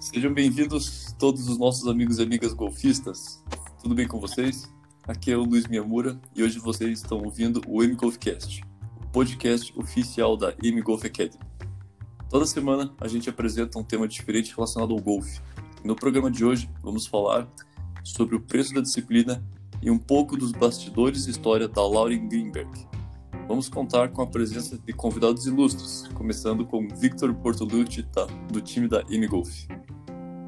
Sejam 0.00 0.32
bem-vindos 0.32 1.12
todos 1.18 1.48
os 1.48 1.58
nossos 1.58 1.88
amigos 1.88 2.20
e 2.20 2.22
amigas 2.22 2.52
golfistas. 2.52 3.42
Tudo 3.82 3.96
bem 3.96 4.06
com 4.06 4.20
vocês? 4.20 4.72
Aqui 5.08 5.32
é 5.32 5.36
o 5.36 5.42
Luiz 5.42 5.66
Miyamura 5.66 6.20
e 6.36 6.42
hoje 6.44 6.60
vocês 6.60 7.00
estão 7.00 7.18
ouvindo 7.18 7.60
o 7.66 7.82
M 7.82 7.96
Golfcast, 7.96 8.62
o 9.02 9.08
podcast 9.08 9.76
oficial 9.76 10.36
da 10.36 10.54
M 10.62 10.80
Golf 10.82 11.04
Academy. 11.04 11.44
Toda 12.30 12.46
semana 12.46 12.94
a 13.00 13.08
gente 13.08 13.28
apresenta 13.28 13.76
um 13.76 13.82
tema 13.82 14.06
diferente 14.06 14.54
relacionado 14.54 14.94
ao 14.94 15.00
golfe. 15.00 15.40
No 15.82 15.96
programa 15.96 16.30
de 16.30 16.44
hoje 16.44 16.70
vamos 16.80 17.04
falar 17.04 17.48
sobre 18.04 18.36
o 18.36 18.40
preço 18.40 18.72
da 18.72 18.80
disciplina 18.80 19.44
e 19.82 19.90
um 19.90 19.98
pouco 19.98 20.36
dos 20.36 20.52
bastidores 20.52 21.26
e 21.26 21.30
história 21.30 21.66
da 21.66 21.82
Lauren 21.82 22.28
Greenberg. 22.28 22.87
Vamos 23.48 23.66
contar 23.70 24.10
com 24.10 24.20
a 24.20 24.26
presença 24.26 24.76
de 24.76 24.92
convidados 24.92 25.46
ilustres, 25.46 26.06
começando 26.08 26.66
com 26.66 26.86
Victor 26.86 27.32
Portolucci, 27.32 28.06
do 28.52 28.60
time 28.60 28.86
da 28.86 29.02
Golf. 29.26 29.64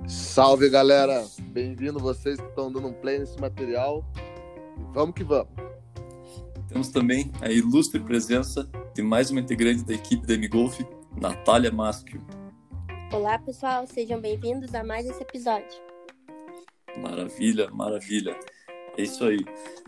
Salve 0.06 0.68
galera, 0.68 1.26
bem-vindo 1.44 1.98
vocês 1.98 2.38
que 2.38 2.46
estão 2.46 2.70
dando 2.70 2.88
um 2.88 2.92
play 2.92 3.18
nesse 3.18 3.40
material. 3.40 4.04
Vamos 4.92 5.14
que 5.14 5.24
vamos. 5.24 5.48
Temos 6.68 6.88
também 6.88 7.32
a 7.40 7.50
ilustre 7.50 7.98
presença 8.00 8.68
de 8.94 9.00
mais 9.00 9.30
uma 9.30 9.40
integrante 9.40 9.82
da 9.82 9.94
equipe 9.94 10.26
da 10.26 10.36
Golf, 10.46 10.78
Natália 11.18 11.72
Maschio. 11.72 12.22
Olá 13.14 13.38
pessoal, 13.38 13.86
sejam 13.86 14.20
bem-vindos 14.20 14.74
a 14.74 14.84
mais 14.84 15.06
esse 15.06 15.22
episódio. 15.22 15.80
Maravilha, 16.98 17.70
maravilha. 17.70 18.38
É 18.98 19.02
isso 19.02 19.24
aí. 19.24 19.38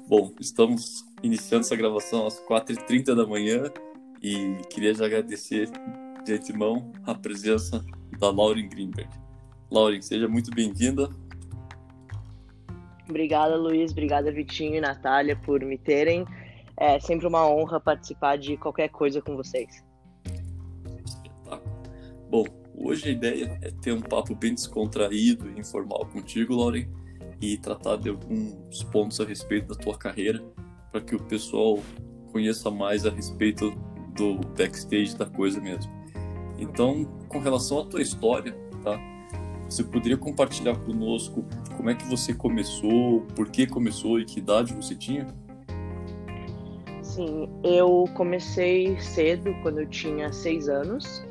Bom, 0.08 0.32
estamos 0.40 1.11
iniciando 1.22 1.64
essa 1.64 1.76
gravação 1.76 2.26
às 2.26 2.40
4h30 2.40 3.14
da 3.14 3.26
manhã 3.26 3.64
e 4.22 4.56
queria 4.70 4.94
já 4.94 5.06
agradecer 5.06 5.70
de 6.24 6.32
antemão 6.34 6.92
a 7.04 7.14
presença 7.14 7.84
da 8.18 8.30
Lauren 8.30 8.68
Greenberg. 8.68 9.10
Lauren, 9.70 10.00
seja 10.02 10.28
muito 10.28 10.50
bem-vinda. 10.50 11.08
Obrigada, 13.08 13.56
Luiz. 13.56 13.90
Obrigada, 13.90 14.30
Vitinho 14.30 14.76
e 14.76 14.80
Natália, 14.80 15.36
por 15.36 15.60
me 15.64 15.76
terem. 15.76 16.24
É 16.76 16.98
sempre 17.00 17.26
uma 17.26 17.46
honra 17.46 17.80
participar 17.80 18.36
de 18.36 18.56
qualquer 18.56 18.88
coisa 18.88 19.20
com 19.20 19.36
vocês. 19.36 19.84
Bom, 22.30 22.44
hoje 22.74 23.08
a 23.08 23.12
ideia 23.12 23.58
é 23.60 23.70
ter 23.70 23.92
um 23.92 24.00
papo 24.00 24.34
bem 24.34 24.54
descontraído 24.54 25.50
e 25.50 25.60
informal 25.60 26.06
contigo, 26.06 26.54
Lauren, 26.54 26.88
e 27.40 27.58
tratar 27.58 27.96
de 27.96 28.08
alguns 28.08 28.82
pontos 28.84 29.20
a 29.20 29.24
respeito 29.24 29.68
da 29.68 29.74
tua 29.74 29.98
carreira, 29.98 30.42
para 30.92 31.00
que 31.00 31.16
o 31.16 31.18
pessoal 31.18 31.80
conheça 32.30 32.70
mais 32.70 33.06
a 33.06 33.10
respeito 33.10 33.70
do 34.14 34.34
backstage 34.56 35.16
da 35.16 35.26
coisa 35.26 35.58
mesmo. 35.60 35.90
Então, 36.58 37.04
com 37.28 37.38
relação 37.38 37.80
à 37.80 37.84
tua 37.84 38.02
história, 38.02 38.54
tá? 38.84 39.00
Você 39.68 39.82
poderia 39.82 40.18
compartilhar 40.18 40.76
conosco 40.76 41.44
como 41.76 41.88
é 41.88 41.94
que 41.94 42.04
você 42.04 42.34
começou, 42.34 43.22
por 43.34 43.48
que 43.48 43.66
começou 43.66 44.20
e 44.20 44.24
que 44.26 44.38
idade 44.38 44.74
você 44.74 44.94
tinha? 44.94 45.26
Sim, 47.00 47.48
eu 47.64 48.04
comecei 48.14 48.98
cedo, 49.00 49.54
quando 49.62 49.80
eu 49.80 49.88
tinha 49.88 50.30
seis 50.32 50.68
anos. 50.68 51.24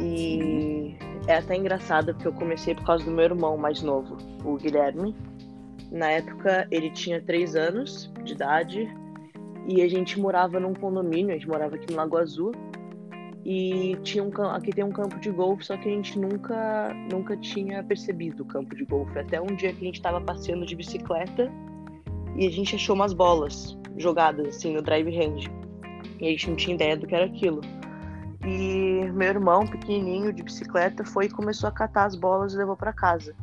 E 0.00 0.96
é 1.26 1.36
até 1.36 1.56
engraçado 1.56 2.14
porque 2.14 2.28
eu 2.28 2.32
comecei 2.32 2.74
por 2.74 2.84
causa 2.84 3.04
do 3.04 3.10
meu 3.10 3.24
irmão 3.24 3.56
mais 3.56 3.82
novo, 3.82 4.16
o 4.44 4.56
Guilherme. 4.56 5.14
Na 5.90 6.10
época 6.10 6.66
ele 6.70 6.90
tinha 6.90 7.20
três 7.20 7.56
anos 7.56 8.12
de 8.22 8.32
idade 8.32 8.88
e 9.66 9.82
a 9.82 9.88
gente 9.88 10.18
morava 10.18 10.60
num 10.60 10.74
condomínio, 10.74 11.30
a 11.30 11.34
gente 11.34 11.48
morava 11.48 11.74
aqui 11.74 11.90
no 11.90 11.96
Lago 11.96 12.16
Azul 12.16 12.52
e 13.44 13.96
tinha 14.02 14.22
um 14.22 14.30
aqui 14.50 14.70
tem 14.70 14.84
um 14.84 14.92
campo 14.92 15.18
de 15.18 15.30
golfe, 15.30 15.64
só 15.64 15.76
que 15.76 15.88
a 15.88 15.92
gente 15.92 16.18
nunca 16.18 16.94
nunca 17.10 17.36
tinha 17.36 17.82
percebido 17.82 18.42
o 18.42 18.46
campo 18.46 18.76
de 18.76 18.84
golfe. 18.84 19.18
Até 19.18 19.40
um 19.40 19.46
dia 19.46 19.72
que 19.72 19.82
a 19.82 19.86
gente 19.86 19.96
estava 19.96 20.20
passeando 20.20 20.64
de 20.64 20.76
bicicleta 20.76 21.50
e 22.36 22.46
a 22.46 22.50
gente 22.50 22.76
achou 22.76 22.94
umas 22.94 23.12
bolas 23.12 23.76
jogadas 23.96 24.46
assim 24.48 24.74
no 24.74 24.82
drive 24.82 25.10
range. 25.10 25.50
E 26.20 26.26
a 26.26 26.30
gente 26.30 26.50
não 26.50 26.56
tinha 26.56 26.74
ideia 26.74 26.96
do 26.96 27.06
que 27.06 27.14
era 27.14 27.24
aquilo. 27.24 27.60
E 28.46 29.10
meu 29.12 29.28
irmão, 29.28 29.66
pequenininho, 29.66 30.32
de 30.32 30.42
bicicleta, 30.42 31.04
foi 31.04 31.26
e 31.26 31.30
começou 31.30 31.68
a 31.68 31.72
catar 31.72 32.04
as 32.04 32.14
bolas 32.14 32.54
e 32.54 32.56
levou 32.56 32.76
para 32.76 32.92
casa. 32.92 33.34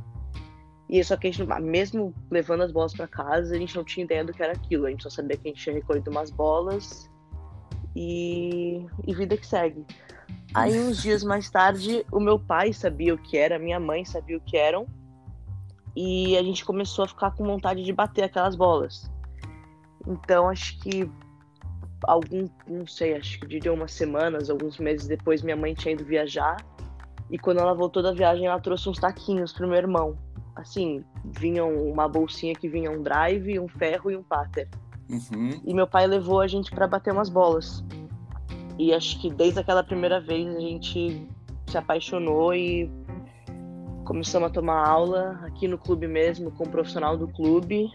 E 0.90 1.04
só 1.04 1.18
que 1.18 1.28
a 1.28 1.32
gente, 1.32 1.46
mesmo 1.62 2.14
levando 2.32 2.64
as 2.64 2.72
bolas 2.72 2.94
para 2.94 3.08
casa, 3.08 3.56
a 3.56 3.58
gente 3.58 3.76
não 3.76 3.84
tinha 3.84 4.06
ideia 4.06 4.24
do 4.24 4.34
que 4.34 4.42
era 4.42 4.54
aquilo. 4.54 4.86
A 4.86 4.90
gente 4.90 5.04
só 5.04 5.10
sabia 5.10 5.36
que 5.38 5.48
a 5.48 5.52
gente 5.52 5.62
tinha 5.62 5.76
recolhido 5.76 6.10
umas 6.10 6.32
bolas 6.32 7.10
e, 7.96 8.86
e 9.06 9.14
vida 9.14 9.36
que 9.36 9.46
segue. 9.46 9.86
Aí, 10.54 10.78
uns 10.80 11.02
dias 11.02 11.24
mais 11.24 11.50
tarde, 11.50 12.06
o 12.12 12.20
meu 12.20 12.40
pai 12.40 12.72
sabia 12.72 13.14
o 13.14 13.18
que 13.18 13.38
era, 13.38 13.60
minha 13.60 13.80
mãe 13.80 14.06
sabia 14.06 14.38
o 14.38 14.42
que 14.42 14.56
eram, 14.56 14.88
e 15.96 16.38
a 16.38 16.44
gente 16.44 16.64
começou 16.64 17.06
a 17.06 17.08
ficar 17.08 17.32
com 17.32 17.44
vontade 17.44 17.84
de 17.84 17.92
bater 17.92 18.24
aquelas 18.24 18.56
bolas. 18.56 19.12
Então, 20.08 20.48
acho 20.48 20.80
que 20.80 21.10
algum, 22.04 22.48
não 22.68 22.86
sei, 22.86 23.16
acho 23.16 23.40
que 23.40 23.48
diria 23.48 23.74
umas 23.74 23.92
semanas, 23.92 24.50
alguns 24.50 24.78
meses 24.78 25.08
depois, 25.08 25.42
minha 25.42 25.56
mãe 25.56 25.74
tinha 25.74 25.94
ido 25.94 26.06
viajar, 26.06 26.58
e 27.30 27.38
quando 27.38 27.60
ela 27.60 27.74
voltou 27.74 28.02
da 28.02 28.14
viagem, 28.14 28.46
ela 28.46 28.60
trouxe 28.60 28.88
uns 28.88 29.00
taquinhos 29.00 29.52
pro 29.52 29.68
meu 29.68 29.78
irmão. 29.78 30.18
Assim, 30.58 31.04
vinham 31.24 31.72
uma 31.88 32.08
bolsinha 32.08 32.56
que 32.56 32.68
vinha 32.68 32.90
um 32.90 33.04
drive, 33.04 33.60
um 33.60 33.68
ferro 33.68 34.10
e 34.10 34.18
um 34.18 34.24
pater. 34.24 34.68
Uhum. 35.10 35.62
E 35.64 35.74
meu 35.74 35.88
pai 35.88 36.08
levou 36.08 36.42
a 36.42 36.48
gente 36.48 36.72
para 36.72 36.88
bater 36.88 37.14
umas 37.14 37.30
bolas. 37.30 37.84
E 38.78 38.94
acho 38.94 39.22
que 39.22 39.30
desde 39.30 39.60
aquela 39.60 39.84
primeira 39.84 40.20
vez 40.20 40.48
a 40.56 40.60
gente 40.60 41.28
se 41.68 41.78
apaixonou 41.78 42.54
e 42.54 42.92
começamos 44.04 44.50
a 44.50 44.52
tomar 44.52 44.88
aula 44.88 45.40
aqui 45.44 45.68
no 45.68 45.78
clube 45.78 46.08
mesmo, 46.08 46.52
com 46.52 46.64
o 46.64 46.70
profissional 46.70 47.16
do 47.16 47.28
clube. 47.28 47.92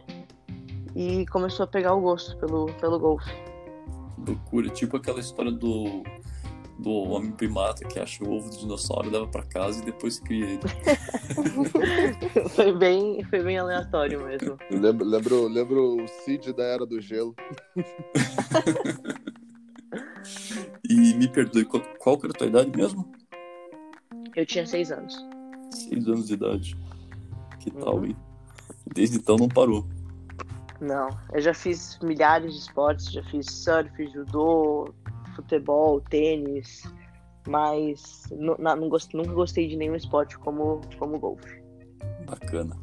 E 0.94 1.26
começou 1.26 1.64
a 1.64 1.66
pegar 1.66 1.94
o 1.94 2.00
gosto 2.00 2.36
pelo, 2.36 2.66
pelo 2.74 2.98
golfe. 2.98 3.32
Loucura, 4.18 4.68
tipo 4.68 4.96
aquela 4.96 5.20
história 5.20 5.50
do 5.50 6.04
do 6.78 6.90
homem 6.90 7.32
primata 7.32 7.86
que 7.86 7.98
acha 7.98 8.24
o 8.24 8.32
ovo 8.32 8.50
do 8.50 8.56
dinossauro, 8.56 9.10
leva 9.10 9.26
para 9.26 9.42
casa 9.44 9.82
e 9.82 9.84
depois 9.84 10.18
cria 10.18 10.46
ele. 10.46 10.60
foi, 12.50 12.72
bem, 12.72 13.22
foi 13.24 13.42
bem 13.42 13.58
aleatório 13.58 14.24
mesmo. 14.24 14.58
Lembro, 14.70 15.04
lembro, 15.04 15.48
lembro 15.48 16.02
o 16.02 16.08
Cid 16.08 16.52
da 16.52 16.64
Era 16.64 16.86
do 16.86 17.00
Gelo. 17.00 17.34
e 20.88 21.14
me 21.14 21.28
perdoe, 21.28 21.64
qual, 21.64 21.82
qual 21.98 22.18
era 22.22 22.30
a 22.30 22.32
tua 22.32 22.46
idade 22.46 22.76
mesmo? 22.76 23.12
Eu 24.34 24.46
tinha 24.46 24.66
seis 24.66 24.90
anos. 24.90 25.14
Seis 25.70 26.06
anos 26.06 26.26
de 26.26 26.34
idade. 26.34 26.76
Que 27.60 27.70
tal, 27.70 27.98
uhum. 27.98 28.14
Desde 28.94 29.18
então 29.18 29.36
não 29.36 29.48
parou. 29.48 29.86
Não, 30.80 31.08
eu 31.32 31.40
já 31.40 31.54
fiz 31.54 31.98
milhares 32.02 32.52
de 32.52 32.58
esportes, 32.58 33.12
já 33.12 33.22
fiz 33.24 33.46
surf, 33.46 34.04
judô, 34.08 34.92
futebol, 35.34 36.00
tênis, 36.00 36.82
mas 37.46 38.24
não, 38.30 38.56
não 38.58 38.88
gost, 38.88 39.14
nunca 39.14 39.32
gostei 39.32 39.68
de 39.68 39.76
nenhum 39.76 39.94
esporte 39.94 40.38
como, 40.38 40.80
como 40.98 41.18
golfe. 41.18 41.62
Bacana. 42.26 42.76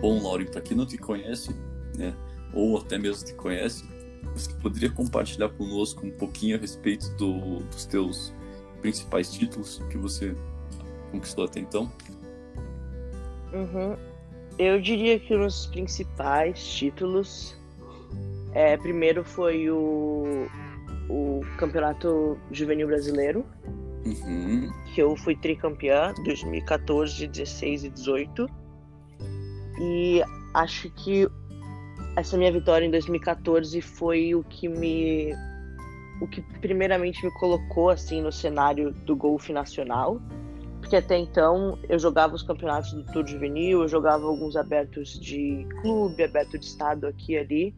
Bom, 0.00 0.22
Lauri, 0.22 0.50
para 0.50 0.60
quem 0.60 0.76
não 0.76 0.86
te 0.86 0.96
conhece, 0.96 1.54
né, 1.96 2.14
ou 2.54 2.78
até 2.78 2.98
mesmo 2.98 3.26
te 3.26 3.34
conhece, 3.34 3.84
você 4.34 4.52
poderia 4.54 4.90
compartilhar 4.90 5.50
conosco 5.50 6.06
um 6.06 6.10
pouquinho 6.10 6.56
a 6.56 6.60
respeito 6.60 7.08
do, 7.16 7.58
dos 7.64 7.84
teus 7.84 8.32
principais 8.80 9.30
títulos 9.30 9.78
que 9.90 9.98
você 9.98 10.34
conquistou 11.10 11.44
até 11.44 11.60
então? 11.60 11.90
Uhum. 13.52 14.09
Eu 14.60 14.78
diria 14.78 15.18
que 15.18 15.34
os 15.34 15.64
principais 15.68 16.62
títulos, 16.62 17.56
é, 18.52 18.76
primeiro 18.76 19.24
foi 19.24 19.70
o, 19.70 20.46
o 21.08 21.40
Campeonato 21.56 22.38
Juvenil 22.52 22.86
Brasileiro, 22.86 23.46
uhum. 24.04 24.70
que 24.94 25.00
eu 25.00 25.16
fui 25.16 25.34
tricampeã 25.34 26.12
2014, 26.24 27.26
16 27.26 27.84
e 27.84 27.88
18. 27.88 28.46
E 29.80 30.22
acho 30.52 30.90
que 30.90 31.26
essa 32.14 32.36
minha 32.36 32.52
vitória 32.52 32.84
em 32.84 32.90
2014 32.90 33.80
foi 33.80 34.34
o 34.34 34.44
que 34.44 34.68
me 34.68 35.32
o 36.20 36.28
que 36.28 36.42
primeiramente 36.60 37.24
me 37.24 37.32
colocou 37.32 37.88
assim 37.88 38.20
no 38.20 38.30
cenário 38.30 38.92
do 38.92 39.16
golfe 39.16 39.54
nacional 39.54 40.20
porque 40.90 40.96
até 40.96 41.16
então 41.16 41.78
eu 41.88 42.00
jogava 42.00 42.34
os 42.34 42.42
campeonatos 42.42 42.92
do 42.92 43.04
Tour 43.04 43.24
Juvenil, 43.24 43.82
eu 43.82 43.86
jogava 43.86 44.26
alguns 44.26 44.56
abertos 44.56 45.20
de 45.20 45.64
clube, 45.82 46.20
aberto 46.20 46.58
de 46.58 46.64
estado 46.64 47.06
aqui 47.06 47.34
e 47.34 47.38
ali, 47.38 47.74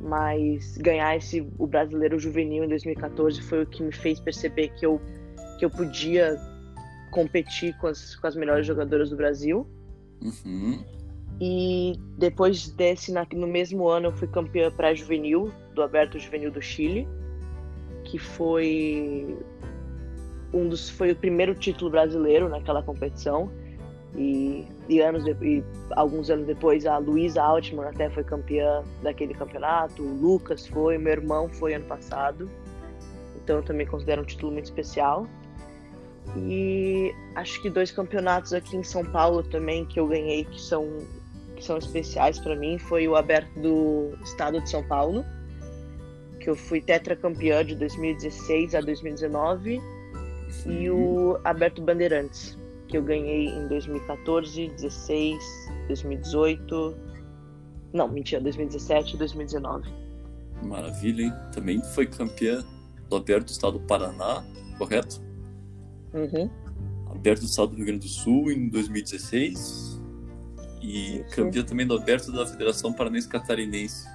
mas 0.00 0.78
ganhar 0.78 1.16
esse 1.16 1.44
o 1.58 1.66
brasileiro 1.66 2.20
juvenil 2.20 2.62
em 2.62 2.68
2014 2.68 3.42
foi 3.42 3.64
o 3.64 3.66
que 3.66 3.82
me 3.82 3.90
fez 3.90 4.20
perceber 4.20 4.68
que 4.76 4.86
eu 4.86 5.00
que 5.58 5.64
eu 5.64 5.70
podia 5.70 6.38
competir 7.10 7.76
com 7.78 7.88
as, 7.88 8.14
com 8.14 8.28
as 8.28 8.36
melhores 8.36 8.64
jogadoras 8.64 9.10
do 9.10 9.16
Brasil. 9.16 9.66
Uhum. 10.22 10.84
E 11.40 11.94
depois 12.16 12.68
desse, 12.68 13.12
no 13.12 13.48
mesmo 13.48 13.88
ano, 13.88 14.06
eu 14.06 14.12
fui 14.12 14.28
campeã 14.28 14.70
pré-juvenil 14.70 15.50
do 15.74 15.82
Aberto 15.82 16.16
Juvenil 16.16 16.52
do 16.52 16.62
Chile, 16.62 17.08
que 18.04 18.20
foi 18.20 19.36
um 20.56 20.68
dos 20.68 20.88
foi 20.88 21.12
o 21.12 21.16
primeiro 21.16 21.54
título 21.54 21.90
brasileiro 21.90 22.48
naquela 22.48 22.82
competição. 22.82 23.50
E, 24.16 24.66
e 24.88 25.00
anos 25.00 25.24
de, 25.24 25.32
e 25.44 25.62
alguns 25.90 26.30
anos 26.30 26.46
depois 26.46 26.86
a 26.86 26.96
Luísa 26.96 27.42
Altman 27.42 27.88
até 27.88 28.08
foi 28.08 28.24
campeã 28.24 28.82
daquele 29.02 29.34
campeonato, 29.34 30.02
o 30.02 30.14
Lucas 30.14 30.66
foi, 30.66 30.96
meu 30.96 31.12
irmão 31.12 31.50
foi 31.50 31.74
ano 31.74 31.84
passado. 31.84 32.50
Então 33.36 33.56
eu 33.56 33.62
também 33.62 33.86
considero 33.86 34.22
um 34.22 34.24
título 34.24 34.52
muito 34.52 34.64
especial. 34.64 35.26
E 36.36 37.14
acho 37.34 37.60
que 37.60 37.68
dois 37.68 37.90
campeonatos 37.90 38.52
aqui 38.52 38.76
em 38.76 38.82
São 38.82 39.04
Paulo 39.04 39.42
também 39.42 39.84
que 39.84 40.00
eu 40.00 40.06
ganhei 40.06 40.44
que 40.44 40.60
são 40.60 40.98
que 41.54 41.64
são 41.64 41.78
especiais 41.78 42.38
para 42.38 42.54
mim 42.54 42.78
foi 42.78 43.08
o 43.08 43.16
aberto 43.16 43.50
do 43.58 44.14
estado 44.22 44.60
de 44.60 44.68
São 44.68 44.82
Paulo, 44.82 45.24
que 46.38 46.50
eu 46.50 46.54
fui 46.54 46.82
tetracampeã 46.82 47.64
de 47.64 47.74
2016 47.74 48.74
a 48.74 48.80
2019, 48.82 49.80
e 50.66 50.90
o 50.90 51.38
aberto 51.44 51.82
Bandeirantes, 51.82 52.58
que 52.88 52.96
eu 52.96 53.02
ganhei 53.02 53.46
em 53.46 53.68
2014, 53.68 54.68
16, 54.68 55.38
2018, 55.88 56.96
não, 57.92 58.08
mentira, 58.08 58.40
2017 58.42 59.14
e 59.14 59.18
2019. 59.18 59.88
Maravilha, 60.62 61.22
hein? 61.22 61.32
Também 61.52 61.82
foi 61.82 62.06
campeã 62.06 62.64
do 63.08 63.16
aberto 63.16 63.46
do 63.46 63.50
estado 63.50 63.78
do 63.78 63.86
Paraná, 63.86 64.44
correto? 64.78 65.20
Uhum. 66.12 66.50
Aberto 67.10 67.40
do 67.40 67.46
estado 67.46 67.68
do 67.68 67.76
Rio 67.76 67.86
Grande 67.86 68.00
do 68.00 68.08
Sul 68.08 68.50
em 68.50 68.68
2016 68.68 70.00
e 70.82 71.20
Isso. 71.20 71.36
campeã 71.36 71.62
também 71.62 71.86
do 71.86 71.94
Aberto 71.94 72.30
da 72.32 72.46
Federação 72.46 72.92
Paranense 72.92 73.28
Catarinense 73.28 74.06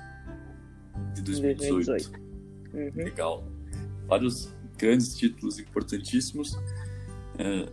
de 1.14 1.22
2018. 1.22 1.86
2018. 1.86 2.22
Uhum. 2.74 3.04
Legal. 3.04 3.44
Vários 4.08 4.56
grandes 4.82 5.16
títulos 5.16 5.60
importantíssimos. 5.60 6.58
É, 7.38 7.70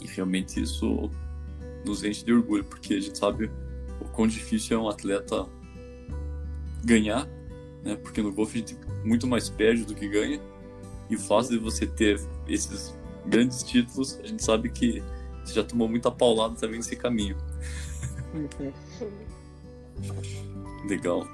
e 0.00 0.06
realmente 0.06 0.60
isso 0.60 1.10
nos 1.84 2.02
enche 2.02 2.24
de 2.24 2.32
orgulho, 2.32 2.64
porque 2.64 2.94
a 2.94 3.00
gente 3.00 3.18
sabe 3.18 3.50
o 4.00 4.04
quão 4.06 4.26
difícil 4.26 4.78
é 4.78 4.80
um 4.80 4.88
atleta 4.88 5.46
ganhar, 6.82 7.28
né? 7.84 7.96
Porque 7.96 8.22
no 8.22 8.32
golfe 8.32 8.56
a 8.56 8.60
gente 8.60 8.78
muito 9.04 9.26
mais 9.26 9.50
perde 9.50 9.84
do 9.84 9.94
que 9.94 10.08
ganha. 10.08 10.40
E 11.10 11.16
o 11.16 11.18
fato 11.18 11.50
de 11.50 11.58
você 11.58 11.86
ter 11.86 12.20
esses 12.46 12.94
grandes 13.26 13.62
títulos, 13.62 14.18
a 14.22 14.26
gente 14.26 14.42
sabe 14.42 14.70
que 14.70 15.02
você 15.44 15.54
já 15.54 15.64
tomou 15.64 15.88
muita 15.88 16.10
paulada 16.10 16.54
também 16.54 16.78
nesse 16.78 16.96
caminho. 16.96 17.36
Legal. 20.88 21.26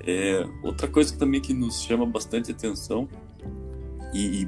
É, 0.00 0.46
outra 0.62 0.88
coisa 0.88 1.16
também 1.16 1.40
que 1.40 1.52
nos 1.52 1.82
chama 1.82 2.06
bastante 2.06 2.50
atenção 2.52 3.08
e, 4.12 4.42
e 4.42 4.46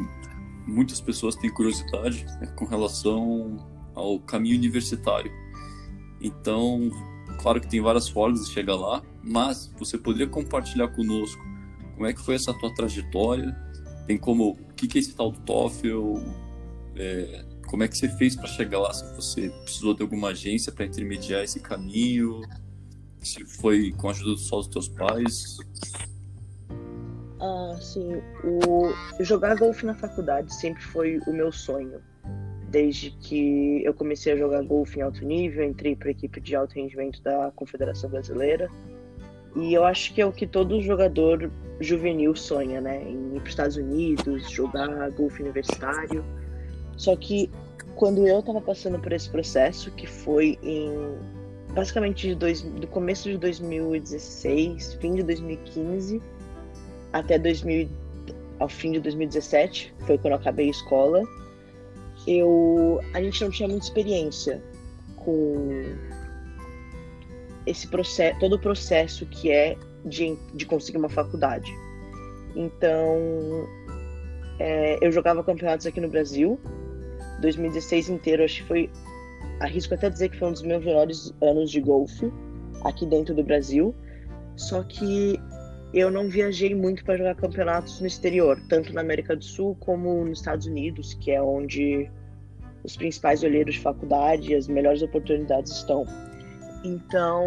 muitas 0.67 1.01
pessoas 1.01 1.35
têm 1.35 1.51
curiosidade 1.51 2.27
é 2.41 2.47
com 2.47 2.65
relação 2.65 3.57
ao 3.95 4.19
caminho 4.21 4.57
universitário. 4.57 5.31
Então, 6.21 6.91
claro 7.41 7.61
que 7.61 7.69
tem 7.69 7.81
várias 7.81 8.09
formas 8.09 8.47
de 8.47 8.53
chegar 8.53 8.77
lá, 8.77 9.03
mas 9.23 9.73
você 9.79 9.99
poderia 9.99 10.27
compartilhar 10.27 10.89
conosco 10.89 11.43
como 11.95 12.07
é 12.07 12.13
que 12.13 12.21
foi 12.21 12.35
essa 12.35 12.53
tua 12.55 12.75
trajetória? 12.75 13.57
Tem 14.07 14.19
como 14.19 14.51
o 14.51 14.75
que, 14.75 14.89
que 14.89 14.99
é 14.99 15.01
esse 15.01 15.15
tal 15.15 15.31
do 15.31 15.39
TOEFL? 15.41 16.19
É, 16.97 17.45
como 17.67 17.85
é 17.85 17.89
que 17.89 17.97
você 17.97 18.09
fez 18.09 18.35
para 18.35 18.49
chegar 18.49 18.81
lá? 18.81 18.93
Se 18.93 19.15
você 19.15 19.49
precisou 19.63 19.95
de 19.95 20.03
alguma 20.03 20.29
agência 20.31 20.73
para 20.73 20.85
intermediar 20.85 21.45
esse 21.45 21.61
caminho? 21.61 22.41
Se 23.21 23.45
foi 23.45 23.93
com 23.93 24.09
a 24.09 24.11
ajuda 24.11 24.37
só 24.37 24.57
dos 24.57 24.69
teus 24.69 24.89
pais? 24.89 25.59
Ah, 27.43 27.77
sim. 27.81 28.23
O 28.45 28.93
jogar 29.25 29.57
golfe 29.57 29.85
na 29.85 29.97
faculdade 29.97 30.55
sempre 30.55 30.81
foi 30.81 31.19
o 31.27 31.33
meu 31.33 31.51
sonho. 31.51 32.01
Desde 32.69 33.11
que 33.11 33.85
eu 33.85 33.93
comecei 33.93 34.33
a 34.33 34.37
jogar 34.37 34.63
golfe 34.63 35.01
em 35.01 35.03
alto 35.03 35.25
nível, 35.25 35.65
entrei 35.65 35.97
para 35.97 36.09
a 36.09 36.11
equipe 36.13 36.41
de 36.41 36.55
alto 36.55 36.77
rendimento 36.77 37.21
da 37.21 37.51
Confederação 37.57 38.09
Brasileira. 38.09 38.71
E 39.57 39.75
eu 39.75 39.85
acho 39.85 40.15
que 40.15 40.21
é 40.21 40.27
o 40.27 40.33
que 40.33 40.47
todo 40.47 40.81
jogador 40.81 41.51
juvenil 41.81 42.37
sonha, 42.37 42.81
né? 42.81 43.03
Em 43.03 43.35
ir 43.35 43.41
para 43.41 43.43
os 43.43 43.49
Estados 43.49 43.77
Unidos, 43.77 44.49
jogar 44.49 45.11
golfe 45.11 45.43
universitário. 45.43 46.25
Só 46.97 47.17
que 47.17 47.51
quando 47.97 48.25
eu 48.25 48.39
estava 48.39 48.61
passando 48.61 49.01
por 49.01 49.13
esse 49.13 49.29
processo, 49.29 49.91
que 49.91 50.07
foi 50.07 50.57
em 50.63 50.93
basicamente 51.75 52.37
dois, 52.37 52.63
do 52.63 52.87
começo 52.87 53.29
de 53.29 53.37
2016, 53.37 54.95
fim 54.95 55.17
de 55.17 55.25
2015 55.25 56.23
até 57.13 57.39
2000, 57.39 57.89
ao 58.59 58.69
fim 58.69 58.93
de 58.93 59.01
2017, 59.01 59.95
foi 60.07 60.19
quando 60.19 60.33
eu 60.33 60.39
acabei 60.39 60.69
a 60.69 60.71
escola. 60.71 61.23
Eu, 62.27 63.01
a 63.13 63.21
gente 63.21 63.43
não 63.43 63.51
tinha 63.51 63.69
muita 63.69 63.85
experiência 63.85 64.63
com 65.17 65.85
esse 67.67 67.87
processo, 67.89 68.39
todo 68.41 68.55
o 68.55 68.59
processo 68.59 69.27
que 69.27 69.51
é 69.51 69.77
de, 70.05 70.37
de 70.55 70.67
conseguir 70.67 70.99
uma 70.99 71.09
faculdade. 71.09 71.73
Então, 72.55 73.69
é, 74.59 74.99
eu 75.01 75.11
jogava 75.11 75.43
campeonatos 75.43 75.87
aqui 75.87 76.01
no 76.01 76.09
Brasil, 76.09 76.59
2016 77.41 78.09
inteiro, 78.09 78.45
acho 78.45 78.63
que 78.63 78.69
foi. 78.69 78.91
Arrisco 79.61 79.95
até 79.95 80.11
dizer 80.11 80.29
que 80.29 80.39
foi 80.39 80.49
um 80.49 80.53
dos 80.53 80.63
meus 80.63 80.85
melhores 80.85 81.33
anos 81.41 81.71
de 81.71 81.81
golfe 81.81 82.33
aqui 82.85 83.07
dentro 83.07 83.35
do 83.35 83.45
Brasil. 83.45 83.95
Só 84.57 84.83
que 84.83 85.39
eu 85.93 86.11
não 86.11 86.29
viajei 86.29 86.75
muito 86.75 87.05
para 87.05 87.19
jogar 87.19 87.35
campeonatos 87.35 88.01
no 88.01 88.07
exterior, 88.07 88.59
tanto 88.69 88.93
na 88.93 89.03
América 89.03 89.37
do 89.37 89.45
Sul 89.45 89.77
como 89.79 90.25
nos 90.25 90.39
Estados 90.39 90.67
Unidos, 90.67 91.15
que 91.15 91.31
é 91.31 91.43
onde 91.43 92.11
os 92.83 92.97
principais 92.97 93.43
olheiros 93.43 93.75
de 93.75 93.81
faculdade 93.81 94.53
e 94.53 94.55
as 94.55 94.67
melhores 94.67 95.03
oportunidades 95.03 95.73
estão. 95.73 96.07
Então, 96.83 97.47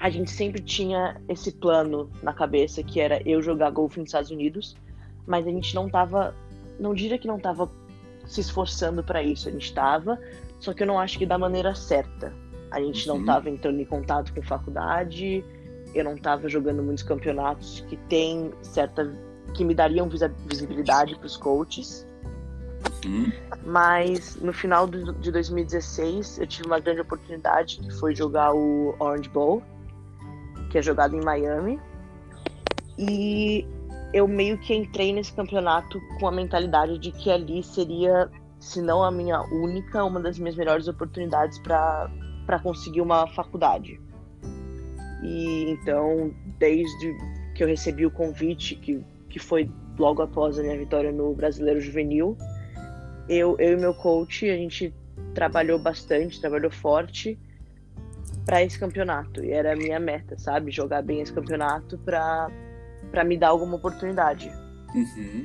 a 0.00 0.10
gente 0.10 0.30
sempre 0.30 0.60
tinha 0.60 1.20
esse 1.28 1.52
plano 1.52 2.10
na 2.22 2.32
cabeça 2.32 2.82
que 2.82 2.98
era 2.98 3.20
eu 3.28 3.42
jogar 3.42 3.70
golfe 3.70 4.00
nos 4.00 4.08
Estados 4.08 4.30
Unidos, 4.30 4.76
mas 5.26 5.46
a 5.46 5.50
gente 5.50 5.74
não 5.74 5.88
tava, 5.88 6.34
não 6.80 6.94
diria 6.94 7.18
que 7.18 7.28
não 7.28 7.38
tava 7.38 7.70
se 8.26 8.40
esforçando 8.40 9.04
para 9.04 9.22
isso. 9.22 9.48
A 9.48 9.52
gente 9.52 9.66
estava, 9.66 10.18
só 10.58 10.72
que 10.72 10.82
eu 10.82 10.86
não 10.86 10.98
acho 10.98 11.18
que 11.18 11.26
da 11.26 11.38
maneira 11.38 11.74
certa. 11.74 12.32
A 12.70 12.80
gente 12.80 13.06
não 13.06 13.20
estava 13.20 13.48
uhum. 13.48 13.54
entrando 13.54 13.80
em 13.80 13.84
contato 13.84 14.32
com 14.32 14.42
faculdade, 14.42 15.44
eu 15.94 16.04
não 16.04 16.14
estava 16.14 16.48
jogando 16.48 16.82
muitos 16.82 17.02
campeonatos 17.02 17.84
que 17.88 17.96
tem 18.08 18.52
certa 18.62 19.10
que 19.54 19.64
me 19.64 19.74
dariam 19.74 20.08
visibilidade 20.46 21.16
para 21.16 21.26
os 21.26 21.36
coaches. 21.36 22.06
Uhum. 23.04 23.32
Mas 23.64 24.36
no 24.36 24.52
final 24.52 24.86
de 24.86 25.30
2016 25.30 26.38
eu 26.38 26.46
tive 26.46 26.66
uma 26.66 26.80
grande 26.80 27.00
oportunidade 27.00 27.78
que 27.78 27.90
foi 27.98 28.14
jogar 28.14 28.54
o 28.54 28.94
Orange 28.98 29.28
Bowl, 29.28 29.62
que 30.70 30.78
é 30.78 30.82
jogado 30.82 31.14
em 31.16 31.22
Miami. 31.22 31.78
E 32.98 33.66
eu 34.12 34.28
meio 34.28 34.58
que 34.58 34.74
entrei 34.74 35.12
nesse 35.12 35.32
campeonato 35.32 36.00
com 36.18 36.26
a 36.26 36.32
mentalidade 36.32 36.98
de 36.98 37.10
que 37.10 37.30
ali 37.30 37.62
seria, 37.62 38.30
se 38.60 38.80
não 38.80 39.02
a 39.02 39.10
minha 39.10 39.40
única, 39.40 40.04
uma 40.04 40.20
das 40.20 40.38
minhas 40.38 40.56
melhores 40.56 40.88
oportunidades 40.88 41.58
para 41.58 42.58
conseguir 42.62 43.00
uma 43.00 43.26
faculdade. 43.28 44.00
E 45.22 45.70
então, 45.70 46.34
desde 46.58 47.16
que 47.54 47.62
eu 47.62 47.68
recebi 47.68 48.04
o 48.04 48.10
convite, 48.10 48.74
que, 48.76 49.04
que 49.28 49.38
foi 49.38 49.70
logo 49.98 50.22
após 50.22 50.58
a 50.58 50.62
minha 50.62 50.76
vitória 50.76 51.12
no 51.12 51.34
Brasileiro 51.34 51.80
Juvenil, 51.80 52.36
eu, 53.28 53.56
eu 53.58 53.74
e 53.74 53.76
meu 53.76 53.94
coach, 53.94 54.48
a 54.50 54.56
gente 54.56 54.92
trabalhou 55.34 55.78
bastante, 55.78 56.40
trabalhou 56.40 56.70
forte 56.70 57.38
para 58.44 58.62
esse 58.62 58.78
campeonato. 58.78 59.44
E 59.44 59.52
era 59.52 59.72
a 59.72 59.76
minha 59.76 60.00
meta, 60.00 60.36
sabe? 60.38 60.70
Jogar 60.70 61.02
bem 61.02 61.20
esse 61.20 61.32
campeonato 61.32 61.98
para 61.98 62.50
para 63.10 63.24
me 63.24 63.36
dar 63.36 63.48
alguma 63.48 63.76
oportunidade. 63.76 64.50
Uhum. 64.94 65.42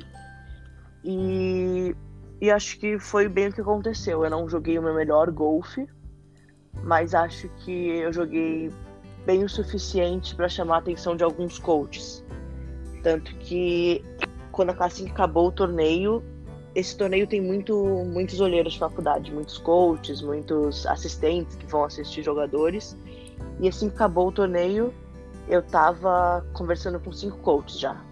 E, 1.04 1.94
e 2.40 2.50
acho 2.50 2.78
que 2.78 2.98
foi 2.98 3.28
bem 3.28 3.48
o 3.48 3.52
que 3.52 3.60
aconteceu. 3.60 4.24
Eu 4.24 4.30
não 4.30 4.48
joguei 4.48 4.78
o 4.78 4.82
meu 4.82 4.94
melhor 4.94 5.30
golfe, 5.30 5.86
mas 6.82 7.14
acho 7.14 7.48
que 7.58 7.88
eu 7.88 8.10
joguei 8.10 8.70
bem 9.28 9.44
o 9.44 9.48
suficiente 9.48 10.34
para 10.34 10.48
chamar 10.48 10.76
a 10.76 10.78
atenção 10.78 11.14
de 11.14 11.22
alguns 11.22 11.58
coaches. 11.58 12.24
Tanto 13.02 13.34
que 13.36 14.02
quando 14.50 14.74
que 14.74 15.10
acabou 15.10 15.48
o 15.48 15.52
torneio, 15.52 16.24
esse 16.74 16.96
torneio 16.96 17.26
tem 17.26 17.38
muito, 17.38 17.76
muitos 18.06 18.40
olheiros 18.40 18.72
de 18.72 18.78
faculdade, 18.78 19.30
muitos 19.30 19.58
coaches, 19.58 20.22
muitos 20.22 20.86
assistentes 20.86 21.56
que 21.56 21.66
vão 21.66 21.84
assistir 21.84 22.22
jogadores. 22.22 22.96
E 23.60 23.68
assim 23.68 23.90
que 23.90 23.96
acabou 23.96 24.28
o 24.28 24.32
torneio, 24.32 24.94
eu 25.46 25.60
tava 25.60 26.42
conversando 26.54 26.98
com 26.98 27.12
cinco 27.12 27.36
coaches 27.40 27.78
já. 27.78 28.02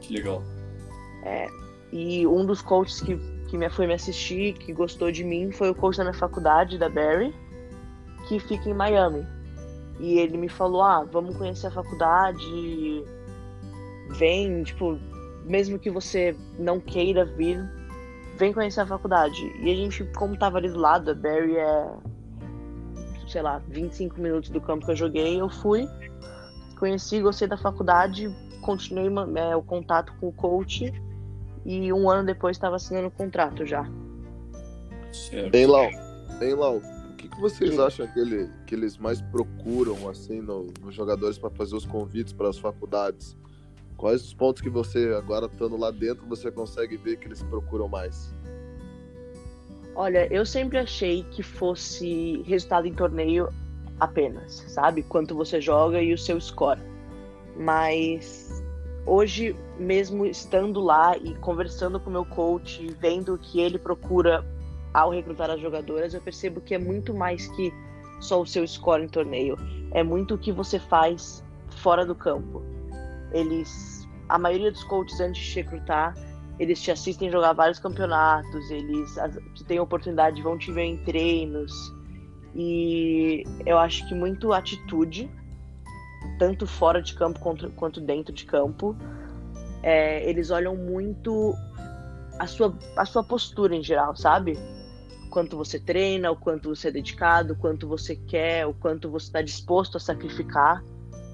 Que 0.00 0.14
legal. 0.14 0.42
É, 1.22 1.48
e 1.92 2.26
um 2.26 2.46
dos 2.46 2.62
coaches 2.62 3.02
que, 3.02 3.18
que 3.50 3.58
me 3.58 3.68
foi 3.68 3.86
me 3.86 3.92
assistir, 3.92 4.54
que 4.54 4.72
gostou 4.72 5.12
de 5.12 5.22
mim, 5.22 5.52
foi 5.52 5.68
o 5.68 5.74
coach 5.74 5.98
da 5.98 6.04
minha 6.04 6.14
faculdade, 6.14 6.78
da 6.78 6.88
Barry, 6.88 7.34
que 8.26 8.40
fica 8.40 8.70
em 8.70 8.74
Miami. 8.74 9.35
E 9.98 10.18
ele 10.18 10.36
me 10.36 10.48
falou: 10.48 10.82
ah, 10.82 11.04
vamos 11.04 11.36
conhecer 11.36 11.68
a 11.68 11.70
faculdade, 11.70 13.04
vem, 14.10 14.62
tipo, 14.62 14.98
mesmo 15.44 15.78
que 15.78 15.90
você 15.90 16.36
não 16.58 16.80
queira 16.80 17.24
vir, 17.24 17.58
vem 18.36 18.52
conhecer 18.52 18.80
a 18.80 18.86
faculdade. 18.86 19.40
E 19.60 19.70
a 19.70 19.74
gente, 19.74 20.04
como 20.16 20.36
tava 20.36 20.58
ali 20.58 20.68
do 20.68 20.78
lado, 20.78 21.10
a 21.10 21.14
Barry 21.14 21.56
é, 21.56 21.90
sei 23.28 23.42
lá, 23.42 23.62
25 23.68 24.20
minutos 24.20 24.50
do 24.50 24.60
campo 24.60 24.84
que 24.84 24.92
eu 24.92 24.96
joguei, 24.96 25.40
eu 25.40 25.48
fui, 25.48 25.88
conheci, 26.78 27.20
gostei 27.20 27.48
da 27.48 27.56
faculdade, 27.56 28.28
continuei 28.60 29.08
é, 29.36 29.56
o 29.56 29.62
contato 29.62 30.12
com 30.20 30.28
o 30.28 30.32
coach 30.32 30.92
e 31.64 31.92
um 31.92 32.08
ano 32.10 32.26
depois 32.26 32.56
estava 32.56 32.76
assinando 32.76 33.08
o 33.08 33.10
contrato 33.10 33.64
já. 33.64 33.88
Certo. 35.12 35.50
Bem, 35.50 35.66
Lau, 35.66 35.88
bem, 36.38 36.54
Lau, 36.54 36.80
que, 37.36 37.40
que 37.40 37.40
vocês 37.40 37.78
acham 37.78 38.06
que, 38.06 38.18
ele, 38.18 38.50
que 38.66 38.74
eles 38.74 38.96
mais 38.96 39.20
procuram, 39.20 40.08
assim, 40.08 40.40
no, 40.40 40.72
nos 40.82 40.94
jogadores 40.94 41.38
para 41.38 41.50
fazer 41.50 41.76
os 41.76 41.84
convites 41.84 42.32
para 42.32 42.48
as 42.48 42.58
faculdades? 42.58 43.36
Quais 43.96 44.22
os 44.22 44.34
pontos 44.34 44.60
que 44.60 44.68
você, 44.68 45.14
agora 45.16 45.46
estando 45.46 45.76
lá 45.76 45.90
dentro, 45.90 46.26
você 46.26 46.50
consegue 46.50 46.96
ver 46.96 47.18
que 47.18 47.28
eles 47.28 47.42
procuram 47.42 47.88
mais? 47.88 48.34
Olha, 49.94 50.26
eu 50.32 50.44
sempre 50.44 50.78
achei 50.78 51.22
que 51.30 51.42
fosse 51.42 52.42
resultado 52.42 52.86
em 52.86 52.92
torneio 52.92 53.48
apenas, 53.98 54.64
sabe? 54.68 55.02
Quanto 55.02 55.34
você 55.34 55.60
joga 55.60 56.02
e 56.02 56.12
o 56.12 56.18
seu 56.18 56.38
score. 56.38 56.80
Mas 57.56 58.62
hoje, 59.06 59.56
mesmo 59.78 60.26
estando 60.26 60.80
lá 60.80 61.16
e 61.16 61.34
conversando 61.36 61.98
com 61.98 62.10
o 62.10 62.12
meu 62.12 62.24
coach, 62.26 62.86
vendo 63.00 63.34
o 63.34 63.38
que 63.38 63.58
ele 63.60 63.78
procura 63.78 64.44
ao 64.96 65.10
recrutar 65.10 65.50
as 65.50 65.60
jogadoras, 65.60 66.14
eu 66.14 66.22
percebo 66.22 66.58
que 66.58 66.74
é 66.74 66.78
muito 66.78 67.12
mais 67.12 67.46
que 67.48 67.70
só 68.18 68.40
o 68.40 68.46
seu 68.46 68.66
score 68.66 69.04
em 69.04 69.08
torneio. 69.08 69.54
É 69.92 70.02
muito 70.02 70.36
o 70.36 70.38
que 70.38 70.50
você 70.50 70.78
faz 70.78 71.44
fora 71.68 72.06
do 72.06 72.14
campo. 72.14 72.62
Eles, 73.30 74.08
a 74.26 74.38
maioria 74.38 74.72
dos 74.72 74.82
coaches 74.84 75.20
antes 75.20 75.44
de 75.44 75.54
recrutar, 75.56 76.14
eles 76.58 76.80
te 76.80 76.90
assistem 76.90 77.30
jogar 77.30 77.52
vários 77.52 77.78
campeonatos, 77.78 78.70
eles 78.70 79.14
têm 79.66 79.78
oportunidade, 79.78 80.40
vão 80.40 80.56
te 80.56 80.72
ver 80.72 80.84
em 80.84 80.96
treinos. 81.04 81.70
E 82.54 83.44
eu 83.66 83.76
acho 83.76 84.08
que 84.08 84.14
muito 84.14 84.54
atitude, 84.54 85.30
tanto 86.38 86.66
fora 86.66 87.02
de 87.02 87.14
campo 87.14 87.38
quanto, 87.38 87.70
quanto 87.72 88.00
dentro 88.00 88.32
de 88.32 88.46
campo. 88.46 88.96
É, 89.82 90.26
eles 90.26 90.50
olham 90.50 90.74
muito 90.74 91.54
a 92.38 92.46
sua, 92.46 92.74
a 92.96 93.04
sua 93.04 93.22
postura 93.22 93.76
em 93.76 93.82
geral, 93.82 94.16
sabe? 94.16 94.58
Quanto 95.36 95.54
você 95.54 95.78
treina, 95.78 96.30
o 96.30 96.36
quanto 96.36 96.74
você 96.74 96.88
é 96.88 96.90
dedicado, 96.90 97.52
o 97.52 97.56
quanto 97.56 97.86
você 97.86 98.16
quer, 98.16 98.66
o 98.66 98.72
quanto 98.72 99.10
você 99.10 99.26
está 99.26 99.42
disposto 99.42 99.98
a 99.98 100.00
sacrificar 100.00 100.82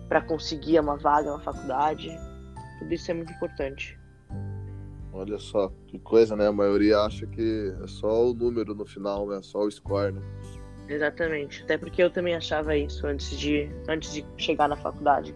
para 0.08 0.20
conseguir 0.20 0.80
uma 0.80 0.96
vaga 0.96 1.30
na 1.30 1.38
faculdade. 1.38 2.10
Tudo 2.80 2.92
isso 2.92 3.08
é 3.12 3.14
muito 3.14 3.32
importante. 3.32 3.96
Olha 5.12 5.38
só, 5.38 5.72
que 5.86 6.00
coisa, 6.00 6.34
né? 6.34 6.48
A 6.48 6.52
maioria 6.52 6.98
acha 6.98 7.28
que 7.28 7.72
é 7.80 7.86
só 7.86 8.28
o 8.28 8.34
número 8.34 8.74
no 8.74 8.84
final, 8.84 9.28
né? 9.28 9.38
Só 9.40 9.60
o 9.60 9.70
score, 9.70 10.14
né? 10.14 10.22
Exatamente. 10.88 11.62
Até 11.62 11.78
porque 11.78 12.02
eu 12.02 12.10
também 12.10 12.34
achava 12.34 12.76
isso 12.76 13.06
antes 13.06 13.38
de, 13.38 13.70
antes 13.88 14.12
de 14.14 14.26
chegar 14.36 14.66
na 14.66 14.76
faculdade. 14.76 15.32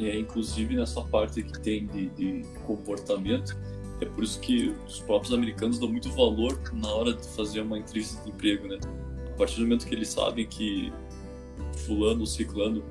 É, 0.00 0.18
inclusive 0.18 0.76
nessa 0.76 1.02
parte 1.02 1.42
que 1.42 1.60
tem 1.60 1.86
de, 1.88 2.08
de 2.08 2.42
comportamento, 2.66 3.54
é 4.02 4.04
por 4.04 4.24
isso 4.24 4.40
que 4.40 4.74
os 4.86 5.00
próprios 5.00 5.32
americanos 5.32 5.78
dão 5.78 5.88
muito 5.88 6.10
valor 6.10 6.60
na 6.72 6.92
hora 6.92 7.14
de 7.14 7.26
fazer 7.28 7.60
uma 7.60 7.78
entrevista 7.78 8.22
de 8.24 8.30
emprego, 8.30 8.66
né? 8.66 8.78
A 9.28 9.36
partir 9.36 9.56
do 9.56 9.62
momento 9.62 9.86
que 9.86 9.94
eles 9.94 10.08
sabem 10.08 10.44
que 10.44 10.92
fulano 11.86 12.20
ou 12.20 12.26
ciclano 12.26 12.82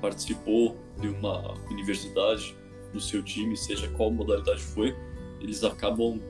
participou 0.00 0.76
de 1.00 1.08
uma 1.08 1.54
universidade 1.70 2.56
no 2.94 3.00
seu 3.00 3.22
time, 3.22 3.56
seja 3.56 3.88
qual 3.88 4.10
modalidade 4.10 4.62
foi, 4.62 4.96
eles 5.40 5.62
acabam, 5.62 6.20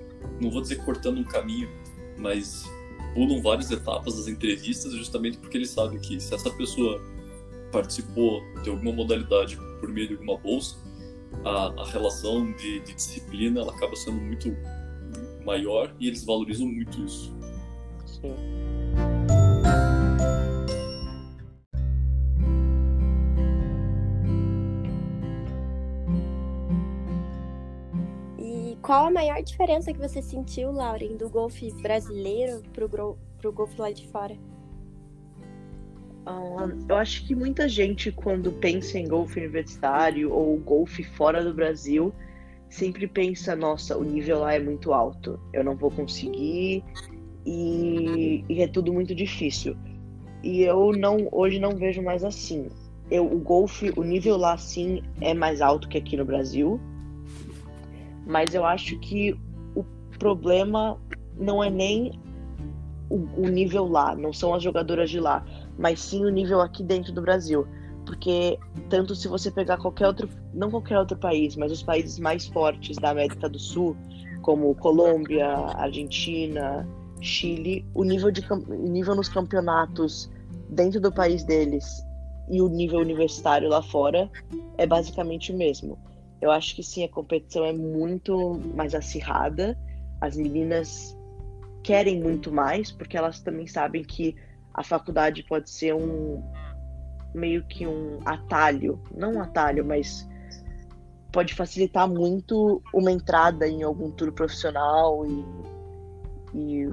não 0.41 0.51
vou 0.51 0.61
dizer 0.61 0.85
cortando 0.85 1.19
um 1.19 1.25
caminho, 1.25 1.69
mas 2.19 2.65
pulam 3.15 3.41
várias 3.41 3.71
etapas 3.71 4.17
das 4.17 4.27
entrevistas 4.27 4.93
justamente 4.95 5.39
porque 5.39 5.57
eles 5.57 5.71
sabem 5.71 6.01
que 6.01 6.19
se 6.19 6.35
essa 6.35 6.51
pessoa 6.51 7.01
participou 7.71 8.43
de 8.63 8.71
alguma 8.71 8.93
modalidade 8.93 9.57
por 9.79 9.89
meio 9.89 10.09
de 10.09 10.15
alguma 10.15 10.37
bolsa, 10.37 10.77
a, 11.45 11.83
a 11.83 11.87
relação 11.87 12.53
de, 12.53 12.81
de, 12.81 12.95
disciplina 12.95 13.61
ela 13.61 13.73
acaba 13.73 13.95
sendo 13.97 14.21
muito 14.21 14.57
maior 15.45 15.95
e 15.99 16.09
eles 16.09 16.25
valorizam 16.25 16.67
muito 16.67 17.01
isso. 17.05 17.35
Sim. 18.07 18.35
E 28.39 28.77
qual 28.83 29.07
a 29.07 29.11
maior 29.11 29.43
diferença 29.43 29.93
que 29.93 29.99
você 29.99 30.23
sentiu, 30.23 30.71
Lauren, 30.71 31.17
do 31.17 31.29
golfe 31.29 31.71
brasileiro 31.83 32.63
pro, 32.73 32.89
pro 33.39 33.53
golfe 33.53 33.81
lá 33.81 33.91
de 33.91 34.07
fora? 34.09 34.37
Uh, 36.27 36.85
eu 36.89 36.97
acho 36.97 37.27
que 37.27 37.35
muita 37.35 37.69
gente, 37.69 38.11
quando 38.11 38.51
pensa 38.51 38.99
em 38.99 39.07
golfe 39.07 39.39
universitário 39.39 40.33
ou 40.33 40.57
golfe 40.59 41.05
fora 41.05 41.45
do 41.45 41.53
Brasil, 41.53 42.15
sempre 42.69 43.07
pensa: 43.07 43.55
nossa, 43.55 43.97
o 43.97 44.03
nível 44.03 44.41
lá 44.41 44.55
é 44.55 44.59
muito 44.59 44.93
alto, 44.93 45.39
eu 45.53 45.63
não 45.63 45.77
vou 45.77 45.91
conseguir 45.91 46.83
e, 47.45 48.43
e 48.49 48.63
é 48.63 48.67
tudo 48.67 48.93
muito 48.93 49.15
difícil. 49.15 49.77
E 50.43 50.63
eu 50.63 50.93
não, 50.93 51.29
hoje 51.31 51.59
não 51.59 51.77
vejo 51.77 52.03
mais 52.03 52.25
assim. 52.25 52.69
Eu, 53.11 53.31
o 53.31 53.39
golfe, 53.39 53.93
o 53.97 54.03
nível 54.03 54.37
lá 54.39 54.57
sim 54.57 55.03
é 55.21 55.35
mais 55.35 55.61
alto 55.61 55.89
que 55.89 55.99
aqui 55.99 56.17
no 56.17 56.25
Brasil, 56.25 56.81
mas 58.27 58.55
eu 58.55 58.65
acho 58.65 58.99
que 58.99 59.39
o 59.75 59.85
problema 60.19 60.99
não 61.39 61.63
é 61.63 61.69
nem 61.69 62.19
o, 63.11 63.17
o 63.37 63.49
nível 63.49 63.87
lá, 63.87 64.15
não 64.15 64.33
são 64.33 64.55
as 64.55 64.63
jogadoras 64.63 65.11
de 65.11 65.21
lá 65.21 65.45
mas 65.79 66.01
sim 66.01 66.25
o 66.25 66.31
nível 66.31 66.61
aqui 66.61 66.83
dentro 66.83 67.13
do 67.13 67.23
Brasil. 67.23 67.67
Porque 68.07 68.59
tanto 68.91 69.15
se 69.15 69.29
você 69.29 69.51
pegar 69.51 69.79
qualquer 69.79 70.07
outro, 70.07 70.29
não 70.53 70.71
qualquer 70.71 70.99
outro 70.99 71.17
país, 71.17 71.57
mas 71.57 71.73
os 71.73 71.83
países 71.83 72.19
mais 72.19 72.47
fortes 72.47 72.97
da 72.97 73.11
América 73.11 73.49
do 73.49 73.59
Sul, 73.59 73.97
como 74.43 74.75
Colômbia, 74.75 75.49
Argentina, 75.49 76.87
Chile, 77.21 77.85
o 77.95 78.05
nível, 78.05 78.31
de, 78.31 78.45
o 78.53 78.89
nível 78.89 79.15
nos 79.15 79.29
campeonatos 79.29 80.31
dentro 80.69 81.01
do 81.01 81.11
país 81.11 81.45
deles 81.45 82.05
e 82.49 82.61
o 82.61 82.69
nível 82.69 83.01
universitário 83.01 83.69
lá 83.69 83.83
fora 83.83 84.31
é 84.77 84.87
basicamente 84.87 85.53
o 85.53 85.57
mesmo. 85.57 85.99
Eu 86.41 86.51
acho 86.51 86.77
que 86.77 86.83
sim, 86.83 87.05
a 87.05 87.09
competição 87.09 87.65
é 87.65 87.73
muito 87.73 88.61
mais 88.75 88.95
acirrada. 88.95 89.79
As 90.21 90.37
meninas 90.37 91.17
querem 91.83 92.21
muito 92.21 92.53
mais, 92.53 92.91
porque 92.91 93.17
elas 93.17 93.41
também 93.41 93.67
sabem 93.67 94.03
que 94.03 94.37
a 94.75 94.83
faculdade 94.83 95.43
pode 95.45 95.71
ser 95.71 95.95
um 95.95 96.43
meio 97.35 97.65
que 97.65 97.87
um 97.87 98.19
atalho, 98.25 99.01
não 99.17 99.35
um 99.35 99.41
atalho, 99.41 99.85
mas 99.85 100.29
pode 101.33 101.55
facilitar 101.55 102.09
muito 102.09 102.83
uma 102.93 103.11
entrada 103.11 103.67
em 103.67 103.83
algum 103.83 104.11
tour 104.11 104.33
profissional 104.33 105.27
e, 105.27 105.45
e 106.55 106.89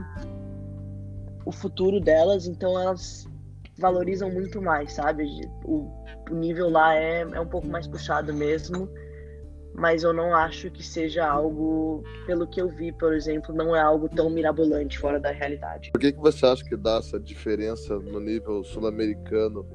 o 1.46 1.52
futuro 1.52 2.00
delas, 2.00 2.48
então 2.48 2.80
elas 2.80 3.28
valorizam 3.78 4.32
muito 4.32 4.62
mais, 4.62 4.94
sabe? 4.94 5.48
O, 5.66 5.92
nível 6.32 6.70
lá 6.70 6.96
é, 6.96 7.22
é 7.22 7.40
um 7.42 7.48
pouco 7.48 7.68
mais 7.68 7.88
puxado 7.88 8.34
mesmo 8.34 8.88
mas 9.74 10.04
eu 10.04 10.14
não 10.14 10.36
acho 10.36 10.70
que 10.70 10.84
seja 10.84 11.26
algo, 11.26 12.04
pelo 12.26 12.48
que 12.48 12.62
eu 12.62 12.70
vi, 12.70 12.92
por 12.92 13.14
exemplo, 13.14 13.54
não 13.56 13.76
é 13.76 13.82
algo 13.82 14.10
tão 14.10 14.30
mirabolante 14.30 15.00
fora 15.00 15.20
da 15.20 15.32
realidade. 15.32 15.92
Por 15.92 16.00
que, 16.00 16.12
que 16.12 16.20
você 16.20 16.46
acha 16.46 16.64
que 16.64 16.76
dá 16.76 16.98
essa 16.98 17.20
diferença 17.20 17.98
no 17.98 18.20
nível 18.20 18.64
sul-americano 18.64 19.66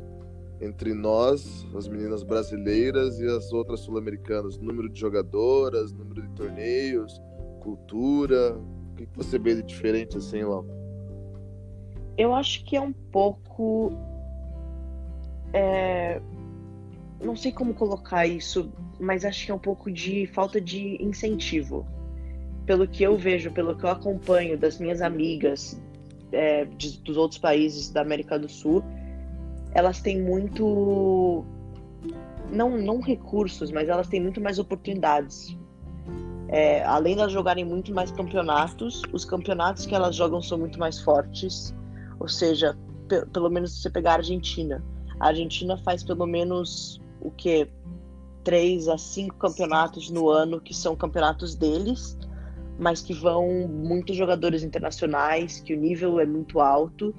entre 0.61 0.95
nós, 0.95 1.67
as 1.75 1.89
meninas 1.89 2.23
brasileiras 2.23 3.19
e 3.21 3.27
as 3.27 3.53
outras 3.53 3.81
sul-americanas? 3.81 4.59
Número 4.59 4.89
de 4.89 5.01
jogadoras, 5.01 5.93
número 5.93 6.23
de 6.23 6.35
torneios, 6.35 7.21
cultura? 7.61 8.57
O 8.57 8.95
que, 8.97 9.07
que 9.07 9.17
você 9.17 9.39
vê 9.39 9.55
de 9.55 9.63
diferente 9.63 10.17
assim, 10.19 10.43
lá? 10.43 10.63
Eu 12.19 12.35
acho 12.35 12.65
que 12.65 12.77
é 12.77 12.81
um 12.81 12.93
pouco. 12.93 13.93
É... 15.53 16.21
Não 17.23 17.35
sei 17.35 17.51
como 17.51 17.75
colocar 17.75 18.27
isso 18.27 18.71
mas 18.99 19.25
acho 19.25 19.47
que 19.47 19.51
é 19.51 19.55
um 19.55 19.59
pouco 19.59 19.91
de 19.91 20.27
falta 20.29 20.61
de 20.61 21.03
incentivo. 21.03 21.87
Pelo 22.65 22.87
que 22.89 23.03
eu 23.03 23.17
vejo, 23.17 23.51
pelo 23.53 23.77
que 23.77 23.85
eu 23.85 23.91
acompanho 23.91 24.59
das 24.59 24.79
minhas 24.79 25.01
amigas 25.01 25.81
é, 26.33 26.65
de, 26.65 27.01
dos 27.01 27.17
outros 27.17 27.39
países 27.39 27.91
da 27.91 28.01
América 28.01 28.39
do 28.39 28.49
Sul, 28.49 28.83
elas 29.73 30.01
têm 30.01 30.21
muito. 30.21 31.45
Não, 32.51 32.79
não 32.79 33.01
recursos, 33.01 33.71
mas 33.71 33.89
elas 33.89 34.09
têm 34.09 34.21
muito 34.21 34.41
mais 34.41 34.59
oportunidades. 34.59 35.57
É, 36.49 36.83
além 36.85 37.17
de 37.17 37.29
jogarem 37.29 37.65
muito 37.65 37.93
mais 37.93 38.11
campeonatos, 38.11 39.03
os 39.13 39.25
campeonatos 39.25 39.85
que 39.85 39.95
elas 39.95 40.15
jogam 40.15 40.41
são 40.41 40.59
muito 40.59 40.79
mais 40.79 41.01
fortes. 41.01 41.75
Ou 42.19 42.29
seja, 42.29 42.77
pe 43.09 43.27
pelo 43.27 43.51
menos 43.51 43.73
se 43.73 43.83
você 43.83 43.91
pegar 43.91 44.13
a 44.13 44.17
Argentina. 44.17 44.83
A 45.21 45.29
Argentina 45.29 45.77
faz 45.79 46.05
pelo 46.05 46.27
menos 46.27 47.01
o 47.21 47.31
que? 47.31 47.69
Três 48.47 48.87
a 48.87 48.97
cinco 48.97 49.35
campeonatos 49.39 50.09
no 50.09 50.29
ano 50.29 50.61
que 50.61 50.73
são 50.73 50.95
campeonatos 50.95 51.57
deles, 51.57 52.17
mas 52.79 53.01
que 53.01 53.13
vão 53.13 53.67
muitos 53.67 54.17
jogadores 54.17 54.63
internacionais, 54.63 55.59
que 55.59 55.75
o 55.75 55.77
nível 55.77 56.21
é 56.21 56.25
muito 56.25 56.61
alto. 56.61 57.13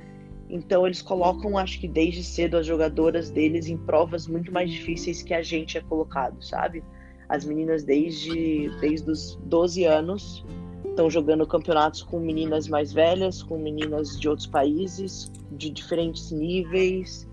Então 0.50 0.86
eles 0.86 1.02
colocam, 1.02 1.58
acho 1.58 1.82
que 1.82 1.88
desde 1.90 2.24
cedo, 2.24 2.56
as 2.56 2.66
jogadoras 2.66 3.30
deles 3.30 3.68
em 3.68 3.76
provas 3.76 4.26
muito 4.26 4.54
mais 4.54 4.72
difíceis 4.72 5.22
que 5.22 5.34
a 5.34 5.44
gente 5.44 5.78
é 5.78 5.82
colocado, 5.82 6.42
sabe? 6.42 6.82
As 7.28 7.44
meninas 7.44 7.84
desde, 7.84 8.70
desde 8.80 9.12
os 9.12 9.36
12 9.44 9.84
anos 9.84 10.46
estão 10.86 11.10
jogando 11.10 11.46
campeonatos 11.46 12.04
com 12.04 12.22
meninas 12.22 12.70
mais 12.70 12.94
velhas, 12.94 13.44
com 13.44 13.58
meninas 13.58 14.18
de 14.18 14.30
outros 14.30 14.48
países, 14.48 15.30
de 15.52 15.70
diferentes 15.70 16.32
níveis, 16.32 17.28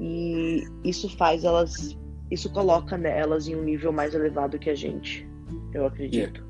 e 0.00 0.64
isso 0.82 1.08
faz 1.16 1.44
elas, 1.44 1.96
isso 2.30 2.50
coloca 2.50 2.96
elas 2.96 3.48
em 3.48 3.56
um 3.56 3.64
nível 3.64 3.92
mais 3.92 4.14
elevado 4.14 4.58
que 4.58 4.70
a 4.70 4.74
gente, 4.74 5.28
eu 5.74 5.86
acredito. 5.86 6.44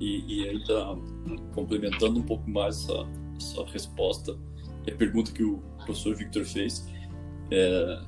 E, 0.00 0.42
e 0.42 0.48
ainda 0.48 0.96
complementando 1.54 2.20
um 2.20 2.22
pouco 2.22 2.48
mais 2.48 2.84
essa, 2.84 3.06
essa 3.36 3.64
resposta, 3.72 4.38
a 4.86 4.94
pergunta 4.94 5.32
que 5.32 5.42
o 5.42 5.58
professor 5.84 6.14
Victor 6.16 6.44
fez, 6.44 6.88
é, 7.50 8.00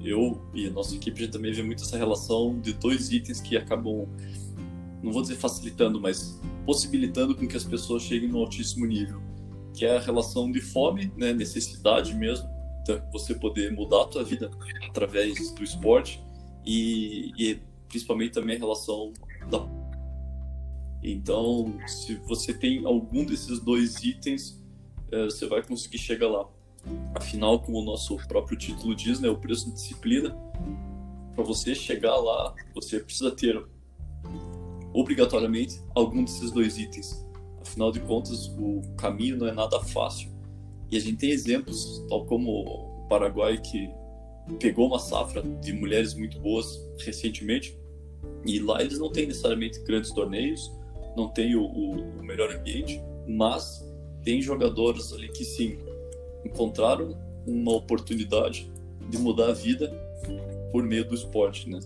eu 0.00 0.40
e 0.54 0.66
a 0.66 0.70
nossa 0.70 0.94
equipe 0.94 1.20
já 1.24 1.30
também 1.30 1.52
vê 1.52 1.62
muito 1.62 1.82
essa 1.82 1.98
relação 1.98 2.58
de 2.60 2.72
dois 2.72 3.12
itens 3.12 3.40
que 3.40 3.56
acabam, 3.56 4.08
não 5.02 5.12
vou 5.12 5.22
dizer 5.22 5.36
facilitando, 5.36 6.00
mas 6.00 6.40
possibilitando 6.64 7.34
com 7.34 7.46
que 7.46 7.56
as 7.56 7.64
pessoas 7.64 8.02
cheguem 8.02 8.28
no 8.28 8.38
altíssimo 8.38 8.86
nível, 8.86 9.20
que 9.74 9.84
é 9.84 9.96
a 9.96 10.00
relação 10.00 10.50
de 10.50 10.60
fome, 10.60 11.12
né, 11.16 11.32
necessidade 11.32 12.14
mesmo, 12.14 12.48
então, 12.82 13.02
você 13.12 13.34
poder 13.34 13.72
mudar 13.72 14.02
a 14.02 14.06
tua 14.06 14.24
vida 14.24 14.50
através 14.88 15.52
do 15.52 15.64
esporte 15.64 16.24
e, 16.66 17.32
e 17.38 17.60
principalmente 17.88 18.32
também 18.32 18.56
a 18.56 18.58
relação 18.58 19.12
da 19.48 19.66
então, 21.02 21.78
se 21.86 22.16
você 22.26 22.52
tem 22.52 22.84
algum 22.84 23.24
desses 23.24 23.60
dois 23.60 24.02
itens, 24.02 24.60
é, 25.12 25.24
você 25.26 25.46
vai 25.46 25.62
conseguir 25.62 25.98
chegar 25.98 26.28
lá. 26.28 26.48
Afinal, 27.14 27.60
como 27.60 27.78
o 27.78 27.84
nosso 27.84 28.16
próprio 28.26 28.58
título 28.58 28.92
diz, 28.94 29.20
né, 29.20 29.28
o 29.28 29.36
preço 29.36 29.66
de 29.66 29.74
disciplina, 29.74 30.36
para 31.34 31.44
você 31.44 31.76
chegar 31.76 32.16
lá, 32.16 32.54
você 32.74 32.98
precisa 32.98 33.30
ter 33.30 33.62
obrigatoriamente 34.92 35.80
algum 35.94 36.24
desses 36.24 36.50
dois 36.50 36.76
itens. 36.76 37.24
Afinal 37.60 37.92
de 37.92 38.00
contas, 38.00 38.48
o 38.58 38.80
caminho 38.96 39.36
não 39.36 39.46
é 39.46 39.52
nada 39.52 39.78
fácil. 39.80 40.30
E 40.90 40.96
a 40.96 41.00
gente 41.00 41.18
tem 41.18 41.30
exemplos, 41.30 42.04
tal 42.08 42.24
como 42.26 42.50
o 42.50 43.06
Paraguai, 43.08 43.58
que 43.58 43.88
pegou 44.58 44.86
uma 44.86 44.98
safra 44.98 45.42
de 45.42 45.72
mulheres 45.72 46.14
muito 46.14 46.38
boas 46.38 46.80
recentemente, 46.98 47.76
e 48.44 48.58
lá 48.60 48.80
eles 48.80 48.98
não 48.98 49.10
têm 49.10 49.26
necessariamente 49.26 49.80
grandes 49.80 50.12
torneios, 50.12 50.72
não 51.16 51.28
tem 51.28 51.54
o, 51.54 51.62
o, 51.62 52.18
o 52.18 52.22
melhor 52.22 52.54
ambiente, 52.54 53.00
mas 53.26 53.84
tem 54.22 54.40
jogadores 54.40 55.12
ali 55.12 55.28
que 55.28 55.44
sim 55.44 55.78
encontraram 56.44 57.16
uma 57.46 57.72
oportunidade 57.72 58.70
de 59.08 59.18
mudar 59.18 59.50
a 59.50 59.52
vida 59.52 59.88
por 60.72 60.82
meio 60.82 61.04
do 61.04 61.14
esporte, 61.14 61.68
né? 61.68 61.78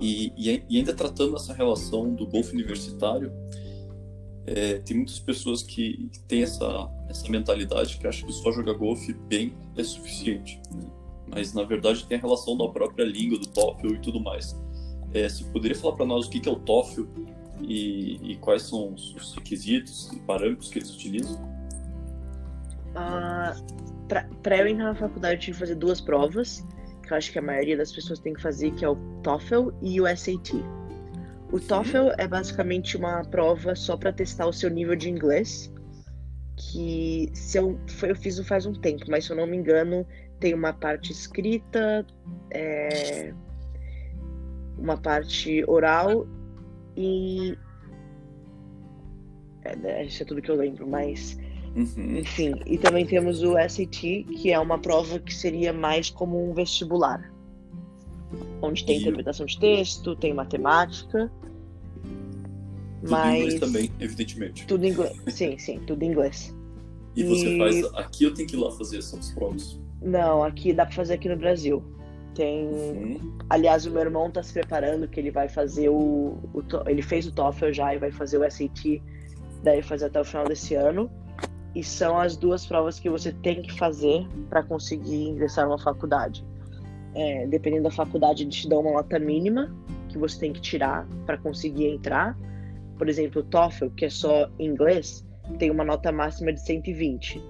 E, 0.00 0.32
e, 0.36 0.76
ainda 0.76 0.94
tratando 0.94 1.36
essa 1.36 1.54
relação 1.54 2.14
do 2.14 2.26
golfe 2.26 2.52
universitário, 2.52 3.32
é, 4.46 4.78
tem 4.78 4.96
muitas 4.96 5.18
pessoas 5.18 5.62
que 5.62 6.08
têm 6.28 6.42
essa, 6.42 6.88
essa 7.08 7.28
mentalidade 7.28 7.98
que 7.98 8.06
acham 8.06 8.26
que 8.26 8.32
só 8.32 8.52
jogar 8.52 8.74
golfe 8.74 9.12
bem 9.12 9.52
é 9.76 9.82
suficiente. 9.82 10.60
Né? 10.72 10.86
Mas 11.28 11.52
na 11.52 11.64
verdade 11.64 12.04
tem 12.06 12.16
a 12.16 12.20
relação 12.20 12.56
da 12.56 12.68
própria 12.68 13.04
língua, 13.04 13.38
do 13.38 13.46
TOEFL 13.48 13.94
e 13.94 13.98
tudo 13.98 14.20
mais. 14.20 14.56
É, 15.12 15.26
poderia 15.52 15.76
falar 15.76 15.96
para 15.96 16.06
nós 16.06 16.26
o 16.26 16.30
que 16.30 16.48
é 16.48 16.52
o 16.52 16.56
TOEFL 16.56 17.02
e, 17.62 18.32
e, 18.32 18.36
quais 18.36 18.62
são 18.62 18.92
os 18.92 19.34
requisitos 19.34 20.12
e 20.12 20.20
parâmetros 20.20 20.68
que 20.68 20.78
eles 20.78 20.90
utilizam? 20.90 21.42
Uh, 22.90 24.36
para 24.42 24.58
eu 24.58 24.68
entrar 24.68 24.84
na 24.84 24.94
faculdade, 24.94 25.34
eu 25.34 25.40
tive 25.40 25.52
que 25.54 25.60
fazer 25.60 25.74
duas 25.74 26.00
provas 26.00 26.64
que 27.06 27.12
eu 27.12 27.16
acho 27.16 27.32
que 27.32 27.38
a 27.38 27.42
maioria 27.42 27.76
das 27.76 27.92
pessoas 27.92 28.18
tem 28.18 28.34
que 28.34 28.42
fazer, 28.42 28.72
que 28.72 28.84
é 28.84 28.88
o 28.88 28.96
TOEFL 29.22 29.70
e 29.80 30.00
o 30.00 30.06
SAT. 30.06 30.54
O 31.52 31.60
TOEFL 31.60 32.10
é 32.18 32.26
basicamente 32.26 32.96
uma 32.96 33.24
prova 33.24 33.74
só 33.74 33.96
para 33.96 34.12
testar 34.12 34.46
o 34.46 34.52
seu 34.52 34.68
nível 34.68 34.96
de 34.96 35.08
inglês, 35.08 35.72
que 36.56 37.30
se 37.34 37.58
eu, 37.58 37.78
eu 38.02 38.16
fiz 38.16 38.38
faz 38.46 38.66
um 38.66 38.72
tempo, 38.72 39.04
mas 39.08 39.24
se 39.24 39.32
eu 39.32 39.36
não 39.36 39.46
me 39.46 39.56
engano, 39.56 40.06
tem 40.40 40.54
uma 40.54 40.72
parte 40.72 41.12
escrita, 41.12 42.04
é, 42.50 43.32
uma 44.76 44.96
parte 44.96 45.64
oral 45.68 46.26
e. 46.96 47.56
É, 49.64 50.04
isso 50.04 50.22
é 50.22 50.26
tudo 50.26 50.42
que 50.42 50.50
eu 50.50 50.56
lembro, 50.56 50.86
mas 50.86 51.38
Uhum. 51.76 52.16
Enfim, 52.16 52.54
e 52.64 52.78
também 52.78 53.04
temos 53.04 53.42
o 53.42 53.52
SAT, 53.52 54.00
que 54.00 54.50
é 54.50 54.58
uma 54.58 54.78
prova 54.78 55.18
que 55.18 55.32
seria 55.32 55.74
mais 55.74 56.08
como 56.08 56.50
um 56.50 56.54
vestibular. 56.54 57.30
Onde 58.60 58.84
tem 58.84 58.98
e 58.98 59.00
interpretação 59.00 59.46
de 59.46 59.58
texto, 59.58 60.16
tem 60.16 60.34
matemática. 60.34 61.30
Tudo 63.00 63.10
mas... 63.10 63.34
em 63.34 63.38
inglês 63.38 63.60
também, 63.60 63.92
evidentemente. 64.00 64.66
Tudo 64.66 64.84
em 64.84 64.90
inglês. 64.90 65.16
Sim, 65.28 65.58
sim, 65.58 65.80
tudo 65.86 66.02
em 66.02 66.10
inglês. 66.10 66.54
E, 67.14 67.20
e 67.20 67.24
você 67.24 67.58
faz. 67.58 67.94
Aqui 67.94 68.24
eu 68.24 68.34
tenho 68.34 68.48
que 68.48 68.56
ir 68.56 68.58
lá 68.58 68.70
fazer 68.72 68.98
essas 68.98 69.30
provas? 69.30 69.78
Não, 70.02 70.42
aqui 70.42 70.72
dá 70.72 70.84
pra 70.86 70.94
fazer 70.94 71.14
aqui 71.14 71.28
no 71.28 71.36
Brasil. 71.36 71.82
Tem. 72.34 72.66
Uhum. 72.66 73.38
Aliás, 73.48 73.86
o 73.86 73.90
meu 73.90 74.02
irmão 74.02 74.30
tá 74.30 74.42
se 74.42 74.52
preparando 74.52 75.08
que 75.08 75.18
ele 75.18 75.30
vai 75.30 75.48
fazer 75.48 75.88
o, 75.88 76.38
o. 76.52 76.62
Ele 76.86 77.02
fez 77.02 77.26
o 77.26 77.32
TOEFL 77.32 77.72
já 77.72 77.94
e 77.94 77.98
vai 77.98 78.10
fazer 78.10 78.38
o 78.38 78.50
SAT, 78.50 79.00
daí 79.62 79.82
fazer 79.82 80.06
até 80.06 80.20
o 80.20 80.24
final 80.24 80.46
desse 80.46 80.74
ano 80.74 81.10
e 81.76 81.84
são 81.84 82.18
as 82.18 82.38
duas 82.38 82.64
provas 82.64 82.98
que 82.98 83.10
você 83.10 83.30
tem 83.30 83.60
que 83.60 83.70
fazer 83.76 84.26
para 84.48 84.62
conseguir 84.62 85.28
ingressar 85.28 85.66
numa 85.66 85.78
faculdade. 85.78 86.42
É, 87.18 87.46
dependendo 87.46 87.84
da 87.84 87.90
faculdade, 87.90 88.42
eles 88.42 88.54
te 88.54 88.68
dão 88.68 88.80
uma 88.80 88.92
nota 88.92 89.18
mínima 89.18 89.74
que 90.10 90.18
você 90.18 90.38
tem 90.38 90.52
que 90.52 90.60
tirar 90.60 91.08
para 91.24 91.38
conseguir 91.38 91.86
entrar. 91.86 92.38
Por 92.98 93.08
exemplo, 93.08 93.40
o 93.40 93.44
TOEFL, 93.44 93.88
que 93.90 94.04
é 94.04 94.10
só 94.10 94.50
inglês, 94.58 95.26
tem 95.58 95.70
uma 95.70 95.82
nota 95.82 96.12
máxima 96.12 96.52
de 96.52 96.60
120. 96.60 97.42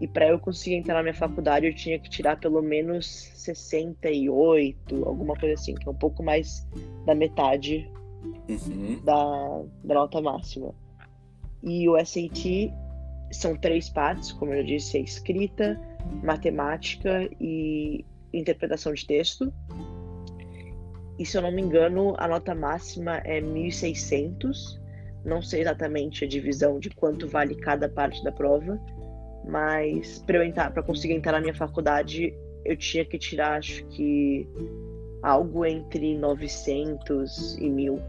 E 0.00 0.06
para 0.06 0.28
eu 0.28 0.38
conseguir 0.38 0.76
entrar 0.76 0.94
na 0.94 1.02
minha 1.02 1.14
faculdade, 1.14 1.66
eu 1.66 1.74
tinha 1.74 1.98
que 1.98 2.10
tirar 2.10 2.38
pelo 2.38 2.60
menos 2.60 3.06
68, 3.06 5.06
alguma 5.06 5.34
coisa 5.34 5.54
assim, 5.54 5.74
que 5.74 5.88
é 5.88 5.90
um 5.90 5.96
pouco 5.96 6.22
mais 6.22 6.66
da 7.06 7.14
metade 7.14 7.90
uhum. 8.48 9.00
da, 9.02 9.62
da 9.82 9.94
nota 9.94 10.20
máxima. 10.20 10.74
E 11.62 11.88
o 11.88 11.96
SAT 12.04 12.70
são 13.32 13.56
três 13.56 13.88
partes, 13.88 14.32
como 14.32 14.52
eu 14.52 14.62
disse, 14.62 14.98
é 14.98 15.00
escrita, 15.00 15.80
matemática 16.22 17.30
e 17.40 18.04
interpretação 18.32 18.92
de 18.92 19.06
texto. 19.06 19.52
E 21.18 21.24
se 21.24 21.36
eu 21.36 21.42
não 21.42 21.50
me 21.50 21.62
engano, 21.62 22.14
a 22.18 22.28
nota 22.28 22.54
máxima 22.54 23.18
é 23.18 23.40
1600. 23.40 24.80
Não 25.24 25.40
sei 25.40 25.62
exatamente 25.62 26.24
a 26.24 26.28
divisão 26.28 26.78
de 26.78 26.90
quanto 26.90 27.26
vale 27.26 27.54
cada 27.54 27.88
parte 27.88 28.22
da 28.22 28.30
prova, 28.30 28.78
mas 29.46 30.18
para 30.20 30.38
eu 30.38 30.44
entrar, 30.44 30.72
para 30.72 30.82
conseguir 30.82 31.14
entrar 31.14 31.32
na 31.32 31.40
minha 31.40 31.54
faculdade, 31.54 32.34
eu 32.64 32.76
tinha 32.76 33.04
que 33.04 33.18
tirar 33.18 33.58
acho 33.58 33.84
que 33.86 34.48
algo 35.22 35.64
entre 35.64 36.16
900 36.16 37.56
e 37.58 37.68
1000. 37.68 38.02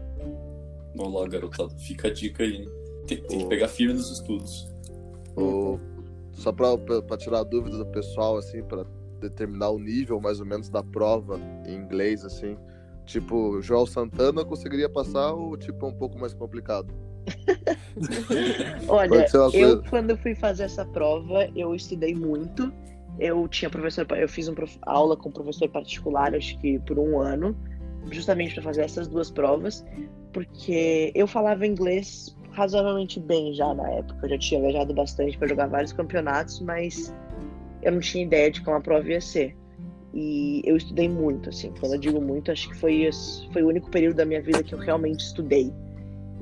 Vamos 0.96 1.20
lá, 1.20 1.28
garotada, 1.28 1.74
fica 1.78 2.08
a 2.08 2.12
dica 2.12 2.42
aí. 2.42 2.56
Hein? 2.56 2.68
Tem, 3.06 3.22
tem 3.22 3.38
que 3.38 3.46
pegar 3.46 3.68
firme 3.68 3.94
nos 3.94 4.10
estudos. 4.12 4.68
O, 5.36 5.78
só 6.32 6.52
para 6.52 7.16
tirar 7.16 7.40
a 7.40 7.44
dúvida 7.44 7.78
do 7.78 7.86
pessoal, 7.86 8.36
assim, 8.36 8.62
para 8.62 8.84
determinar 9.18 9.70
o 9.70 9.78
nível 9.78 10.20
mais 10.20 10.40
ou 10.40 10.46
menos 10.46 10.68
da 10.68 10.82
prova 10.82 11.40
em 11.66 11.74
inglês, 11.74 12.24
assim. 12.24 12.56
Tipo, 13.04 13.60
João 13.62 13.86
Santana 13.86 14.44
conseguiria 14.44 14.88
passar 14.88 15.32
ou 15.32 15.56
tipo 15.56 15.86
é 15.86 15.88
um 15.88 15.94
pouco 15.94 16.18
mais 16.18 16.34
complicado? 16.34 16.92
Olha, 18.88 19.26
eu 19.54 19.82
quando 19.84 20.16
fui 20.18 20.34
fazer 20.34 20.64
essa 20.64 20.84
prova, 20.84 21.48
eu 21.56 21.74
estudei 21.74 22.14
muito. 22.14 22.72
Eu 23.18 23.48
tinha 23.48 23.68
professor, 23.68 24.06
eu 24.16 24.28
fiz 24.28 24.46
uma 24.46 24.58
aula 24.82 25.16
com 25.16 25.28
um 25.28 25.32
professor 25.32 25.68
particular, 25.68 26.34
acho 26.34 26.58
que 26.58 26.78
por 26.80 26.98
um 26.98 27.18
ano, 27.20 27.56
justamente 28.10 28.54
para 28.54 28.62
fazer 28.62 28.82
essas 28.82 29.08
duas 29.08 29.30
provas, 29.30 29.84
porque 30.32 31.10
eu 31.14 31.26
falava 31.26 31.66
inglês 31.66 32.36
razoavelmente 32.52 33.20
bem 33.20 33.54
já 33.54 33.72
na 33.74 33.88
época. 33.90 34.18
Eu 34.24 34.30
já 34.30 34.38
tinha 34.38 34.60
viajado 34.60 34.94
bastante 34.94 35.38
para 35.38 35.48
jogar 35.48 35.66
vários 35.68 35.92
campeonatos, 35.92 36.60
mas 36.60 37.14
eu 37.82 37.92
não 37.92 38.00
tinha 38.00 38.24
ideia 38.24 38.50
de 38.50 38.60
como 38.62 38.76
a 38.76 38.80
prova 38.80 39.08
ia 39.08 39.20
ser. 39.20 39.56
E 40.14 40.62
eu 40.64 40.76
estudei 40.76 41.08
muito, 41.08 41.48
assim. 41.48 41.72
Quando 41.78 41.94
eu 41.94 41.98
digo 41.98 42.20
muito, 42.20 42.50
acho 42.50 42.68
que 42.68 42.76
foi, 42.76 43.08
foi 43.52 43.62
o 43.62 43.68
único 43.68 43.90
período 43.90 44.16
da 44.16 44.24
minha 44.24 44.42
vida 44.42 44.62
que 44.62 44.74
eu 44.74 44.78
realmente 44.78 45.20
estudei. 45.20 45.72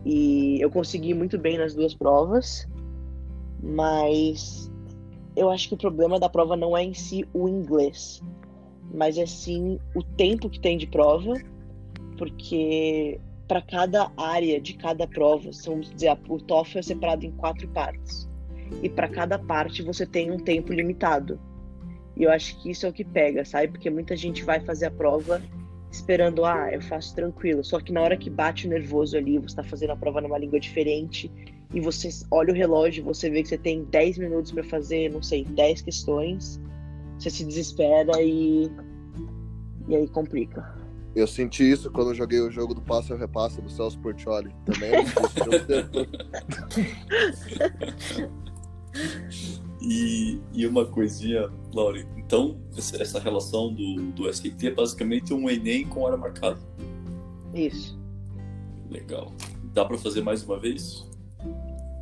E 0.04 0.60
eu 0.60 0.70
consegui 0.70 1.14
muito 1.14 1.36
bem 1.38 1.58
nas 1.58 1.74
duas 1.74 1.94
provas. 1.94 2.66
Mas 3.62 4.70
eu 5.36 5.50
acho 5.50 5.68
que 5.68 5.74
o 5.74 5.78
problema 5.78 6.18
da 6.18 6.28
prova 6.28 6.56
não 6.56 6.76
é 6.76 6.82
em 6.82 6.94
si 6.94 7.26
o 7.34 7.48
inglês, 7.48 8.22
mas 8.92 9.18
é 9.18 9.26
sim 9.26 9.78
o 9.94 10.02
tempo 10.02 10.48
que 10.48 10.58
tem 10.58 10.78
de 10.78 10.86
prova, 10.86 11.34
porque 12.16 13.20
para 13.46 13.60
cada 13.60 14.10
área 14.16 14.60
de 14.60 14.74
cada 14.74 15.06
prova, 15.06 15.50
vamos 15.64 15.90
dizer, 15.90 16.16
o 16.28 16.38
TOEFL 16.38 16.78
é 16.78 16.82
separado 16.82 17.26
em 17.26 17.30
quatro 17.32 17.68
partes. 17.68 18.28
E 18.82 18.88
para 18.88 19.08
cada 19.08 19.38
parte 19.38 19.82
você 19.82 20.06
tem 20.06 20.30
um 20.30 20.38
tempo 20.38 20.72
limitado. 20.72 21.38
E 22.16 22.22
eu 22.22 22.30
acho 22.30 22.60
que 22.62 22.70
isso 22.70 22.86
é 22.86 22.88
o 22.88 22.92
que 22.92 23.04
pega, 23.04 23.44
sabe? 23.44 23.68
Porque 23.68 23.90
muita 23.90 24.16
gente 24.16 24.42
vai 24.42 24.60
fazer 24.60 24.86
a 24.86 24.90
prova 24.90 25.42
esperando, 25.90 26.44
ah, 26.44 26.68
eu 26.72 26.80
faço 26.82 27.14
tranquilo. 27.14 27.64
Só 27.64 27.80
que 27.80 27.92
na 27.92 28.02
hora 28.02 28.16
que 28.16 28.30
bate 28.30 28.66
o 28.66 28.70
nervoso 28.70 29.16
ali, 29.16 29.38
você 29.38 29.46
está 29.46 29.62
fazendo 29.62 29.90
a 29.90 29.96
prova 29.96 30.20
numa 30.20 30.38
língua 30.38 30.60
diferente, 30.60 31.30
e 31.72 31.80
você 31.80 32.08
olha 32.30 32.52
o 32.52 32.56
relógio, 32.56 33.04
você 33.04 33.28
vê 33.28 33.42
que 33.42 33.48
você 33.48 33.58
tem 33.58 33.84
10 33.84 34.18
minutos 34.18 34.52
para 34.52 34.64
fazer, 34.64 35.10
não 35.10 35.22
sei, 35.22 35.44
10 35.44 35.82
questões, 35.82 36.60
você 37.18 37.30
se 37.30 37.44
desespera 37.44 38.22
e 38.22 38.70
e 39.88 39.94
aí 39.94 40.08
complica. 40.08 40.74
Eu 41.14 41.26
senti 41.26 41.70
isso 41.70 41.90
quando 41.90 42.10
eu 42.10 42.14
joguei 42.14 42.40
o 42.40 42.50
jogo 42.50 42.74
do 42.74 42.80
passo 42.80 43.14
e 43.14 43.16
repassa 43.16 43.62
do 43.62 43.70
Celso 43.70 43.98
Portioli. 44.00 44.54
Também 44.64 44.90
é 44.90 45.04
e, 49.80 50.40
e 50.52 50.66
uma 50.66 50.84
coisinha, 50.84 51.48
Laura, 51.72 52.04
então 52.16 52.58
essa 52.76 53.18
relação 53.18 53.72
do, 53.72 54.12
do 54.12 54.32
SAT 54.32 54.64
é 54.64 54.70
basicamente 54.70 55.32
um 55.32 55.48
Enem 55.48 55.86
com 55.86 56.02
hora 56.02 56.16
marcada. 56.16 56.58
Isso. 57.54 57.98
Legal. 58.90 59.32
Dá 59.72 59.84
para 59.84 59.98
fazer 59.98 60.22
mais 60.22 60.42
uma 60.44 60.58
vez? 60.58 61.08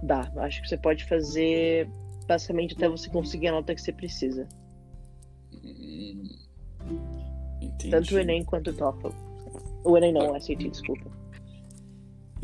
Dá. 0.02 0.30
Acho 0.36 0.62
que 0.62 0.68
você 0.68 0.76
pode 0.76 1.04
fazer 1.04 1.88
basicamente 2.26 2.74
até 2.74 2.88
você 2.88 3.08
conseguir 3.10 3.48
a 3.48 3.52
nota 3.52 3.74
que 3.74 3.80
você 3.80 3.92
precisa. 3.92 4.48
Hum, 5.52 6.28
entendi. 7.60 7.90
Tanto 7.90 8.14
o 8.14 8.18
Enem 8.18 8.44
quanto 8.44 8.70
o 8.70 8.74
TOEFL. 8.74 9.08
O 9.84 9.96
Enem 9.96 10.12
não, 10.12 10.34
ah. 10.34 10.36
o 10.36 10.40
SAT, 10.40 10.68
desculpa. 10.68 11.10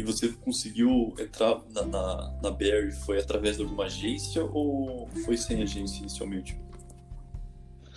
E 0.01 0.03
você 0.03 0.29
conseguiu 0.29 1.13
entrar 1.19 1.61
na, 1.75 1.85
na, 1.85 2.33
na 2.43 2.51
Barry, 2.51 2.91
foi 2.91 3.19
através 3.19 3.59
de 3.59 3.65
alguma 3.65 3.85
agência 3.85 4.43
ou 4.43 5.07
foi 5.27 5.37
sem 5.37 5.61
agência 5.63 6.01
inicialmente? 6.01 6.59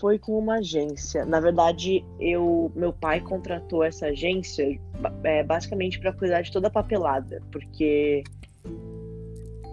Foi 0.01 0.19
com 0.19 0.37
uma 0.37 0.55
agência. 0.55 1.23
Na 1.23 1.39
verdade, 1.39 2.03
eu, 2.19 2.69
meu 2.75 2.91
pai 2.91 3.21
contratou 3.21 3.85
essa 3.85 4.07
agência 4.07 4.77
é, 5.23 5.43
basicamente 5.43 5.97
para 5.97 6.11
cuidar 6.11 6.41
de 6.41 6.51
toda 6.51 6.67
a 6.67 6.69
papelada, 6.69 7.41
porque 7.49 8.21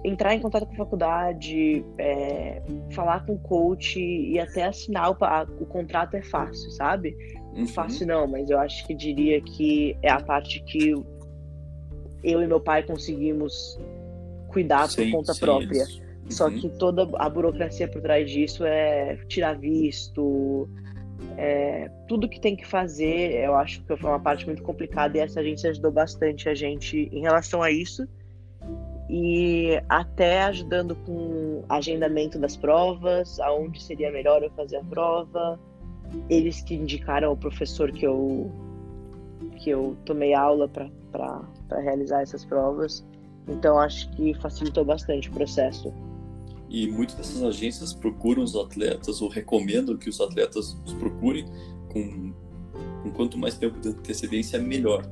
entrar 0.04 0.32
em 0.32 0.38
contato 0.38 0.66
com 0.66 0.74
a 0.74 0.76
faculdade, 0.76 1.84
é, 1.98 2.62
falar 2.92 3.26
com 3.26 3.32
o 3.32 3.38
coach 3.40 3.98
e 3.98 4.38
até 4.38 4.66
assinar 4.66 5.10
o, 5.10 5.24
a, 5.24 5.48
o 5.58 5.66
contrato 5.66 6.14
é 6.14 6.22
fácil, 6.22 6.70
sabe? 6.70 7.12
Uhum. 7.56 7.66
Fácil 7.66 8.06
não, 8.06 8.28
mas 8.28 8.48
eu 8.50 8.58
acho 8.60 8.86
que 8.86 8.94
diria 8.94 9.40
que 9.40 9.98
é 10.00 10.12
a 10.12 10.20
parte 10.22 10.62
que 10.62 10.94
eu 12.22 12.42
e 12.42 12.46
meu 12.46 12.60
pai 12.60 12.82
conseguimos 12.82 13.78
cuidar 14.48 14.88
sim, 14.88 15.10
por 15.10 15.18
conta 15.18 15.34
sim, 15.34 15.40
própria. 15.40 15.84
Uhum. 15.84 16.30
Só 16.30 16.50
que 16.50 16.68
toda 16.70 17.08
a 17.18 17.28
burocracia 17.28 17.88
por 17.88 18.00
trás 18.00 18.30
disso 18.30 18.64
é 18.64 19.16
tirar 19.28 19.58
visto, 19.58 20.68
é, 21.36 21.90
tudo 22.06 22.28
que 22.28 22.40
tem 22.40 22.56
que 22.56 22.66
fazer, 22.66 23.44
eu 23.44 23.54
acho 23.56 23.82
que 23.82 23.96
foi 23.96 24.10
uma 24.10 24.20
parte 24.20 24.46
muito 24.46 24.62
complicada 24.62 25.16
e 25.16 25.20
essa 25.20 25.40
agência 25.40 25.70
ajudou 25.70 25.90
bastante 25.90 26.48
a 26.48 26.54
gente 26.54 27.08
em 27.12 27.22
relação 27.22 27.62
a 27.62 27.70
isso 27.70 28.06
e 29.08 29.82
até 29.88 30.42
ajudando 30.42 30.94
com 30.94 31.64
agendamento 31.68 32.38
das 32.38 32.56
provas, 32.56 33.40
aonde 33.40 33.82
seria 33.82 34.12
melhor 34.12 34.40
eu 34.40 34.50
fazer 34.50 34.76
a 34.76 34.84
prova. 34.84 35.58
Eles 36.28 36.62
que 36.62 36.74
indicaram 36.74 37.32
o 37.32 37.36
professor 37.36 37.90
que 37.90 38.06
eu 38.06 38.50
que 39.56 39.68
eu 39.68 39.96
tomei 40.04 40.32
aula 40.32 40.68
para 40.68 41.42
realizar 41.78 42.22
essas 42.22 42.44
provas. 42.44 43.04
Então 43.48 43.78
acho 43.78 44.10
que 44.12 44.34
facilitou 44.34 44.84
bastante 44.84 45.28
o 45.28 45.32
processo. 45.32 45.92
E 46.68 46.86
muitas 46.86 47.16
dessas 47.16 47.42
agências 47.42 47.92
procuram 47.92 48.44
os 48.44 48.54
atletas 48.54 49.20
ou 49.20 49.28
recomendam 49.28 49.96
que 49.96 50.08
os 50.08 50.20
atletas 50.20 50.76
os 50.84 50.92
procurem 50.94 51.44
com, 51.92 52.32
com 53.02 53.10
quanto 53.10 53.36
mais 53.36 53.58
tempo 53.58 53.78
de 53.80 53.88
antecedência 53.88 54.58
melhor. 54.58 55.04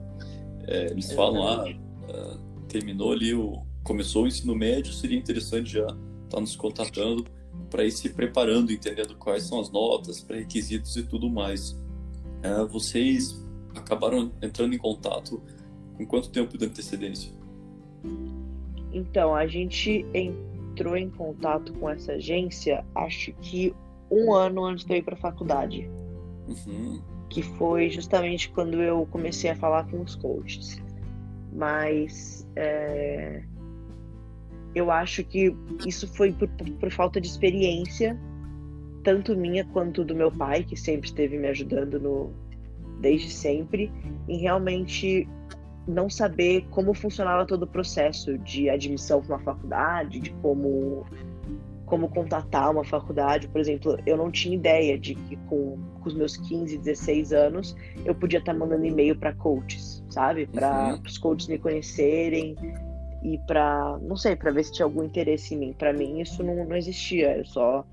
É, 0.69 0.87
eles 0.87 1.13
falam, 1.13 1.47
ah, 1.47 1.65
ah 2.11 2.39
terminou 2.69 3.13
ali 3.13 3.35
o, 3.35 3.63
começou 3.83 4.25
o 4.25 4.27
ensino 4.29 4.55
médio, 4.55 4.93
seria 4.93 5.19
interessante 5.19 5.73
já 5.73 5.81
estar 5.81 5.97
tá 6.29 6.41
nos 6.41 6.55
contatando 6.55 7.25
para 7.71 7.85
ir 7.85 7.91
se 7.91 8.11
preparando, 8.11 8.71
entendendo 8.71 9.17
quais 9.17 9.45
são 9.45 9.59
as 9.61 9.71
notas, 9.71 10.21
pré-requisitos 10.21 10.95
e 10.97 11.03
tudo 11.03 11.29
mais. 11.29 11.77
É, 12.43 12.65
vocês 12.67 13.43
acabaram 13.75 14.31
entrando 14.41 14.75
em 14.75 14.79
contato 14.79 15.43
com 15.99 16.07
quanto 16.07 16.31
tempo 16.31 16.57
de 16.57 16.65
antecedência? 16.65 17.33
Então, 18.93 19.35
a 19.35 19.47
gente 19.47 20.07
entrou 20.15 20.97
em 20.97 21.11
contato 21.11 21.73
com 21.75 21.91
essa 21.91 22.13
agência, 22.13 22.85
acho 22.95 23.33
que 23.43 23.75
um 24.11 24.33
ano 24.33 24.65
antes 24.65 24.85
de 24.85 24.95
eu 24.95 24.99
ir 24.99 25.03
para 25.03 25.17
a 25.17 25.19
faculdade. 25.19 25.91
Uhum. 26.47 27.03
Que 27.29 27.43
foi 27.43 27.91
justamente 27.91 28.49
quando 28.51 28.81
eu 28.81 29.07
comecei 29.11 29.51
a 29.51 29.57
falar 29.57 29.91
com 29.91 30.01
os 30.01 30.15
coaches. 30.15 30.81
Mas 31.53 32.49
é, 32.57 33.43
eu 34.75 34.91
acho 34.91 35.25
que 35.25 35.55
isso 35.87 36.07
foi 36.15 36.33
por, 36.33 36.49
por, 36.49 36.91
falta 36.91 37.21
de 37.21 37.27
experiência, 37.27 38.19
tanto 39.03 39.37
minha 39.37 39.65
quanto 39.65 40.05
do 40.05 40.15
meu 40.15 40.31
pai, 40.31 40.63
que 40.63 40.77
sempre 40.77 41.09
esteve 41.09 41.37
me 41.37 41.49
ajudando 41.49 42.01
no, 42.01 42.33
desde 43.01 43.31
sempre, 43.31 43.93
em 44.29 44.39
realmente 44.39 45.29
não 45.89 46.11
saber 46.11 46.67
como 46.71 46.93
funcionava 46.95 47.47
todo 47.47 47.63
o 47.63 47.67
processo 47.67 48.37
de 48.39 48.69
admissão 48.69 49.21
para 49.23 49.37
uma 49.37 49.43
faculdade, 49.43 50.21
de 50.21 50.31
como 50.43 51.07
como 51.87 52.07
contatar 52.11 52.71
uma 52.71 52.85
faculdade, 52.85 53.49
por 53.49 53.59
exemplo, 53.59 53.97
eu 54.05 54.15
não 54.15 54.31
tinha 54.31 54.55
ideia 54.55 54.99
de 54.99 55.15
que 55.15 55.37
com, 55.49 55.79
com 55.99 56.07
os 56.07 56.15
meus 56.15 56.37
15, 56.37 56.77
16 56.77 57.33
anos 57.33 57.75
eu 58.05 58.15
podia 58.15 58.41
estar 58.41 58.53
mandando 58.53 58.85
e-mail 58.85 59.17
para 59.17 59.33
coaches, 59.33 60.05
sabe? 60.11 60.47
Para 60.47 60.93
uhum. 60.93 61.01
os 61.03 61.17
coaches 61.17 61.49
me 61.49 61.59
conhecerem, 61.59 62.55
e 63.23 63.39
para 63.47 63.99
não 64.03 64.17
sei, 64.17 64.37
para 64.37 64.51
ver 64.51 64.65
se 64.65 64.73
tinha 64.73 64.85
algum 64.85 65.03
interesse 65.03 65.55
em 65.55 65.59
mim. 65.59 65.73
Para 65.73 65.93
mim 65.93 66.21
isso 66.21 66.43
não, 66.43 66.65
não 66.65 66.77
existia, 66.77 67.39
eu 67.39 67.45
só 67.45 67.85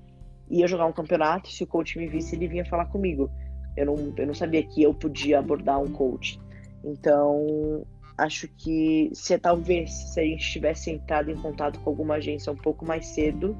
ia 0.48 0.68
jogar 0.68 0.86
um 0.86 0.92
campeonato, 0.92 1.50
se 1.50 1.64
o 1.64 1.66
coach 1.66 1.98
me 1.98 2.06
visse, 2.06 2.36
ele 2.36 2.48
vinha 2.48 2.64
falar 2.64 2.86
comigo. 2.86 3.30
Eu 3.76 3.86
não, 3.86 4.14
eu 4.16 4.26
não 4.26 4.34
sabia 4.34 4.62
que 4.62 4.82
eu 4.82 4.94
podia 4.94 5.38
abordar 5.38 5.80
um 5.80 5.88
coach. 5.88 6.40
Então, 6.86 7.84
acho 8.16 8.46
que 8.46 9.10
se 9.12 9.36
talvez 9.38 9.92
se 9.92 10.20
a 10.20 10.22
gente 10.22 10.48
tivesse 10.48 10.90
entrado 10.90 11.30
em 11.30 11.36
contato 11.36 11.80
com 11.80 11.90
alguma 11.90 12.14
agência 12.14 12.52
um 12.52 12.56
pouco 12.56 12.86
mais 12.86 13.06
cedo, 13.06 13.56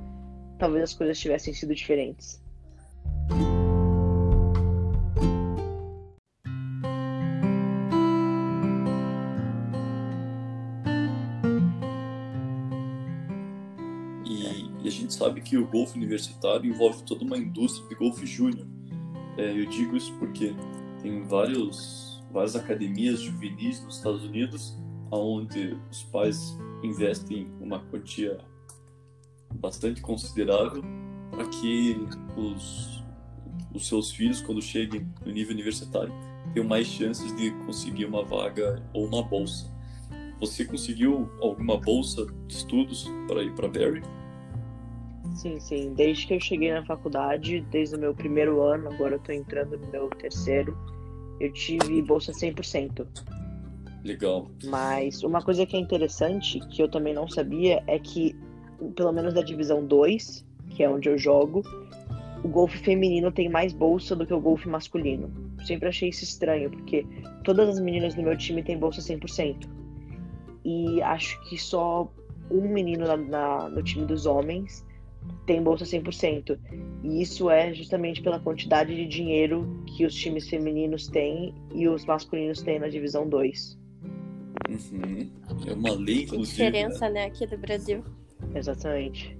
talvez 0.59 0.85
as 0.85 0.95
coisas 0.95 1.19
tivessem 1.19 1.53
sido 1.53 1.75
diferentes. 1.75 2.41
sabe 15.17 15.41
que 15.41 15.57
o 15.57 15.67
golfe 15.67 15.97
universitário 15.97 16.71
envolve 16.71 17.03
toda 17.03 17.25
uma 17.25 17.39
indústria 17.39 17.89
de 17.89 17.95
golfe 17.95 18.27
júnior. 18.27 18.67
É, 19.37 19.51
eu 19.51 19.67
digo 19.67 19.97
isso 19.97 20.13
porque 20.19 20.55
tem 21.03 21.23
vários, 21.25 22.16
várias 22.37 22.55
academias 22.55 23.21
juvenis 23.21 23.83
nos 23.83 23.97
Estados 23.97 24.23
Unidos 24.23 24.79
onde 25.11 25.75
os 25.91 26.03
pais 26.03 26.59
investem 26.83 27.51
uma 27.63 27.81
quantia 27.81 28.37
bastante 29.55 30.03
considerável 30.03 30.83
para 31.31 31.47
que 31.47 31.97
os, 32.37 33.03
os 33.73 33.89
seus 33.89 34.11
filhos, 34.11 34.43
quando 34.43 34.61
cheguem 34.61 35.09
no 35.25 35.33
nível 35.33 35.55
universitário, 35.55 36.13
tenham 36.53 36.69
mais 36.69 36.87
chances 36.87 37.35
de 37.37 37.53
conseguir 37.65 38.05
uma 38.05 38.23
vaga 38.23 38.83
ou 38.93 39.07
uma 39.07 39.23
bolsa. 39.23 39.75
Você 40.39 40.67
conseguiu 40.67 41.31
alguma 41.41 41.79
bolsa 41.79 42.27
de 42.47 42.55
estudos 42.55 43.11
para 43.27 43.43
ir 43.43 43.55
para 43.55 43.67
Barry? 43.67 44.03
Sim, 45.35 45.59
sim. 45.59 45.95
Desde 45.95 46.27
que 46.27 46.35
eu 46.35 46.41
cheguei 46.41 46.71
na 46.71 46.85
faculdade, 46.85 47.63
desde 47.71 47.97
o 47.97 47.99
meu 47.99 48.15
primeiro 48.15 48.61
ano, 48.61 48.93
agora 48.93 49.15
eu 49.15 49.21
tô 49.21 49.33
entrando 49.33 49.79
no 49.79 49.87
meu 49.89 50.11
terceiro, 50.11 50.77
eu 51.41 51.53
tive 51.53 52.03
bolsa 52.03 52.33
100%. 52.33 53.07
Legal. 54.05 54.49
Mas 54.65 55.23
uma 55.23 55.43
coisa 55.43 55.67
que 55.67 55.77
é 55.77 55.81
interessante, 55.81 56.61
que 56.69 56.81
eu 56.81 56.89
também 56.89 57.13
não 57.13 57.29
sabia, 57.29 57.83
é 57.87 57.99
que, 57.99 58.37
pelo 58.95 59.13
menos 59.13 59.35
da 59.35 59.43
divisão 59.43 59.85
2, 59.85 60.47
que 60.71 60.83
é 60.83 60.89
onde 60.89 61.09
eu 61.09 61.19
jogo, 61.19 61.63
o 62.45 62.49
golfe 62.49 62.79
feminino 62.79 63.33
tem 63.33 63.49
mais 63.49 63.73
bolsa 63.73 64.15
do 64.15 64.25
que 64.25 64.33
o 64.33 64.41
golfe 64.41 64.69
masculino. 64.69 65.29
Sempre 65.67 65.89
achei 65.89 66.11
isso 66.11 66.23
estranho, 66.23 66.71
porque 66.71 67.05
todas 67.43 67.69
as 67.69 67.81
meninas 67.81 68.15
do 68.15 68.23
meu 68.23 68.37
time 68.37 68.63
têm 68.63 68.79
bolsa 68.79 69.01
100%. 69.01 69.69
E 70.65 71.03
acho 71.03 71.41
que 71.49 71.59
só 71.59 72.09
um 72.49 72.69
menino 72.73 73.07
na, 73.07 73.17
na, 73.17 73.69
no 73.69 73.83
time 73.83 74.07
dos 74.07 74.27
homens 74.27 74.86
tem 75.47 75.63
bolsa 75.63 75.85
100%. 75.85 76.59
E 77.03 77.23
isso 77.23 77.49
é 77.49 77.73
justamente 77.73 78.23
pela 78.23 78.41
quantidade 78.41 78.95
de 78.95 79.07
dinheiro 79.07 79.83
que 79.97 80.05
os 80.05 80.15
times 80.15 80.49
femininos 80.49 81.07
têm 81.07 81.55
e 81.75 81.89
os 81.89 82.05
masculinos 82.05 82.63
têm 82.63 82.79
na 82.79 82.89
divisão 82.89 83.29
2. 83.29 83.79
Uhum. 84.69 85.31
É 85.67 85.73
uma 85.73 85.93
lei, 85.93 86.25
inclusive. 86.25 86.63
Né? 86.63 86.71
diferença, 86.71 87.09
né? 87.09 87.25
aqui 87.27 87.47
do 87.47 87.57
Brasil. 87.57 88.05
Exatamente. 88.55 89.39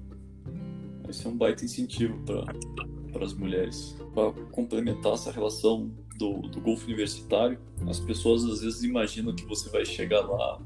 Esse 1.09 1.27
é 1.27 1.31
um 1.31 1.37
baita 1.37 1.65
incentivo 1.65 2.19
para 2.25 3.25
as 3.25 3.35
mulheres. 3.35 3.97
Para 4.15 4.33
complementar 4.51 5.15
essa 5.15 5.31
relação 5.31 5.91
do, 6.17 6.43
do 6.43 6.61
golfe 6.61 6.87
universitário, 6.87 7.59
as 7.89 8.01
pessoas 8.01 8.45
às 8.45 8.61
vezes 8.61 8.83
imaginam 8.83 9.35
que 9.35 9.45
você 9.45 9.69
vai 9.69 9.85
chegar 9.85 10.21
lá 10.21 10.61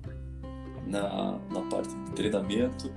na, 0.87 1.39
na 1.51 1.61
parte 1.69 1.95
de 1.95 2.13
treinamento 2.13 2.93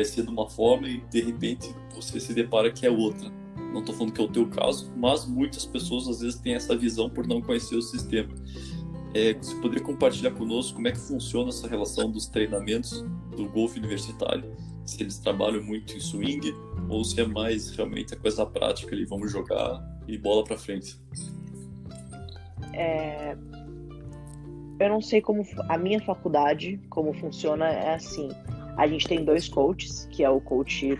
vai 0.00 0.04
ser 0.06 0.22
de 0.22 0.30
uma 0.30 0.48
forma 0.48 0.88
e 0.88 0.98
de 1.10 1.20
repente 1.20 1.74
você 1.94 2.18
se 2.18 2.32
depara 2.32 2.72
que 2.72 2.86
é 2.86 2.90
outra. 2.90 3.30
Não 3.70 3.80
estou 3.80 3.94
falando 3.94 4.12
que 4.12 4.20
é 4.20 4.24
o 4.24 4.28
teu 4.28 4.48
caso, 4.48 4.90
mas 4.96 5.26
muitas 5.26 5.66
pessoas 5.66 6.08
às 6.08 6.20
vezes 6.20 6.40
têm 6.40 6.54
essa 6.54 6.74
visão 6.74 7.10
por 7.10 7.26
não 7.26 7.42
conhecer 7.42 7.76
o 7.76 7.82
sistema. 7.82 8.34
É, 9.12 9.34
você 9.34 9.54
poderia 9.56 9.84
compartilhar 9.84 10.30
conosco 10.30 10.76
como 10.76 10.88
é 10.88 10.92
que 10.92 10.98
funciona 10.98 11.50
essa 11.50 11.68
relação 11.68 12.10
dos 12.10 12.26
treinamentos 12.26 13.04
do 13.36 13.46
golfe 13.50 13.78
universitário? 13.78 14.50
Se 14.86 15.02
eles 15.02 15.18
trabalham 15.18 15.62
muito 15.62 15.94
em 15.94 16.00
swing 16.00 16.54
ou 16.88 17.04
se 17.04 17.20
é 17.20 17.26
mais 17.26 17.70
realmente 17.70 18.14
a 18.14 18.16
coisa 18.16 18.46
prática 18.46 18.94
ali, 18.94 19.04
vamos 19.04 19.30
jogar 19.30 19.84
e 20.08 20.16
bola 20.16 20.42
para 20.44 20.56
frente? 20.56 20.98
É... 22.72 23.36
Eu 24.80 24.88
não 24.88 25.02
sei 25.02 25.20
como 25.20 25.46
a 25.68 25.76
minha 25.76 26.00
faculdade, 26.00 26.80
como 26.88 27.12
funciona, 27.12 27.68
é 27.68 27.94
assim. 27.94 28.30
A 28.80 28.86
gente 28.86 29.06
tem 29.06 29.22
dois 29.22 29.46
coaches, 29.46 30.08
que 30.10 30.24
é 30.24 30.30
o 30.30 30.40
coach 30.40 30.98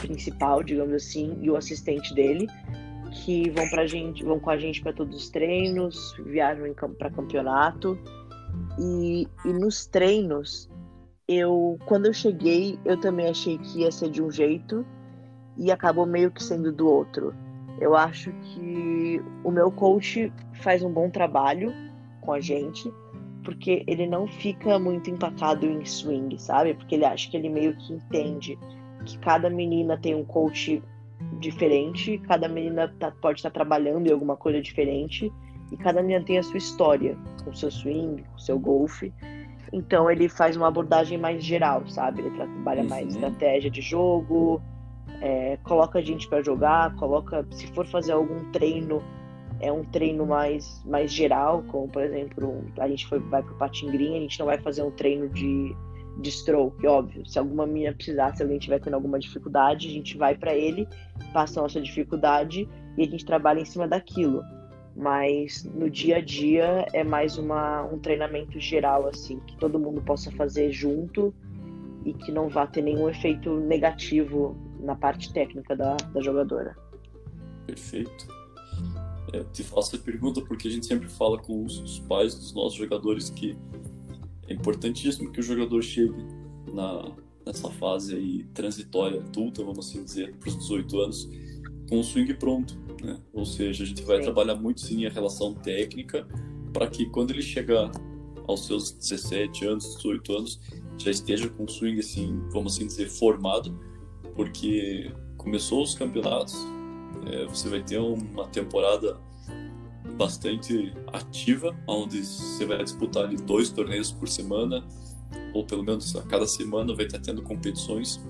principal, 0.00 0.64
digamos 0.64 0.94
assim, 0.94 1.38
e 1.40 1.48
o 1.48 1.56
assistente 1.56 2.12
dele, 2.12 2.48
que 3.12 3.48
vão 3.50 3.68
pra 3.68 3.86
gente, 3.86 4.24
vão 4.24 4.40
com 4.40 4.50
a 4.50 4.58
gente 4.58 4.82
para 4.82 4.92
todos 4.92 5.16
os 5.16 5.30
treinos, 5.30 6.12
viajam 6.26 6.74
para 6.98 7.08
campeonato. 7.10 7.96
E, 8.80 9.28
e 9.44 9.52
nos 9.52 9.86
treinos, 9.86 10.68
eu 11.28 11.78
quando 11.86 12.06
eu 12.06 12.12
cheguei, 12.12 12.80
eu 12.84 13.00
também 13.00 13.28
achei 13.28 13.58
que 13.58 13.82
ia 13.82 13.92
ser 13.92 14.10
de 14.10 14.20
um 14.20 14.28
jeito 14.28 14.84
e 15.56 15.70
acabou 15.70 16.06
meio 16.06 16.32
que 16.32 16.42
sendo 16.42 16.72
do 16.72 16.88
outro. 16.88 17.32
Eu 17.80 17.94
acho 17.94 18.32
que 18.32 19.22
o 19.44 19.52
meu 19.52 19.70
coach 19.70 20.32
faz 20.54 20.82
um 20.82 20.90
bom 20.90 21.08
trabalho 21.08 21.72
com 22.20 22.32
a 22.32 22.40
gente, 22.40 22.92
porque 23.44 23.84
ele 23.86 24.06
não 24.06 24.26
fica 24.26 24.78
muito 24.78 25.10
empacado 25.10 25.66
em 25.66 25.84
swing, 25.84 26.36
sabe? 26.40 26.74
Porque 26.74 26.94
ele 26.94 27.04
acha 27.04 27.30
que 27.30 27.36
ele 27.36 27.48
meio 27.48 27.76
que 27.76 27.92
entende 27.92 28.58
que 29.04 29.18
cada 29.18 29.50
menina 29.50 29.98
tem 29.98 30.14
um 30.14 30.24
coach 30.24 30.82
diferente, 31.38 32.18
cada 32.26 32.48
menina 32.48 32.92
tá, 32.98 33.12
pode 33.20 33.38
estar 33.38 33.50
tá 33.50 33.54
trabalhando 33.54 34.08
em 34.08 34.12
alguma 34.12 34.36
coisa 34.36 34.60
diferente 34.60 35.32
e 35.70 35.76
cada 35.76 36.02
menina 36.02 36.24
tem 36.24 36.38
a 36.38 36.42
sua 36.42 36.56
história 36.56 37.16
com 37.44 37.52
seu 37.52 37.70
swing, 37.70 38.22
com 38.22 38.38
seu 38.38 38.58
golfe. 38.58 39.12
Então 39.72 40.10
ele 40.10 40.28
faz 40.28 40.56
uma 40.56 40.68
abordagem 40.68 41.18
mais 41.18 41.44
geral, 41.44 41.86
sabe? 41.88 42.22
Ele 42.22 42.30
trabalha 42.30 42.82
uhum. 42.82 42.88
mais 42.88 43.14
estratégia 43.14 43.70
de 43.70 43.80
jogo, 43.80 44.62
é, 45.20 45.58
coloca 45.62 45.98
a 45.98 46.02
gente 46.02 46.28
para 46.28 46.42
jogar, 46.42 46.94
coloca, 46.96 47.46
se 47.50 47.66
for 47.68 47.86
fazer 47.86 48.12
algum 48.12 48.50
treino 48.52 49.02
é 49.60 49.72
um 49.72 49.84
treino 49.84 50.26
mais, 50.26 50.82
mais 50.84 51.12
geral, 51.12 51.62
como 51.68 51.88
por 51.88 52.02
exemplo, 52.02 52.64
a 52.78 52.88
gente 52.88 53.06
foi, 53.06 53.18
vai 53.18 53.42
pro 53.42 53.54
Patingrim, 53.56 54.16
a 54.16 54.20
gente 54.20 54.38
não 54.38 54.46
vai 54.46 54.58
fazer 54.58 54.82
um 54.82 54.90
treino 54.90 55.28
de, 55.28 55.74
de 56.18 56.30
stroke, 56.30 56.86
óbvio. 56.86 57.26
Se 57.26 57.38
alguma 57.38 57.66
menina 57.66 57.94
precisar, 57.94 58.34
se 58.34 58.42
alguém 58.42 58.58
tiver 58.58 58.80
tendo 58.80 58.94
alguma 58.94 59.18
dificuldade, 59.18 59.88
a 59.88 59.90
gente 59.90 60.16
vai 60.16 60.36
para 60.36 60.54
ele, 60.54 60.88
passa 61.32 61.60
a 61.60 61.62
nossa 61.62 61.80
dificuldade 61.80 62.68
e 62.96 63.02
a 63.02 63.06
gente 63.06 63.24
trabalha 63.24 63.60
em 63.60 63.64
cima 63.64 63.86
daquilo. 63.86 64.42
Mas 64.96 65.64
no 65.64 65.90
dia 65.90 66.18
a 66.18 66.20
dia 66.20 66.86
é 66.92 67.02
mais 67.02 67.36
uma, 67.36 67.82
um 67.82 67.98
treinamento 67.98 68.60
geral, 68.60 69.08
assim, 69.08 69.40
que 69.40 69.56
todo 69.56 69.78
mundo 69.78 70.00
possa 70.00 70.30
fazer 70.32 70.70
junto 70.70 71.34
e 72.04 72.12
que 72.12 72.30
não 72.30 72.48
vá 72.48 72.66
ter 72.66 72.82
nenhum 72.82 73.08
efeito 73.08 73.58
negativo 73.60 74.56
na 74.78 74.94
parte 74.94 75.32
técnica 75.32 75.74
da, 75.74 75.96
da 76.12 76.20
jogadora. 76.20 76.76
Perfeito. 77.66 78.28
É, 79.32 79.38
eu 79.38 79.44
te 79.44 79.62
faço 79.62 79.96
a 79.96 79.98
pergunta 79.98 80.40
porque 80.40 80.68
a 80.68 80.70
gente 80.70 80.86
sempre 80.86 81.08
fala 81.08 81.38
com 81.38 81.64
os, 81.64 81.78
os 81.80 81.98
pais 82.00 82.34
dos 82.34 82.52
nossos 82.52 82.74
jogadores 82.74 83.30
que 83.30 83.56
é 84.48 84.52
importantíssimo 84.52 85.32
que 85.32 85.40
o 85.40 85.42
jogador 85.42 85.82
chegue 85.82 86.14
na, 86.72 87.12
nessa 87.46 87.70
fase 87.70 88.14
aí 88.14 88.44
transitória 88.54 89.20
adulta, 89.20 89.62
vamos 89.62 89.86
assim 89.86 90.04
dizer, 90.04 90.34
para 90.36 90.48
os 90.48 90.58
18 90.58 91.00
anos, 91.00 91.28
com 91.88 92.00
o 92.00 92.04
swing 92.04 92.34
pronto. 92.34 92.78
Né? 93.02 93.18
Ou 93.32 93.44
seja, 93.44 93.84
a 93.84 93.86
gente 93.86 94.02
vai 94.02 94.18
sim. 94.18 94.24
trabalhar 94.24 94.56
muito 94.56 94.80
sim 94.80 95.06
a 95.06 95.10
relação 95.10 95.54
técnica 95.54 96.26
para 96.72 96.86
que 96.86 97.06
quando 97.06 97.30
ele 97.30 97.42
chegar 97.42 97.90
aos 98.46 98.66
seus 98.66 98.90
17 98.92 99.66
anos, 99.66 99.96
18 99.96 100.32
anos, 100.32 100.60
já 100.98 101.10
esteja 101.10 101.48
com 101.48 101.64
o 101.64 101.68
swing 101.68 101.98
assim, 102.00 102.38
vamos 102.50 102.74
assim 102.74 102.86
dizer, 102.86 103.08
formado, 103.08 103.78
porque 104.34 105.10
começou 105.36 105.82
os 105.82 105.94
campeonatos, 105.94 106.56
é, 107.26 107.46
você 107.46 107.68
vai 107.68 107.82
ter 107.82 107.98
uma 107.98 108.46
temporada 108.48 109.18
bastante 110.16 110.92
ativa, 111.12 111.76
onde 111.86 112.24
você 112.24 112.64
vai 112.64 112.82
disputar 112.82 113.24
ali 113.24 113.36
dois 113.36 113.70
torneios 113.70 114.12
por 114.12 114.28
semana, 114.28 114.84
ou 115.52 115.64
pelo 115.64 115.82
menos 115.82 116.14
a 116.16 116.22
cada 116.22 116.46
semana 116.46 116.94
vai 116.94 117.06
estar 117.06 117.18
tendo 117.18 117.42
competições 117.42 118.20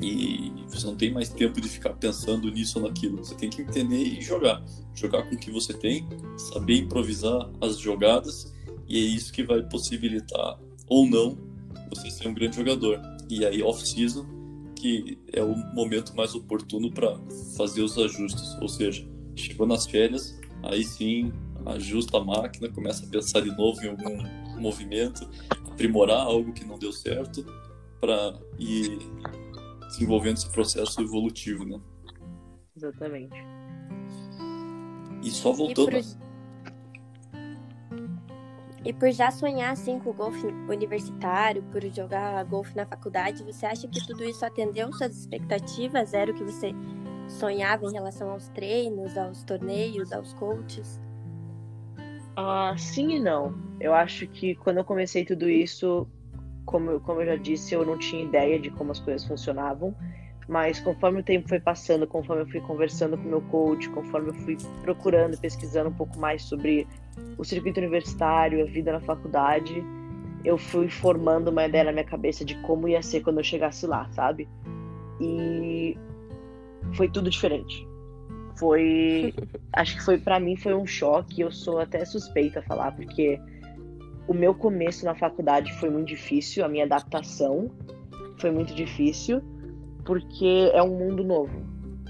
e 0.00 0.52
você 0.68 0.86
não 0.86 0.94
tem 0.94 1.10
mais 1.10 1.28
tempo 1.30 1.60
de 1.60 1.68
ficar 1.68 1.94
pensando 1.94 2.50
nisso 2.50 2.78
ou 2.78 2.86
naquilo. 2.86 3.18
Você 3.18 3.34
tem 3.34 3.48
que 3.48 3.62
entender 3.62 4.02
e 4.02 4.20
jogar. 4.20 4.62
Jogar 4.94 5.22
com 5.22 5.34
o 5.34 5.38
que 5.38 5.50
você 5.50 5.72
tem, 5.72 6.06
saber 6.36 6.78
improvisar 6.78 7.50
as 7.60 7.78
jogadas 7.78 8.52
e 8.88 8.98
é 8.98 9.00
isso 9.00 9.32
que 9.32 9.42
vai 9.42 9.62
possibilitar 9.62 10.58
ou 10.86 11.08
não 11.08 11.38
você 11.90 12.10
ser 12.10 12.28
um 12.28 12.34
grande 12.34 12.56
jogador. 12.56 13.00
E 13.28 13.44
aí 13.44 13.62
off-season 13.62 14.26
que 14.76 15.18
é 15.32 15.42
o 15.42 15.56
momento 15.74 16.14
mais 16.14 16.34
oportuno 16.34 16.92
para 16.92 17.18
fazer 17.56 17.82
os 17.82 17.98
ajustes. 17.98 18.54
Ou 18.60 18.68
seja, 18.68 19.06
chegou 19.34 19.66
nas 19.66 19.86
férias, 19.86 20.38
aí 20.62 20.84
sim 20.84 21.32
ajusta 21.66 22.18
a 22.18 22.24
máquina, 22.24 22.68
começa 22.70 23.04
a 23.04 23.08
pensar 23.08 23.40
de 23.40 23.50
novo 23.56 23.82
em 23.82 23.88
algum 23.88 24.60
movimento, 24.60 25.28
aprimorar 25.70 26.20
algo 26.20 26.52
que 26.52 26.64
não 26.64 26.78
deu 26.78 26.92
certo 26.92 27.44
para 28.00 28.38
ir 28.58 28.98
desenvolvendo 29.88 30.36
esse 30.36 30.50
processo 30.50 31.00
evolutivo, 31.00 31.64
né? 31.64 31.80
Exatamente. 32.76 33.34
E 35.22 35.30
só 35.30 35.52
voltando. 35.52 35.96
E 35.96 36.02
pro... 36.02 36.25
E 38.86 38.92
por 38.92 39.10
já 39.10 39.32
sonhar 39.32 39.72
assim 39.72 39.98
com 39.98 40.10
o 40.10 40.12
golfe 40.12 40.46
universitário, 40.68 41.60
por 41.72 41.82
jogar 41.86 42.44
golfe 42.44 42.76
na 42.76 42.86
faculdade, 42.86 43.42
você 43.42 43.66
acha 43.66 43.88
que 43.88 44.06
tudo 44.06 44.22
isso 44.22 44.46
atendeu 44.46 44.92
suas 44.92 45.18
expectativas? 45.18 46.14
Era 46.14 46.30
o 46.30 46.34
que 46.34 46.44
você 46.44 46.72
sonhava 47.26 47.84
em 47.84 47.92
relação 47.92 48.30
aos 48.30 48.46
treinos, 48.50 49.18
aos 49.18 49.42
torneios, 49.42 50.12
aos 50.12 50.32
coaches? 50.34 51.00
Ah, 52.36 52.76
sim 52.78 53.16
e 53.16 53.20
não. 53.20 53.58
Eu 53.80 53.92
acho 53.92 54.24
que 54.28 54.54
quando 54.54 54.76
eu 54.76 54.84
comecei 54.84 55.24
tudo 55.24 55.50
isso, 55.50 56.06
como, 56.64 57.00
como 57.00 57.22
eu 57.22 57.26
já 57.26 57.36
disse, 57.36 57.74
eu 57.74 57.84
não 57.84 57.98
tinha 57.98 58.22
ideia 58.22 58.56
de 58.56 58.70
como 58.70 58.92
as 58.92 59.00
coisas 59.00 59.26
funcionavam. 59.26 59.96
Mas 60.46 60.78
conforme 60.78 61.22
o 61.22 61.24
tempo 61.24 61.48
foi 61.48 61.58
passando, 61.58 62.06
conforme 62.06 62.42
eu 62.42 62.46
fui 62.46 62.60
conversando 62.60 63.18
com 63.18 63.24
meu 63.24 63.42
coach, 63.42 63.90
conforme 63.90 64.28
eu 64.28 64.34
fui 64.34 64.56
procurando, 64.82 65.36
pesquisando 65.36 65.90
um 65.90 65.94
pouco 65.94 66.16
mais 66.20 66.42
sobre 66.42 66.86
o 67.38 67.44
circuito 67.44 67.80
universitário, 67.80 68.62
a 68.62 68.66
vida 68.66 68.92
na 68.92 69.00
faculdade, 69.00 69.84
eu 70.44 70.56
fui 70.56 70.88
formando 70.88 71.48
uma 71.48 71.66
ideia 71.66 71.84
na 71.84 71.92
minha 71.92 72.04
cabeça 72.04 72.44
de 72.44 72.54
como 72.62 72.88
ia 72.88 73.02
ser 73.02 73.20
quando 73.22 73.38
eu 73.38 73.44
chegasse 73.44 73.86
lá, 73.86 74.08
sabe? 74.12 74.48
E 75.20 75.96
foi 76.94 77.08
tudo 77.08 77.28
diferente. 77.28 77.86
Foi, 78.58 79.34
acho 79.74 79.96
que 79.96 80.04
foi 80.04 80.18
para 80.18 80.38
mim 80.38 80.56
foi 80.56 80.74
um 80.74 80.86
choque. 80.86 81.40
Eu 81.40 81.50
sou 81.50 81.78
até 81.78 82.04
suspeita 82.04 82.60
a 82.60 82.62
falar 82.62 82.92
porque 82.92 83.40
o 84.28 84.34
meu 84.34 84.54
começo 84.54 85.04
na 85.04 85.14
faculdade 85.14 85.72
foi 85.74 85.90
muito 85.90 86.08
difícil, 86.08 86.64
a 86.64 86.68
minha 86.68 86.84
adaptação 86.84 87.70
foi 88.38 88.50
muito 88.50 88.74
difícil 88.74 89.42
porque 90.04 90.70
é 90.72 90.82
um 90.82 90.96
mundo 90.96 91.24
novo, 91.24 91.66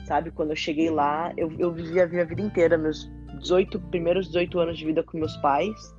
sabe? 0.06 0.30
Quando 0.30 0.50
eu 0.50 0.56
cheguei 0.56 0.90
lá, 0.90 1.32
eu, 1.36 1.50
eu 1.58 1.72
vivi 1.72 1.98
a 2.00 2.06
minha 2.06 2.26
vida 2.26 2.42
inteira, 2.42 2.76
meus 2.76 3.10
18, 3.40 3.78
primeiros 3.90 4.26
18 4.26 4.58
anos 4.58 4.78
de 4.78 4.84
vida 4.84 5.02
com 5.02 5.18
meus 5.18 5.36
pais, 5.38 5.94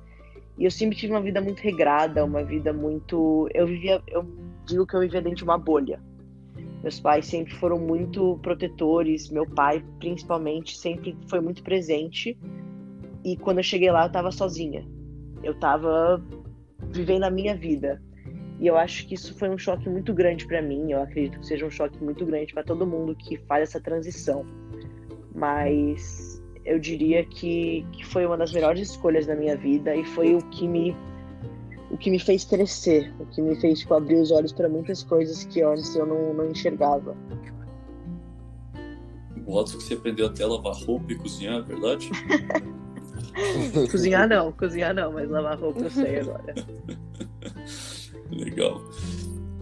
e 0.58 0.64
eu 0.64 0.70
sempre 0.70 0.96
tive 0.96 1.12
uma 1.12 1.22
vida 1.22 1.40
muito 1.40 1.60
regrada, 1.60 2.24
uma 2.24 2.42
vida 2.42 2.72
muito. 2.72 3.48
Eu 3.54 3.66
vivia, 3.66 4.02
eu 4.08 4.26
digo 4.66 4.84
que 4.84 4.96
eu 4.96 5.00
vivia 5.00 5.22
dentro 5.22 5.38
de 5.38 5.44
uma 5.44 5.56
bolha. 5.56 6.00
Meus 6.82 6.98
pais 6.98 7.26
sempre 7.26 7.54
foram 7.54 7.78
muito 7.78 8.38
protetores, 8.42 9.30
meu 9.30 9.46
pai, 9.46 9.84
principalmente, 10.00 10.76
sempre 10.76 11.16
foi 11.28 11.40
muito 11.40 11.62
presente. 11.62 12.36
E 13.24 13.36
quando 13.36 13.58
eu 13.58 13.62
cheguei 13.62 13.90
lá, 13.90 14.06
eu 14.06 14.12
tava 14.12 14.32
sozinha. 14.32 14.84
Eu 15.44 15.54
tava 15.54 16.22
vivendo 16.90 17.24
a 17.24 17.30
minha 17.30 17.56
vida. 17.56 18.02
E 18.60 18.66
eu 18.66 18.76
acho 18.76 19.06
que 19.06 19.14
isso 19.14 19.38
foi 19.38 19.48
um 19.48 19.58
choque 19.58 19.88
muito 19.88 20.12
grande 20.12 20.44
para 20.44 20.60
mim. 20.60 20.90
Eu 20.90 21.02
acredito 21.02 21.38
que 21.38 21.46
seja 21.46 21.66
um 21.66 21.70
choque 21.70 22.02
muito 22.02 22.26
grande 22.26 22.52
para 22.52 22.64
todo 22.64 22.86
mundo 22.86 23.14
que 23.14 23.36
faz 23.46 23.62
essa 23.68 23.80
transição. 23.80 24.44
Mas 25.32 26.37
eu 26.68 26.78
diria 26.78 27.24
que, 27.24 27.84
que 27.92 28.04
foi 28.04 28.26
uma 28.26 28.36
das 28.36 28.52
melhores 28.52 28.90
escolhas 28.90 29.26
da 29.26 29.34
minha 29.34 29.56
vida 29.56 29.96
e 29.96 30.04
foi 30.04 30.34
o 30.34 30.42
que 30.50 30.68
me 30.68 30.94
o 31.90 31.96
que 31.96 32.10
me 32.10 32.18
fez 32.18 32.44
crescer, 32.44 33.10
o 33.18 33.24
que 33.24 33.40
me 33.40 33.58
fez 33.58 33.78
tipo, 33.78 33.94
abrir 33.94 34.16
os 34.16 34.30
olhos 34.30 34.52
para 34.52 34.68
muitas 34.68 35.02
coisas 35.02 35.44
que 35.44 35.62
antes 35.62 35.96
eu 35.96 36.04
não, 36.04 36.34
não 36.34 36.50
enxergava. 36.50 37.16
Boatos 39.38 39.74
que 39.74 39.82
você 39.82 39.94
aprendeu 39.94 40.26
até 40.26 40.44
a 40.44 40.48
lavar 40.48 40.74
roupa 40.74 41.10
e 41.10 41.16
cozinhar, 41.16 41.60
é 41.60 41.62
verdade? 41.62 42.10
cozinhar 43.90 44.28
não, 44.28 44.52
cozinhar 44.52 44.94
não, 44.94 45.12
mas 45.12 45.30
lavar 45.30 45.58
roupa 45.58 45.80
eu 45.80 45.90
sei 45.90 46.20
agora. 46.20 46.54
Legal. 48.30 48.82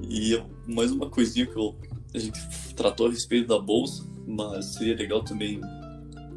E 0.03 0.43
mais 0.67 0.91
uma 0.91 1.09
coisinha 1.09 1.47
que 1.47 1.57
eu, 1.57 1.77
a 2.13 2.19
gente 2.19 2.41
tratou 2.75 3.07
a 3.07 3.11
respeito 3.11 3.47
da 3.47 3.59
bolsa, 3.61 4.05
mas 4.27 4.75
seria 4.75 4.97
legal 4.97 5.23
também 5.23 5.61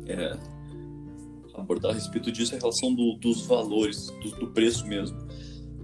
é, 0.05 0.37
abordar 1.59 1.91
a 1.91 1.93
respeito 1.93 2.31
disso, 2.31 2.55
a 2.55 2.59
relação 2.59 2.93
do, 2.93 3.15
dos 3.15 3.45
valores, 3.45 4.07
do, 4.23 4.31
do, 4.39 4.47
preço 4.47 4.87
mesmo. 4.87 5.17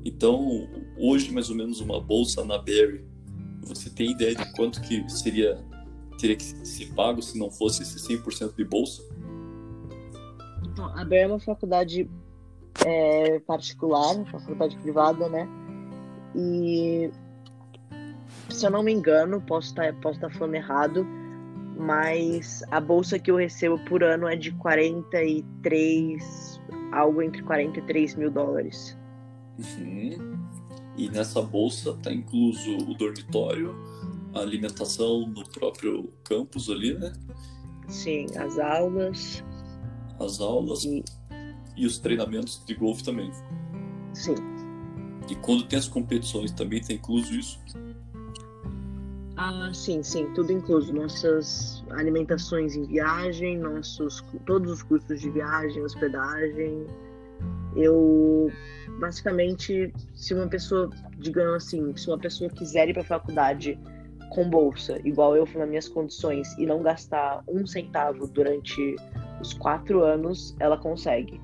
Então, 0.03 0.67
hoje, 0.97 1.31
mais 1.31 1.49
ou 1.49 1.55
menos, 1.55 1.79
uma 1.79 1.99
bolsa 1.99 2.43
na 2.43 2.57
Berry, 2.57 3.05
você 3.61 3.89
tem 3.89 4.11
ideia 4.11 4.35
de 4.35 4.51
quanto 4.53 4.81
que 4.81 5.07
seria 5.09 5.57
teria 6.19 6.35
que 6.35 6.43
ser 6.43 6.93
pago 6.93 7.21
se 7.21 7.37
não 7.37 7.51
fosse 7.51 7.83
esse 7.83 7.97
100% 7.97 8.55
de 8.55 8.63
bolsa? 8.63 9.03
A 10.95 11.03
Berry 11.03 11.23
é 11.23 11.27
uma 11.27 11.39
faculdade 11.39 12.09
é, 12.85 13.39
particular, 13.39 14.15
uma 14.15 14.25
faculdade 14.25 14.77
privada, 14.77 15.27
né? 15.27 15.47
E 16.35 17.11
se 18.49 18.65
eu 18.65 18.71
não 18.71 18.83
me 18.83 18.93
engano, 18.93 19.41
posso 19.41 19.69
estar 19.69 19.93
tá, 19.93 19.99
posso 20.01 20.15
estar 20.15 20.29
tá 20.29 20.33
falando 20.33 20.55
errado, 20.55 21.05
mas 21.77 22.63
a 22.71 22.79
bolsa 22.79 23.19
que 23.19 23.29
eu 23.29 23.35
recebo 23.35 23.77
por 23.85 24.03
ano 24.03 24.27
é 24.27 24.35
de 24.35 24.51
43, 24.53 26.61
algo 26.91 27.21
entre 27.21 27.43
43 27.43 28.15
mil 28.15 28.31
dólares. 28.31 28.97
Uhum. 29.59 30.35
E 30.97 31.09
nessa 31.09 31.41
bolsa 31.41 31.91
está 31.91 32.13
incluso 32.13 32.77
o 32.77 32.93
dormitório, 32.93 33.75
a 34.33 34.39
alimentação 34.39 35.27
no 35.27 35.47
próprio 35.49 36.13
campus 36.23 36.69
ali, 36.69 36.93
né? 36.93 37.11
Sim, 37.87 38.27
as 38.37 38.57
aulas. 38.57 39.43
As 40.19 40.39
aulas 40.39 40.85
e, 40.85 41.03
e 41.75 41.85
os 41.85 41.99
treinamentos 41.99 42.63
de 42.65 42.73
golfe 42.73 43.03
também. 43.03 43.29
Sim. 44.13 44.35
E 45.29 45.35
quando 45.35 45.65
tem 45.65 45.77
as 45.77 45.87
competições 45.87 46.51
também 46.51 46.81
tem 46.81 46.95
incluso 46.95 47.33
isso? 47.33 47.59
Ah, 49.37 49.69
sim, 49.73 50.01
sim, 50.01 50.31
tudo 50.33 50.51
incluso. 50.51 50.93
Nossas 50.93 51.83
alimentações 51.91 52.75
em 52.75 52.85
viagem, 52.85 53.57
nossos 53.57 54.23
todos 54.45 54.71
os 54.71 54.83
custos 54.83 55.19
de 55.19 55.29
viagem, 55.29 55.83
hospedagem. 55.83 56.85
Eu 57.75 58.49
basicamente, 58.99 59.93
se 60.13 60.33
uma 60.33 60.47
pessoa, 60.47 60.89
digamos 61.17 61.55
assim, 61.55 61.95
se 61.97 62.07
uma 62.07 62.17
pessoa 62.17 62.49
quiser 62.49 62.87
ir 62.87 62.93
para 62.93 63.01
a 63.01 63.05
faculdade 63.05 63.77
com 64.29 64.49
bolsa, 64.49 64.99
igual 65.03 65.35
eu 65.35 65.45
nas 65.55 65.67
minhas 65.67 65.89
condições, 65.89 66.57
e 66.57 66.65
não 66.65 66.81
gastar 66.81 67.43
um 67.47 67.65
centavo 67.67 68.27
durante 68.27 68.95
os 69.41 69.53
quatro 69.53 70.03
anos, 70.03 70.55
ela 70.59 70.77
consegue. 70.77 71.41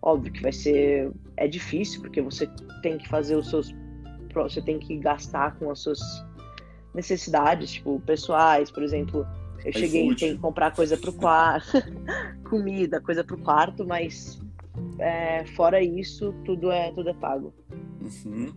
Óbvio 0.00 0.32
que 0.32 0.42
vai 0.42 0.52
ser. 0.52 1.12
É 1.36 1.46
difícil, 1.46 2.00
porque 2.00 2.22
você 2.22 2.48
tem 2.82 2.96
que 2.96 3.08
fazer 3.08 3.36
os 3.36 3.50
seus. 3.50 3.74
Você 4.34 4.62
tem 4.62 4.78
que 4.78 4.96
gastar 4.96 5.56
com 5.58 5.70
as 5.70 5.80
suas 5.80 6.00
necessidades, 6.94 7.72
tipo, 7.72 8.00
pessoais, 8.00 8.70
por 8.70 8.82
exemplo. 8.82 9.26
Eu 9.64 9.72
cheguei 9.72 10.10
e 10.10 10.14
tenho 10.14 10.34
que 10.36 10.42
comprar 10.42 10.74
coisa 10.74 10.94
pro 10.96 11.12
quarto, 11.12 11.72
comida, 12.48 13.00
coisa 13.00 13.24
pro 13.24 13.38
quarto, 13.38 13.86
mas 13.86 14.38
é, 14.98 15.46
fora 15.56 15.82
isso, 15.82 16.34
tudo 16.44 16.70
é, 16.70 16.92
tudo 16.92 17.08
é 17.08 17.14
pago. 17.14 17.54
Uhum. 18.00 18.52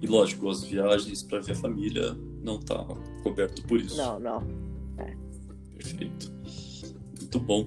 E 0.00 0.06
lógico, 0.06 0.48
as 0.48 0.62
viagens 0.64 1.22
para 1.22 1.40
ver 1.40 1.52
a 1.52 1.56
família 1.56 2.16
não 2.42 2.58
tá 2.58 2.86
coberto 3.22 3.62
por 3.62 3.78
isso. 3.78 3.96
Não, 3.96 4.18
não. 4.18 4.42
É. 4.96 5.14
Perfeito. 5.76 6.32
Muito 7.18 7.40
bom. 7.40 7.66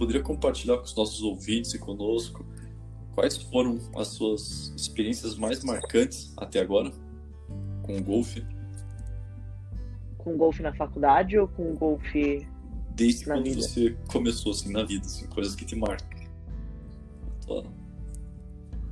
Poderia 0.00 0.22
compartilhar 0.22 0.78
com 0.78 0.84
os 0.84 0.96
nossos 0.96 1.20
ouvintes 1.22 1.74
e 1.74 1.78
conosco 1.78 2.42
quais 3.14 3.36
foram 3.36 3.78
as 3.94 4.08
suas 4.08 4.72
experiências 4.74 5.36
mais 5.36 5.62
marcantes 5.62 6.32
até 6.38 6.58
agora 6.58 6.90
com 7.82 7.98
o 7.98 8.02
golfe? 8.02 8.42
Com 10.16 10.34
o 10.34 10.38
golfe 10.38 10.62
na 10.62 10.72
faculdade 10.72 11.38
ou 11.38 11.46
com 11.48 11.70
o 11.70 11.76
golfe 11.76 12.48
desde 12.94 13.26
quando 13.26 13.44
vida. 13.44 13.60
você 13.60 13.94
começou 14.10 14.52
assim 14.52 14.72
na 14.72 14.84
vida, 14.84 15.04
assim, 15.04 15.26
coisas 15.26 15.54
que 15.54 15.66
te 15.66 15.76
marcam 15.76 16.08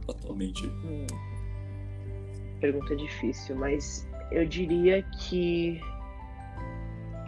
atualmente? 0.06 0.66
Hum. 0.66 1.06
Pergunta 2.60 2.94
difícil, 2.96 3.56
mas 3.56 4.06
eu 4.30 4.46
diria 4.46 5.02
que 5.20 5.80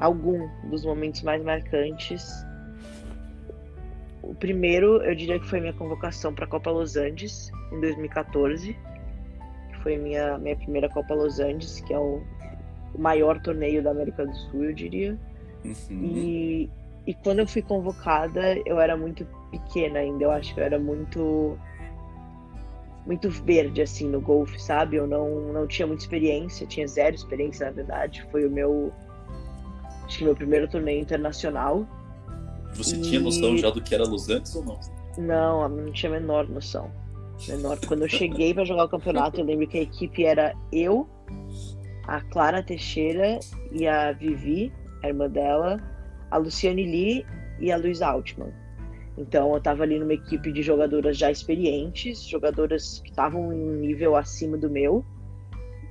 algum 0.01 0.49
dos 0.69 0.85
momentos 0.85 1.23
mais 1.23 1.43
marcantes. 1.43 2.45
O 4.23 4.35
primeiro, 4.35 5.03
eu 5.03 5.15
diria 5.15 5.41
que 5.41 5.47
foi 5.47 5.61
minha 5.61 5.73
convocação 5.73 6.35
para 6.35 6.45
a 6.45 6.49
Copa 6.49 6.71
Los 6.71 6.97
Angeles 6.97 7.51
em 7.73 7.81
2014, 7.81 8.77
que 9.71 9.83
foi 9.83 9.97
minha 9.97 10.37
minha 10.39 10.57
primeira 10.57 10.89
Copa 10.89 11.15
Los 11.15 11.41
Angeles, 11.41 11.81
que 11.81 11.95
é 11.95 11.99
o, 11.99 12.23
o 12.95 12.99
maior 13.01 13.41
torneio 13.41 13.83
da 13.83 13.91
América 13.91 14.27
do 14.27 14.35
Sul, 14.35 14.65
eu 14.65 14.73
diria. 14.75 15.19
Uhum. 15.65 15.75
E, 15.91 16.71
e 17.07 17.15
quando 17.15 17.41
eu 17.41 17.47
fui 17.47 17.63
convocada, 17.63 18.59
eu 18.67 18.79
era 18.79 18.97
muito 18.97 19.27
pequena 19.51 20.01
ainda. 20.01 20.25
Eu 20.25 20.31
acho 20.31 20.55
que 20.55 20.61
eu 20.61 20.65
era 20.65 20.79
muito 20.79 21.59
muito 23.07 23.31
verde 23.31 23.81
assim 23.81 24.09
no 24.09 24.21
golfe, 24.21 24.61
sabe? 24.61 24.97
Eu 24.97 25.07
não 25.07 25.53
não 25.53 25.67
tinha 25.67 25.87
muita 25.87 26.03
experiência, 26.03 26.67
tinha 26.67 26.87
zero 26.87 27.15
experiência 27.15 27.67
na 27.67 27.73
verdade. 27.73 28.27
Foi 28.31 28.47
o 28.47 28.51
meu 28.51 28.93
acho 30.05 30.19
que 30.19 30.25
meu 30.25 30.35
primeiro 30.35 30.69
torneio 30.69 31.01
internacional. 31.01 31.87
Você 32.75 32.97
e... 32.97 33.01
tinha 33.03 33.21
noção 33.21 33.57
já 33.57 33.71
do 33.71 33.81
que 33.81 33.95
era 33.95 34.05
Los 34.05 34.29
Angeles 34.29 34.55
ou 34.55 34.65
não? 34.65 34.81
Não, 35.19 35.63
eu 35.63 35.69
não 35.69 35.93
tinha 35.93 36.11
a 36.11 36.21
menor 36.21 36.49
noção. 36.49 36.91
Menor. 37.49 37.79
Quando 37.87 38.03
eu 38.03 38.09
cheguei 38.09 38.53
para 38.53 38.65
jogar 38.65 38.85
o 38.85 38.89
campeonato, 38.89 39.41
eu 39.41 39.45
lembro 39.45 39.67
que 39.67 39.79
a 39.79 39.83
equipe 39.83 40.25
era 40.25 40.55
eu, 40.73 41.09
a 42.07 42.21
Clara 42.21 42.63
Teixeira 42.63 43.39
e 43.73 43.87
a 43.87 44.13
Vivi, 44.13 44.73
a 45.03 45.09
irmã 45.09 45.29
dela, 45.29 45.81
a 46.31 46.37
Luciane 46.37 46.85
Lee 46.85 47.27
e 47.59 47.73
a 47.73 47.77
Luiz 47.77 48.03
Altman. 48.03 48.53
Então 49.17 49.51
eu 49.51 49.59
estava 49.59 49.83
ali 49.83 49.99
numa 49.99 50.15
equipe 50.15 50.53
de 50.53 50.63
jogadoras 50.63 51.17
já 51.17 51.31
experientes, 51.31 52.23
jogadoras 52.23 53.01
que 53.01 53.11
estavam 53.11 53.53
em 53.53 53.69
um 53.69 53.77
nível 53.77 54.17
acima 54.17 54.57
do 54.57 54.71
meu. 54.71 55.05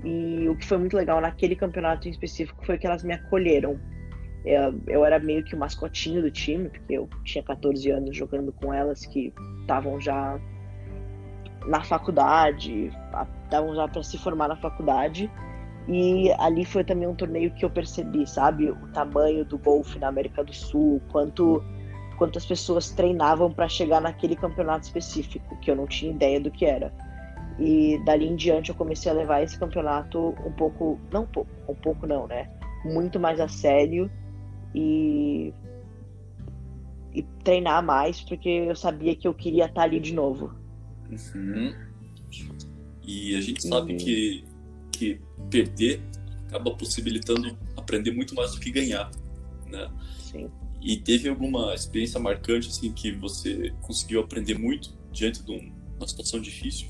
E 0.04 0.48
o 0.48 0.56
que 0.56 0.65
foi 0.65 0.78
muito 0.78 0.96
legal 0.96 1.20
naquele 1.20 1.56
campeonato 1.56 2.08
em 2.08 2.12
específico 2.12 2.65
foi 2.65 2.78
que 2.78 2.88
elas 2.88 3.04
me 3.04 3.13
acolheram. 3.13 3.80
Eu, 4.50 4.82
eu 4.88 5.06
era 5.06 5.20
meio 5.20 5.44
que 5.44 5.54
o 5.54 5.60
mascotinho 5.60 6.24
do 6.24 6.32
time, 6.32 6.70
porque 6.70 6.94
eu 6.94 7.08
tinha 7.24 7.44
14 7.44 7.92
anos 7.92 8.18
jogando 8.18 8.52
com 8.52 8.74
elas 8.74 9.06
que 9.06 9.32
estavam 9.62 10.02
já 10.02 10.40
na 11.68 11.84
faculdade, 11.84 12.92
estavam 13.44 13.76
já 13.76 13.88
para 13.88 14.02
se 14.02 14.18
formar 14.18 14.48
na 14.48 14.56
faculdade. 14.56 15.30
E 15.88 16.32
ali 16.40 16.66
foi 16.66 16.84
também 16.84 17.08
um 17.08 17.14
torneio 17.14 17.52
que 17.52 17.64
eu 17.64 17.70
percebi, 17.70 18.28
sabe, 18.28 18.72
o 18.72 18.88
tamanho 18.88 19.46
do 19.46 19.56
golfe 19.60 20.00
na 20.00 20.08
América 20.08 20.44
do 20.44 20.54
Sul, 20.54 21.00
quanto 21.12 21.63
quantas 22.17 22.46
pessoas 22.46 22.90
treinavam 22.90 23.52
para 23.52 23.69
chegar 23.69 24.02
naquele 24.02 24.36
campeonato 24.36 24.86
específico, 24.86 25.58
que 25.60 25.69
eu 25.71 25.76
não 25.76 25.86
tinha 25.86 26.12
ideia 26.12 26.40
do 26.40 26.50
que 26.50 26.65
era. 26.65 26.92
E 27.60 28.02
dali 28.04 28.28
em 28.28 28.36
diante 28.36 28.71
eu 28.71 28.76
comecei 28.76 29.12
a 29.12 29.15
levar 29.15 29.44
esse 29.44 29.58
campeonato 29.58 30.36
um 30.44 30.52
pouco, 30.52 31.00
não 31.12 31.23
um 31.23 31.28
pouco, 31.28 31.50
um 31.69 31.76
pouco 31.76 32.08
não, 32.08 32.28
né? 32.28 32.50
Muito 32.84 33.19
mais 33.19 33.40
a 33.40 33.48
sério 33.48 34.12
e 34.74 35.54
e 37.13 37.24
treinar 37.44 37.84
mais 37.84 38.22
porque 38.22 38.48
eu 38.48 38.76
sabia 38.76 39.15
que 39.15 39.28
eu 39.28 39.34
queria 39.34 39.65
estar 39.65 39.84
ali 39.84 40.00
de 40.00 40.13
novo. 40.13 40.54
Uhum. 41.10 41.74
E 43.04 43.36
a 43.36 43.42
gente 43.42 43.67
sabe 43.67 43.94
e... 43.94 43.98
que 43.98 44.46
que 44.92 45.22
perder 45.50 46.02
acaba 46.48 46.72
possibilitando 46.76 47.58
aprender 47.78 48.12
muito 48.12 48.36
mais 48.36 48.54
do 48.54 48.60
que 48.60 48.72
ganhar, 48.72 49.10
né? 49.67 49.90
Sim. 50.20 50.50
E 50.82 50.98
teve 50.98 51.30
alguma 51.30 51.74
experiência 51.74 52.20
marcante 52.20 52.70
assim 52.70 52.92
que 52.92 53.12
você 53.12 53.74
conseguiu 53.82 54.22
aprender 54.22 54.58
muito 54.58 54.98
diante 55.12 55.44
de 55.44 55.74
uma 55.98 56.08
situação 56.08 56.40
difícil? 56.40 56.88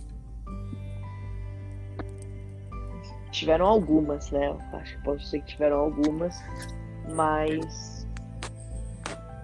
Tiveram 3.31 3.65
algumas, 3.65 4.31
né? 4.31 4.55
Acho 4.73 4.97
que 4.97 5.03
pode 5.03 5.27
ser 5.27 5.41
que 5.41 5.47
tiveram 5.47 5.77
algumas, 5.77 6.35
mas 7.13 8.07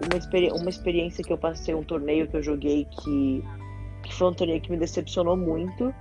uma, 0.00 0.18
experi 0.18 0.50
uma 0.52 0.68
experiência 0.68 1.24
que 1.24 1.32
eu 1.32 1.38
passei, 1.38 1.74
um 1.74 1.82
torneio 1.82 2.28
que 2.28 2.36
eu 2.36 2.42
joguei 2.42 2.86
que, 2.90 3.44
que 4.02 4.14
foi 4.14 4.28
um 4.28 4.34
torneio 4.34 4.60
que 4.60 4.70
me 4.70 4.76
decepcionou 4.76 5.36
muito, 5.36 5.94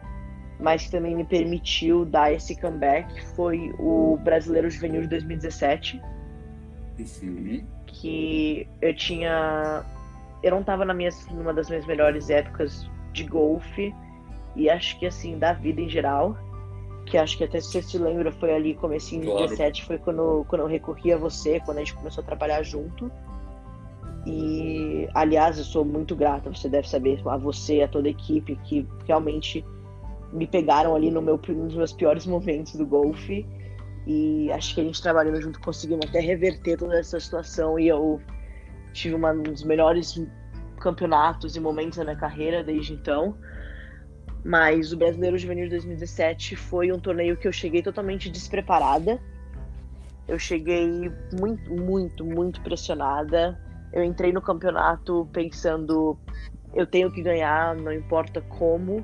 mas 0.60 0.86
que 0.86 0.92
também 0.92 1.16
me 1.16 1.24
permitiu 1.24 2.06
dar 2.06 2.32
esse 2.32 2.60
comeback 2.60 3.26
foi 3.36 3.74
o 3.80 4.18
Brasileiro 4.24 4.70
Juvenil 4.70 5.02
de 5.02 5.08
2017. 5.08 6.02
Uhum. 7.24 7.66
Que 7.88 8.68
eu 8.82 8.96
tinha. 8.96 9.84
Eu 10.42 10.52
não 10.52 10.62
estava 10.62 10.86
na 10.86 10.94
minha, 10.94 11.10
numa 11.32 11.54
das 11.54 11.70
minhas 11.70 11.86
melhores 11.86 12.30
épocas 12.30 12.90
de 13.12 13.24
golfe, 13.24 13.94
e 14.56 14.70
acho 14.70 14.98
que 15.00 15.06
assim, 15.06 15.38
da 15.38 15.54
vida 15.54 15.82
em 15.82 15.90
geral. 15.90 16.38
Que 17.06 17.18
acho 17.18 17.38
que 17.38 17.44
até 17.44 17.60
se 17.62 17.72
você 17.72 17.82
se 17.82 17.98
lembra, 17.98 18.32
foi 18.32 18.54
ali 18.54 18.74
comecinho 18.74 19.22
de 19.22 19.28
claro. 19.28 19.48
17, 19.48 19.86
foi 19.86 19.98
quando, 19.98 20.46
quando 20.48 20.62
eu 20.62 20.68
recorri 20.68 21.14
a 21.14 21.18
você, 21.18 21.60
quando 21.60 21.78
a 21.78 21.80
gente 21.82 21.94
começou 21.94 22.24
a 22.24 22.26
trabalhar 22.26 22.64
junto. 22.64 23.12
E, 24.26 25.08
aliás, 25.14 25.60
eu 25.60 25.64
sou 25.64 25.86
muito 25.86 26.16
grata, 26.16 26.50
você 26.50 26.68
deve 26.68 26.90
saber, 26.90 27.22
a 27.28 27.38
você, 27.38 27.82
a 27.82 27.88
toda 27.88 28.08
a 28.08 28.12
equipe 28.12 28.56
que 28.64 28.88
realmente 29.06 29.64
me 30.34 30.48
pegaram 30.48 30.96
ali 30.96 31.12
no 31.12 31.22
meu, 31.22 31.40
nos 31.48 31.76
meus 31.76 31.94
piores 31.94 32.26
momentos 32.26 32.76
do 32.76 32.86
golfe. 32.86 33.46
E 34.08 34.52
acho 34.52 34.74
que 34.74 34.82
a 34.82 34.84
gente 34.84 35.02
trabalhando 35.02 35.42
junto 35.42 35.60
conseguimos 35.60 36.08
até 36.08 36.20
reverter 36.20 36.78
toda 36.78 36.98
essa 36.98 37.20
situação. 37.20 37.80
E 37.80 37.88
eu 37.88 38.20
tive 38.94 39.14
uma, 39.16 39.32
um 39.32 39.44
dos 39.44 39.64
melhores 39.64 40.20
campeonatos 40.80 41.56
e 41.56 41.60
momentos 41.60 41.98
da 41.98 42.04
minha 42.04 42.16
carreira 42.16 42.64
desde 42.64 42.94
então. 42.94 43.38
Mas 44.46 44.94
o 44.94 44.98
Brasileiro 44.98 45.38
Juvenil 45.38 45.66
de 45.66 45.72
2017 45.72 46.56
foi 46.56 46.92
um 46.92 47.00
torneio 47.00 47.36
que 47.36 47.48
eu 47.48 47.52
cheguei 47.52 47.82
totalmente 47.82 48.30
despreparada. 48.30 49.20
Eu 50.28 50.38
cheguei 50.38 51.12
muito, 51.34 51.74
muito, 51.74 52.24
muito 52.24 52.62
pressionada 52.62 53.60
eu 53.96 54.04
entrei 54.04 54.34
no 54.34 54.42
campeonato 54.42 55.28
pensando 55.32 56.18
eu 56.74 56.86
tenho 56.86 57.10
que 57.10 57.22
ganhar, 57.22 57.74
não 57.76 57.94
importa 57.94 58.42
como. 58.42 59.04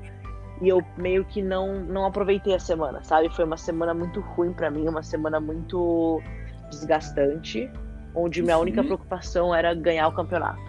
E 0.60 0.68
eu 0.68 0.84
meio 0.98 1.24
que 1.24 1.40
não, 1.40 1.80
não 1.80 2.04
aproveitei 2.04 2.54
a 2.54 2.58
semana, 2.58 3.02
sabe? 3.02 3.34
Foi 3.34 3.46
uma 3.46 3.56
semana 3.56 3.94
muito 3.94 4.20
ruim 4.20 4.52
para 4.52 4.70
mim, 4.70 4.86
uma 4.86 5.02
semana 5.02 5.40
muito 5.40 6.22
desgastante, 6.70 7.70
onde 8.14 8.42
minha 8.42 8.58
única 8.58 8.84
preocupação 8.84 9.54
era 9.54 9.74
ganhar 9.74 10.06
o 10.08 10.12
campeonato. 10.12 10.60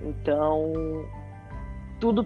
Então, 0.00 0.72
tudo 1.98 2.24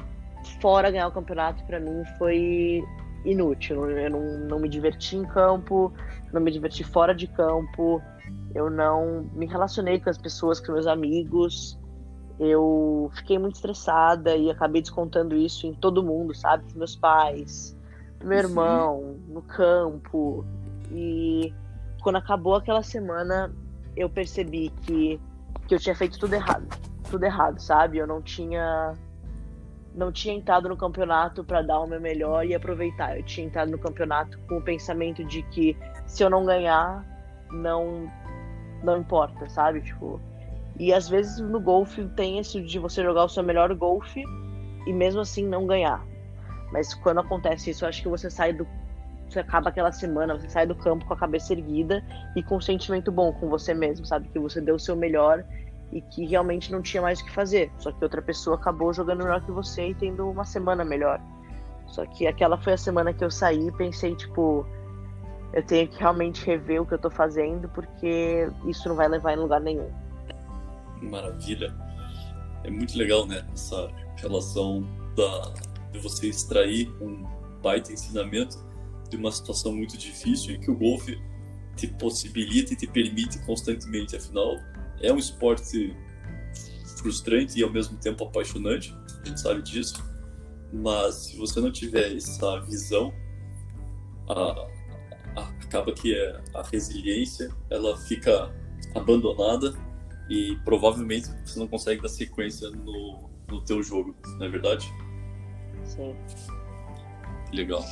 fora 0.61 0.91
ganhar 0.91 1.09
o 1.09 1.13
campeonato 1.13 1.65
para 1.65 1.81
mim 1.81 2.05
foi 2.19 2.85
inútil. 3.25 3.91
Eu 3.91 4.11
não, 4.11 4.39
não 4.39 4.59
me 4.59 4.69
diverti 4.69 5.17
em 5.17 5.25
campo, 5.25 5.93
não 6.33 6.41
me 6.41 6.51
diverti 6.51 6.85
fora 6.85 7.15
de 7.15 7.27
campo, 7.27 8.01
eu 8.55 8.71
não 8.71 9.29
me 9.35 9.47
relacionei 9.47 10.01
com 10.01 10.09
as 10.09 10.19
pessoas, 10.19 10.61
com 10.61 10.73
meus 10.73 10.87
amigos. 10.87 11.79
Eu 12.39 13.11
fiquei 13.15 13.39
muito 13.39 13.57
estressada 13.57 14.37
e 14.37 14.51
acabei 14.51 14.83
descontando 14.83 15.35
isso 15.35 15.67
em 15.67 15.75
todo 15.75 16.03
mundo, 16.03 16.35
sabe? 16.35 16.71
Com 16.73 16.79
meus 16.79 16.95
pais, 16.95 17.77
meu 18.23 18.39
irmão, 18.39 19.17
no 19.29 19.43
campo. 19.43 20.45
E 20.91 21.53
quando 22.03 22.17
acabou 22.17 22.55
aquela 22.55 22.83
semana, 22.83 23.53
eu 23.97 24.09
percebi 24.09 24.71
que, 24.83 25.21
que 25.67 25.75
eu 25.75 25.79
tinha 25.79 25.95
feito 25.95 26.19
tudo 26.19 26.35
errado. 26.35 26.67
Tudo 27.11 27.25
errado, 27.25 27.59
sabe? 27.59 27.99
Eu 27.99 28.07
não 28.07 28.21
tinha 28.21 28.95
não 29.97 30.13
tinha 30.13 30.35
entrado 30.35 30.69
no 30.69 30.77
campeonato 30.77 31.43
para 31.43 31.63
dar 31.63 31.81
o 31.81 31.87
meu 31.87 32.01
melhor 32.01 32.45
e 32.45 32.55
aproveitar. 32.55 33.17
Eu 33.17 33.25
tinha 33.25 33.47
entrado 33.47 33.71
no 33.71 33.79
campeonato 33.79 34.39
com 34.47 34.59
o 34.59 34.63
pensamento 34.63 35.25
de 35.25 35.43
que 35.45 35.77
se 36.07 36.23
eu 36.23 36.29
não 36.29 36.45
ganhar, 36.45 37.03
não 37.51 38.11
não 38.83 38.99
importa, 38.99 39.49
sabe? 39.49 39.81
Tipo, 39.81 40.21
e 40.79 40.93
às 40.93 41.09
vezes 41.09 41.41
no 41.41 41.59
golfe 41.59 42.05
tem 42.09 42.39
esse 42.39 42.61
de 42.61 42.79
você 42.79 43.03
jogar 43.03 43.25
o 43.25 43.29
seu 43.29 43.43
melhor 43.43 43.75
golfe 43.75 44.23
e 44.87 44.93
mesmo 44.93 45.23
assim 45.23 45.47
não 45.47 45.67
ganhar. 45.67 46.05
Mas 46.71 46.93
quando 46.93 47.21
acontece 47.21 47.71
isso, 47.71 47.85
eu 47.85 47.89
acho 47.89 48.03
que 48.03 48.09
você 48.09 48.31
sai 48.31 48.53
do 48.53 48.67
você 49.29 49.41
acaba 49.41 49.71
aquela 49.71 49.91
semana, 49.91 50.39
você 50.39 50.49
sai 50.49 50.67
do 50.67 50.75
campo 50.75 51.05
com 51.05 51.15
a 51.15 51.17
cabeça 51.17 51.53
erguida 51.53 52.05
e 52.37 52.43
com 52.45 52.59
um 52.59 52.61
sentimento 52.61 53.11
bom 53.11 53.33
com 53.33 53.49
você 53.49 53.75
mesmo, 53.75 54.07
sabe? 54.07 54.29
Que 54.29 54.39
você 54.39 54.61
deu 54.61 54.77
o 54.77 54.79
seu 54.79 54.95
melhor 54.95 55.45
e 55.93 56.01
que 56.01 56.27
realmente 56.27 56.73
não 56.73 56.83
tinha 56.83 57.03
mais 57.03 57.21
o 57.21 57.25
que 57.25 57.33
fazer. 57.33 57.71
Só 57.79 57.93
que 57.93 58.03
outra 58.03 58.21
pessoa 58.21 58.57
acabou 58.57 58.93
jogando 58.93 59.23
melhor 59.23 59.41
que 59.43 59.51
você 59.51 59.89
e 59.89 59.95
tendo 59.95 60.29
uma 60.29 60.45
semana 60.45 60.85
melhor. 60.85 61.21
Só 61.89 62.05
que 62.05 62.27
aquela 62.27 62.59
foi 62.59 62.73
a 62.73 62.77
semana 62.77 63.13
que 63.13 63.25
eu 63.25 63.31
saí 63.31 63.69
e 63.69 63.73
pensei, 63.73 64.15
tipo, 64.15 64.67
eu 65.53 65.63
tenho 65.65 65.89
que 65.89 65.99
realmente 65.99 66.45
rever 66.45 66.83
o 66.83 66.87
que 66.87 66.95
eu 66.95 66.99
tô 66.99 67.11
fazendo, 67.11 67.69
porque 67.69 68.51
isso 68.67 68.89
não 68.89 68.97
vai 68.97 69.09
levar 69.09 69.35
em 69.35 69.37
lugar 69.37 69.61
nenhum. 69.61 69.89
Maravilha. 71.01 71.75
É 72.65 72.71
muito 72.71 72.99
legal, 72.99 73.27
né? 73.27 73.47
Essa 73.53 73.89
relação 74.17 74.85
da, 75.15 75.55
de 75.93 76.01
você 76.01 76.29
extrair 76.29 76.91
um 77.01 77.25
baita 77.63 77.93
ensinamento 77.93 78.59
de 79.09 79.17
uma 79.17 79.31
situação 79.31 79.73
muito 79.73 79.97
difícil 79.97 80.55
e 80.55 80.59
que 80.59 80.71
o 80.71 80.77
golfe 80.77 81.17
te 81.77 81.87
possibilita 81.87 82.73
e 82.73 82.77
te 82.77 82.87
permite 82.87 83.39
constantemente. 83.47 84.17
Afinal, 84.17 84.57
é 85.01 85.13
um 85.13 85.19
esporte 85.19 85.95
frustrante 86.99 87.59
e 87.59 87.63
ao 87.63 87.71
mesmo 87.71 87.97
tempo 87.99 88.25
apaixonante, 88.25 88.95
a 89.23 89.27
gente 89.27 89.41
sabe 89.41 89.63
disso. 89.63 90.03
Mas 90.73 91.15
se 91.15 91.37
você 91.37 91.61
não 91.61 91.71
tiver 91.71 92.17
essa 92.17 92.61
visão, 92.61 93.13
a, 94.29 94.67
acaba 95.63 95.93
que 95.93 96.15
é 96.15 96.43
a 96.55 96.63
resiliência 96.63 97.51
ela 97.71 97.97
fica 97.97 98.53
abandonada 98.95 99.75
e 100.29 100.57
provavelmente 100.65 101.29
você 101.45 101.59
não 101.59 101.69
consegue 101.69 102.03
dar 102.03 102.09
sequência 102.09 102.71
no, 102.71 103.31
no 103.49 103.61
teu 103.65 103.83
jogo, 103.83 104.15
não 104.39 104.47
é 104.47 104.49
verdade? 104.49 104.93
Sim. 105.85 106.17
Legal. 107.53 107.85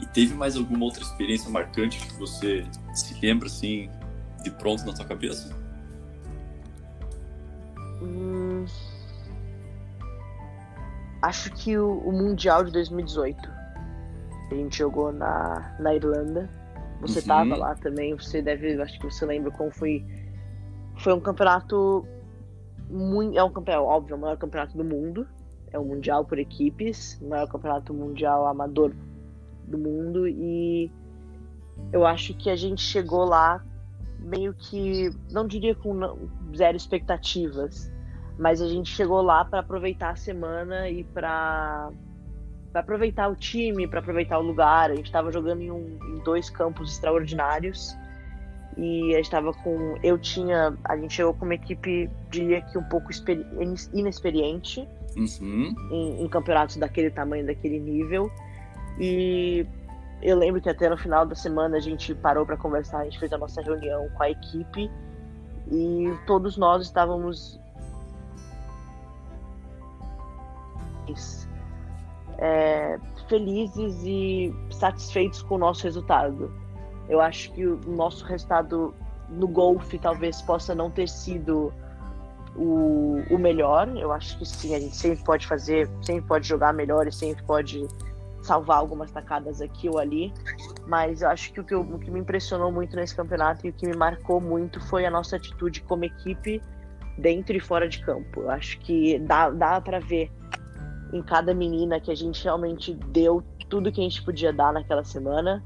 E 0.00 0.06
teve 0.06 0.34
mais 0.34 0.56
alguma 0.56 0.84
outra 0.84 1.02
experiência 1.02 1.50
marcante 1.50 1.98
que 1.98 2.14
você 2.14 2.64
se 2.94 3.18
lembra 3.20 3.46
assim 3.46 3.90
de 4.42 4.50
pronto 4.50 4.84
na 4.84 4.92
tua 4.92 5.04
cabeça? 5.04 5.67
Acho 11.22 11.52
que 11.52 11.76
o, 11.76 11.98
o 11.98 12.12
Mundial 12.12 12.64
de 12.64 12.72
2018 12.72 13.58
a 14.50 14.54
gente 14.54 14.78
jogou 14.78 15.12
na, 15.12 15.76
na 15.78 15.94
Irlanda 15.94 16.48
você 17.00 17.20
estava 17.20 17.50
uhum. 17.50 17.58
lá 17.58 17.74
também, 17.76 18.14
você 18.14 18.42
deve, 18.42 18.80
acho 18.80 18.98
que 18.98 19.04
você 19.04 19.24
lembra 19.24 19.50
como 19.50 19.70
foi. 19.70 20.04
Foi 20.96 21.12
um 21.12 21.20
campeonato 21.20 22.04
muito, 22.90 23.38
é 23.38 23.42
um 23.42 23.50
campeonato, 23.50 23.86
óbvio, 23.86 24.16
o 24.16 24.18
maior 24.18 24.36
campeonato 24.36 24.76
do 24.76 24.84
mundo. 24.84 25.26
É 25.70 25.78
o 25.78 25.84
mundial 25.84 26.24
por 26.24 26.38
equipes, 26.38 27.20
o 27.20 27.28
maior 27.28 27.46
campeonato 27.46 27.92
mundial 27.92 28.46
amador 28.46 28.92
do 29.66 29.76
mundo 29.76 30.26
e 30.26 30.90
eu 31.92 32.06
acho 32.06 32.32
que 32.32 32.48
a 32.48 32.56
gente 32.56 32.80
chegou 32.80 33.26
lá 33.26 33.62
meio 34.18 34.54
que 34.54 35.10
não 35.30 35.46
diria 35.46 35.74
com 35.74 35.92
zero 36.56 36.74
expectativas, 36.74 37.92
mas 38.38 38.62
a 38.62 38.68
gente 38.68 38.94
chegou 38.94 39.20
lá 39.20 39.44
para 39.44 39.60
aproveitar 39.60 40.10
a 40.10 40.16
semana 40.16 40.88
e 40.88 41.02
para 41.02 41.90
aproveitar 42.72 43.28
o 43.28 43.34
time, 43.34 43.88
para 43.88 43.98
aproveitar 43.98 44.38
o 44.38 44.42
lugar. 44.42 44.90
A 44.90 44.94
gente 44.94 45.06
estava 45.06 45.32
jogando 45.32 45.60
em, 45.60 45.70
um, 45.70 45.98
em, 46.08 46.22
dois 46.22 46.48
campos 46.48 46.92
extraordinários 46.92 47.96
e 48.76 49.12
a 49.12 49.16
gente 49.16 49.24
estava 49.24 49.52
com, 49.52 49.98
eu 50.04 50.16
tinha, 50.16 50.76
a 50.84 50.96
gente 50.96 51.14
chegou 51.14 51.34
com 51.34 51.44
uma 51.44 51.54
equipe 51.54 52.08
diria 52.30 52.62
que 52.62 52.78
um 52.78 52.84
pouco 52.84 53.10
inexperiente 53.92 54.86
uhum. 55.16 55.74
em, 55.90 56.22
em 56.22 56.28
campeonatos 56.28 56.76
daquele 56.76 57.10
tamanho, 57.10 57.44
daquele 57.44 57.80
nível 57.80 58.30
e 59.00 59.66
eu 60.22 60.36
lembro 60.36 60.60
que 60.60 60.68
até 60.68 60.88
no 60.88 60.96
final 60.96 61.26
da 61.26 61.34
semana 61.34 61.76
a 61.76 61.80
gente 61.80 62.14
parou 62.14 62.46
para 62.46 62.56
conversar, 62.56 63.00
a 63.00 63.04
gente 63.04 63.18
fez 63.18 63.32
a 63.32 63.38
nossa 63.38 63.60
reunião 63.60 64.08
com 64.10 64.22
a 64.22 64.30
equipe 64.30 64.88
e 65.72 66.14
todos 66.24 66.56
nós 66.56 66.84
estávamos 66.84 67.57
é, 72.38 72.98
felizes 73.28 74.02
e 74.04 74.54
satisfeitos 74.70 75.42
com 75.42 75.56
o 75.56 75.58
nosso 75.58 75.84
resultado. 75.84 76.52
Eu 77.08 77.20
acho 77.20 77.52
que 77.52 77.66
o 77.66 77.80
nosso 77.86 78.24
resultado 78.24 78.94
no 79.28 79.48
golfe 79.48 79.98
talvez 79.98 80.40
possa 80.42 80.74
não 80.74 80.90
ter 80.90 81.08
sido 81.08 81.72
o, 82.56 83.22
o 83.30 83.38
melhor. 83.38 83.88
Eu 83.96 84.12
acho 84.12 84.38
que 84.38 84.46
sim, 84.46 84.74
a 84.74 84.80
gente 84.80 84.96
sempre 84.96 85.24
pode 85.24 85.46
fazer, 85.46 85.88
sempre 86.02 86.26
pode 86.26 86.46
jogar 86.46 86.72
melhor 86.72 87.06
e 87.06 87.12
sempre 87.12 87.42
pode 87.44 87.86
salvar 88.42 88.78
algumas 88.78 89.10
tacadas 89.10 89.60
aqui 89.60 89.88
ou 89.88 89.98
ali. 89.98 90.32
Mas 90.86 91.22
eu 91.22 91.28
acho 91.28 91.52
que 91.52 91.60
o 91.60 91.64
que, 91.64 91.74
eu, 91.74 91.80
o 91.80 91.98
que 91.98 92.10
me 92.10 92.20
impressionou 92.20 92.70
muito 92.70 92.94
nesse 92.94 93.14
campeonato 93.14 93.66
e 93.66 93.70
o 93.70 93.72
que 93.72 93.86
me 93.86 93.96
marcou 93.96 94.40
muito 94.40 94.80
foi 94.86 95.04
a 95.04 95.10
nossa 95.10 95.36
atitude 95.36 95.82
como 95.82 96.04
equipe 96.04 96.62
dentro 97.18 97.56
e 97.56 97.60
fora 97.60 97.88
de 97.88 98.00
campo. 98.04 98.42
Eu 98.42 98.50
acho 98.50 98.78
que 98.80 99.18
dá, 99.18 99.50
dá 99.50 99.80
para 99.80 99.98
ver 99.98 100.30
em 101.12 101.22
cada 101.22 101.54
menina 101.54 102.00
que 102.00 102.10
a 102.10 102.14
gente 102.14 102.42
realmente 102.44 102.94
deu 102.94 103.42
tudo 103.68 103.92
que 103.92 104.00
a 104.00 104.04
gente 104.04 104.22
podia 104.22 104.52
dar 104.52 104.72
naquela 104.72 105.04
semana, 105.04 105.62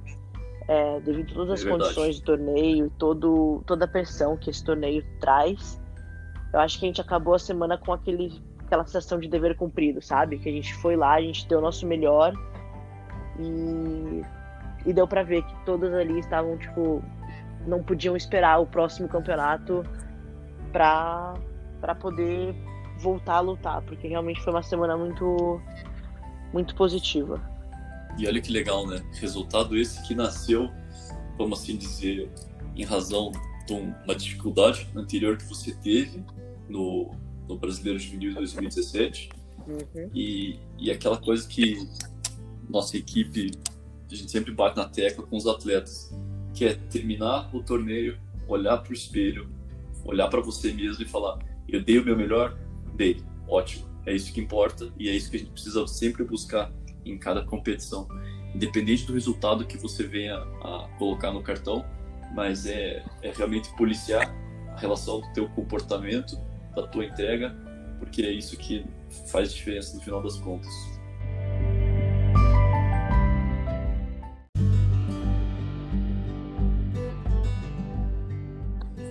é, 0.68 1.00
devido 1.00 1.32
a 1.32 1.34
todas 1.34 1.60
as 1.60 1.66
é 1.66 1.70
condições 1.70 2.20
do 2.20 2.24
torneio, 2.24 2.90
todo, 2.98 3.62
toda 3.66 3.84
a 3.84 3.88
pressão 3.88 4.36
que 4.36 4.50
esse 4.50 4.64
torneio 4.64 5.04
traz. 5.20 5.80
eu 6.52 6.60
acho 6.60 6.78
que 6.78 6.84
a 6.84 6.88
gente 6.88 7.00
acabou 7.00 7.34
a 7.34 7.38
semana 7.38 7.76
com 7.76 7.92
aquele, 7.92 8.42
aquela 8.66 8.84
sensação 8.84 9.18
de 9.18 9.28
dever 9.28 9.56
cumprido, 9.56 10.00
sabe? 10.00 10.38
Que 10.38 10.48
a 10.48 10.52
gente 10.52 10.74
foi 10.74 10.96
lá, 10.96 11.14
a 11.14 11.20
gente 11.20 11.46
deu 11.48 11.58
o 11.58 11.62
nosso 11.62 11.86
melhor 11.86 12.32
e, 13.38 14.22
e 14.86 14.92
deu 14.92 15.06
para 15.06 15.22
ver 15.22 15.42
que 15.42 15.64
todas 15.64 15.92
ali 15.92 16.18
estavam, 16.18 16.56
tipo, 16.56 17.02
não 17.66 17.82
podiam 17.82 18.16
esperar 18.16 18.58
o 18.60 18.66
próximo 18.66 19.08
campeonato 19.08 19.84
para 20.72 21.34
para 21.80 21.96
poder 21.96 22.54
voltar 23.02 23.36
a 23.36 23.40
lutar, 23.40 23.82
porque 23.82 24.06
realmente 24.06 24.40
foi 24.42 24.52
uma 24.52 24.62
semana 24.62 24.96
muito 24.96 25.60
muito 26.52 26.74
positiva. 26.74 27.40
E 28.18 28.26
olha 28.26 28.40
que 28.40 28.52
legal, 28.52 28.86
né? 28.86 29.02
Resultado 29.14 29.76
esse 29.76 30.02
que 30.06 30.14
nasceu, 30.14 30.70
vamos 31.38 31.60
assim 31.60 31.76
dizer, 31.76 32.30
em 32.76 32.84
razão 32.84 33.32
de 33.66 33.72
uma 33.72 34.14
dificuldade 34.14 34.86
anterior 34.94 35.36
que 35.36 35.44
você 35.44 35.72
teve 35.72 36.22
no, 36.68 37.10
no 37.48 37.56
Brasileiro 37.56 37.98
Juvenil 37.98 38.30
de 38.30 38.36
2017. 38.36 39.30
Uhum. 39.66 40.10
E, 40.14 40.58
e 40.78 40.90
aquela 40.90 41.16
coisa 41.16 41.48
que 41.48 41.88
nossa 42.68 42.96
equipe, 42.96 43.50
a 44.10 44.14
gente 44.14 44.30
sempre 44.30 44.52
bate 44.52 44.76
na 44.76 44.88
tecla 44.88 45.24
com 45.26 45.36
os 45.36 45.46
atletas, 45.46 46.12
que 46.54 46.64
é 46.64 46.74
terminar 46.74 47.54
o 47.54 47.62
torneio, 47.62 48.18
olhar 48.48 48.78
para 48.78 48.90
o 48.90 48.94
espelho, 48.94 49.48
olhar 50.04 50.28
para 50.28 50.40
você 50.40 50.72
mesmo 50.72 51.02
e 51.02 51.08
falar: 51.08 51.38
eu 51.68 51.82
dei 51.82 51.98
o 51.98 52.04
meu 52.04 52.16
melhor, 52.16 52.58
dei, 52.94 53.22
ótimo. 53.48 53.90
É 54.04 54.12
isso 54.14 54.32
que 54.32 54.40
importa 54.40 54.92
e 54.98 55.08
é 55.08 55.12
isso 55.12 55.30
que 55.30 55.36
a 55.36 55.40
gente 55.40 55.52
precisa 55.52 55.86
sempre 55.86 56.24
buscar 56.24 56.72
em 57.04 57.18
cada 57.18 57.44
competição, 57.44 58.08
independente 58.54 59.06
do 59.06 59.12
resultado 59.12 59.66
que 59.66 59.76
você 59.76 60.04
venha 60.04 60.36
a 60.36 60.88
colocar 60.98 61.32
no 61.32 61.42
cartão, 61.42 61.84
mas 62.34 62.66
é, 62.66 63.04
é 63.22 63.32
realmente 63.32 63.68
policiar 63.76 64.34
a 64.74 64.76
relação 64.76 65.20
do 65.20 65.32
teu 65.32 65.48
comportamento, 65.50 66.36
da 66.74 66.86
tua 66.86 67.04
entrega, 67.04 67.54
porque 67.98 68.22
é 68.22 68.32
isso 68.32 68.56
que 68.56 68.84
faz 69.30 69.52
diferença 69.52 69.96
no 69.96 70.02
final 70.02 70.22
das 70.22 70.36
contas. 70.38 70.72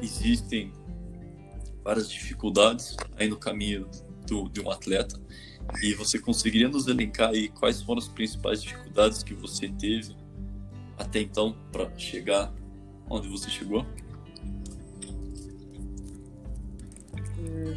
Existem 0.02 0.74
várias 1.84 2.10
dificuldades 2.10 2.96
aí 3.18 3.28
no 3.28 3.38
caminho 3.38 3.90
do, 4.28 4.50
de 4.50 4.62
um 4.62 4.70
atleta 4.70 5.20
e 5.82 5.94
você 5.94 6.20
conseguiria 6.20 6.68
nos 6.68 6.88
elencar 6.88 7.30
aí 7.30 7.50
quais 7.50 7.82
foram 7.82 8.00
as 8.00 8.08
principais 8.08 8.62
dificuldades 8.62 9.24
que 9.24 9.34
você 9.34 9.70
teve 9.70 10.16
até 10.98 11.20
então 11.20 11.56
para 11.72 11.90
chegar 11.98 12.54
onde 13.10 13.28
você 13.28 13.50
chegou? 13.50 13.86
Hum, 17.40 17.74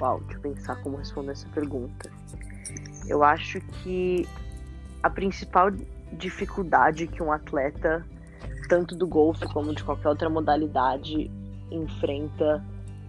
uau, 0.00 0.20
deixa 0.20 0.36
eu 0.36 0.40
pensar 0.40 0.76
como 0.82 0.96
responder 0.96 1.32
essa 1.32 1.48
pergunta. 1.48 2.10
Eu 3.06 3.22
acho 3.22 3.60
que 3.60 4.26
a 5.02 5.10
principal 5.10 5.70
dificuldade 6.12 7.06
que 7.06 7.22
um 7.22 7.32
atleta, 7.32 8.06
tanto 8.68 8.94
do 8.94 9.06
golfe 9.06 9.46
como 9.48 9.74
de 9.74 9.82
qualquer 9.82 10.08
outra 10.08 10.30
modalidade, 10.30 11.30
enfrenta 11.70 12.64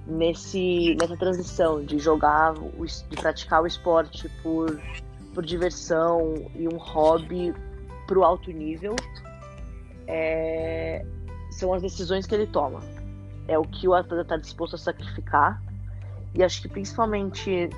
nesse 0.06 0.96
nessa 1.00 1.18
transição 1.18 1.84
de 1.84 1.98
jogar, 1.98 2.54
de 2.54 3.16
praticar 3.18 3.64
o 3.64 3.68
esporte 3.68 4.30
por, 4.44 4.80
por 5.34 5.46
diversão 5.46 6.50
e 6.56 6.68
um 6.68 6.78
hobby 6.78 7.54
para 8.06 8.20
o 8.20 8.24
alto 8.24 8.52
nível, 8.52 8.96
é, 10.08 11.06
são 11.52 11.74
as 11.74 11.82
decisões 11.82 12.26
que 12.26 12.36
ele 12.36 12.48
toma. 12.48 12.82
É 13.48 13.58
o 13.58 13.64
que 13.64 13.88
o 13.88 13.94
atleta 13.94 14.22
está 14.22 14.38
disposto 14.38 14.76
a 14.76 14.80
sacrificar. 14.80 15.62
E 16.34 16.44
acho 16.44 16.62
que 16.62 16.68
principalmente 16.68 17.70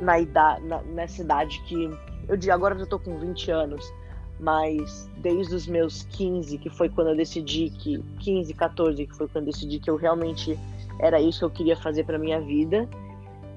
na 0.00 0.18
idade, 0.18 0.64
na, 0.66 0.82
nessa 0.82 1.22
idade 1.22 1.60
que 1.66 1.90
eu 2.28 2.36
digo, 2.36 2.52
agora 2.52 2.74
eu 2.74 2.84
estou 2.84 2.98
com 2.98 3.18
20 3.18 3.50
anos, 3.50 3.92
mas 4.38 5.10
desde 5.18 5.54
os 5.54 5.66
meus 5.66 6.04
15, 6.04 6.58
que 6.58 6.70
foi 6.70 6.88
quando 6.88 7.08
eu 7.08 7.16
decidi 7.16 7.70
que 7.70 7.98
15, 8.20 8.54
14, 8.54 9.06
que 9.06 9.16
foi 9.16 9.28
quando 9.28 9.48
eu 9.48 9.52
decidi 9.52 9.78
que 9.78 9.90
eu 9.90 9.96
realmente 9.96 10.58
era 10.98 11.20
isso 11.20 11.40
que 11.40 11.44
eu 11.44 11.50
queria 11.50 11.76
fazer 11.76 12.04
para 12.04 12.18
minha 12.18 12.40
vida, 12.40 12.88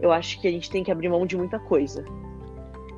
eu 0.01 0.11
acho 0.11 0.39
que 0.39 0.47
a 0.47 0.51
gente 0.51 0.69
tem 0.69 0.83
que 0.83 0.91
abrir 0.91 1.09
mão 1.09 1.25
de 1.25 1.37
muita 1.37 1.59
coisa. 1.59 2.03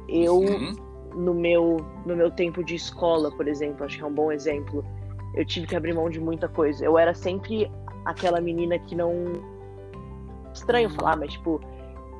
Eu 0.08 0.38
uhum. 0.38 0.74
no 1.16 1.34
meu 1.34 1.78
no 2.06 2.16
meu 2.16 2.32
tempo 2.32 2.64
de 2.64 2.76
escola, 2.76 3.32
por 3.32 3.48
exemplo, 3.48 3.86
acho 3.86 3.98
que 3.98 4.04
é 4.04 4.08
um 4.08 4.14
bom 4.14 4.32
exemplo. 4.32 4.84
Eu 5.34 5.46
tive 5.46 5.68
que 5.68 5.76
abrir 5.76 5.94
mão 5.94 6.10
de 6.10 6.20
muita 6.20 6.48
coisa. 6.48 6.86
Eu 6.86 6.98
era 6.98 7.14
sempre 7.14 7.70
aquela 8.06 8.40
menina 8.40 8.80
que 8.80 8.96
não 8.96 9.34
estranho 10.54 10.90
falar, 10.90 11.18
mas 11.18 11.34
tipo, 11.34 11.60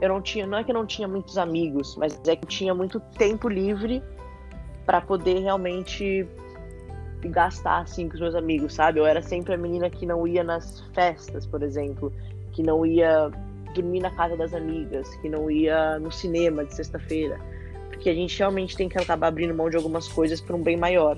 eu 0.02 0.10
não 0.10 0.22
tinha, 0.22 0.46
não 0.46 0.58
é 0.58 0.64
que 0.64 0.72
eu 0.72 0.76
não 0.76 0.86
tinha 0.86 1.08
muitos 1.08 1.38
amigos, 1.38 1.96
mas 1.96 2.20
é 2.28 2.36
que 2.36 2.46
eu 2.46 2.50
tinha 2.50 2.74
muito 2.74 3.00
tempo 3.18 3.48
livre 3.48 4.04
para 4.86 5.02
poder 5.02 5.40
realmente 5.40 6.28
gastar 7.30 7.80
assim 7.80 8.08
com 8.08 8.16
os 8.16 8.20
meus 8.20 8.36
amigos, 8.36 8.74
sabe? 8.74 9.00
Eu 9.00 9.06
era 9.06 9.22
sempre 9.22 9.54
a 9.54 9.58
menina 9.58 9.90
que 9.90 10.06
não 10.06 10.28
ia 10.28 10.44
nas 10.44 10.82
festas, 10.94 11.46
por 11.46 11.64
exemplo, 11.64 12.12
que 12.52 12.64
não 12.64 12.86
ia 12.86 13.32
dormir 13.74 14.00
na 14.00 14.10
casa 14.12 14.38
das 14.38 14.54
amigas, 14.54 15.14
que 15.18 15.30
não 15.30 15.52
ia 15.52 16.00
no 16.00 16.12
cinema 16.12 16.64
de 16.64 16.74
sexta-feira, 16.74 17.40
porque 17.90 18.10
a 18.10 18.14
gente 18.14 18.38
realmente 18.40 18.76
tem 18.76 18.88
que 18.88 18.98
acabar 18.98 19.28
abrindo 19.28 19.54
mão 19.54 19.70
de 19.70 19.76
algumas 19.76 20.08
coisas 20.08 20.40
para 20.40 20.56
um 20.56 20.64
bem 20.64 20.78
maior. 20.78 21.18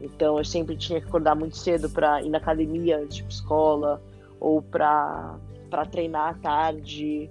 Então 0.00 0.38
eu 0.38 0.44
sempre 0.44 0.76
tinha 0.76 1.00
que 1.00 1.06
acordar 1.06 1.34
muito 1.34 1.56
cedo 1.56 1.90
para 1.90 2.22
ir 2.22 2.30
na 2.30 2.38
academia, 2.38 3.04
tipo 3.06 3.28
escola, 3.30 4.02
ou 4.38 4.62
para 4.62 5.36
para 5.68 5.86
treinar 5.86 6.30
à 6.30 6.34
tarde, 6.34 7.30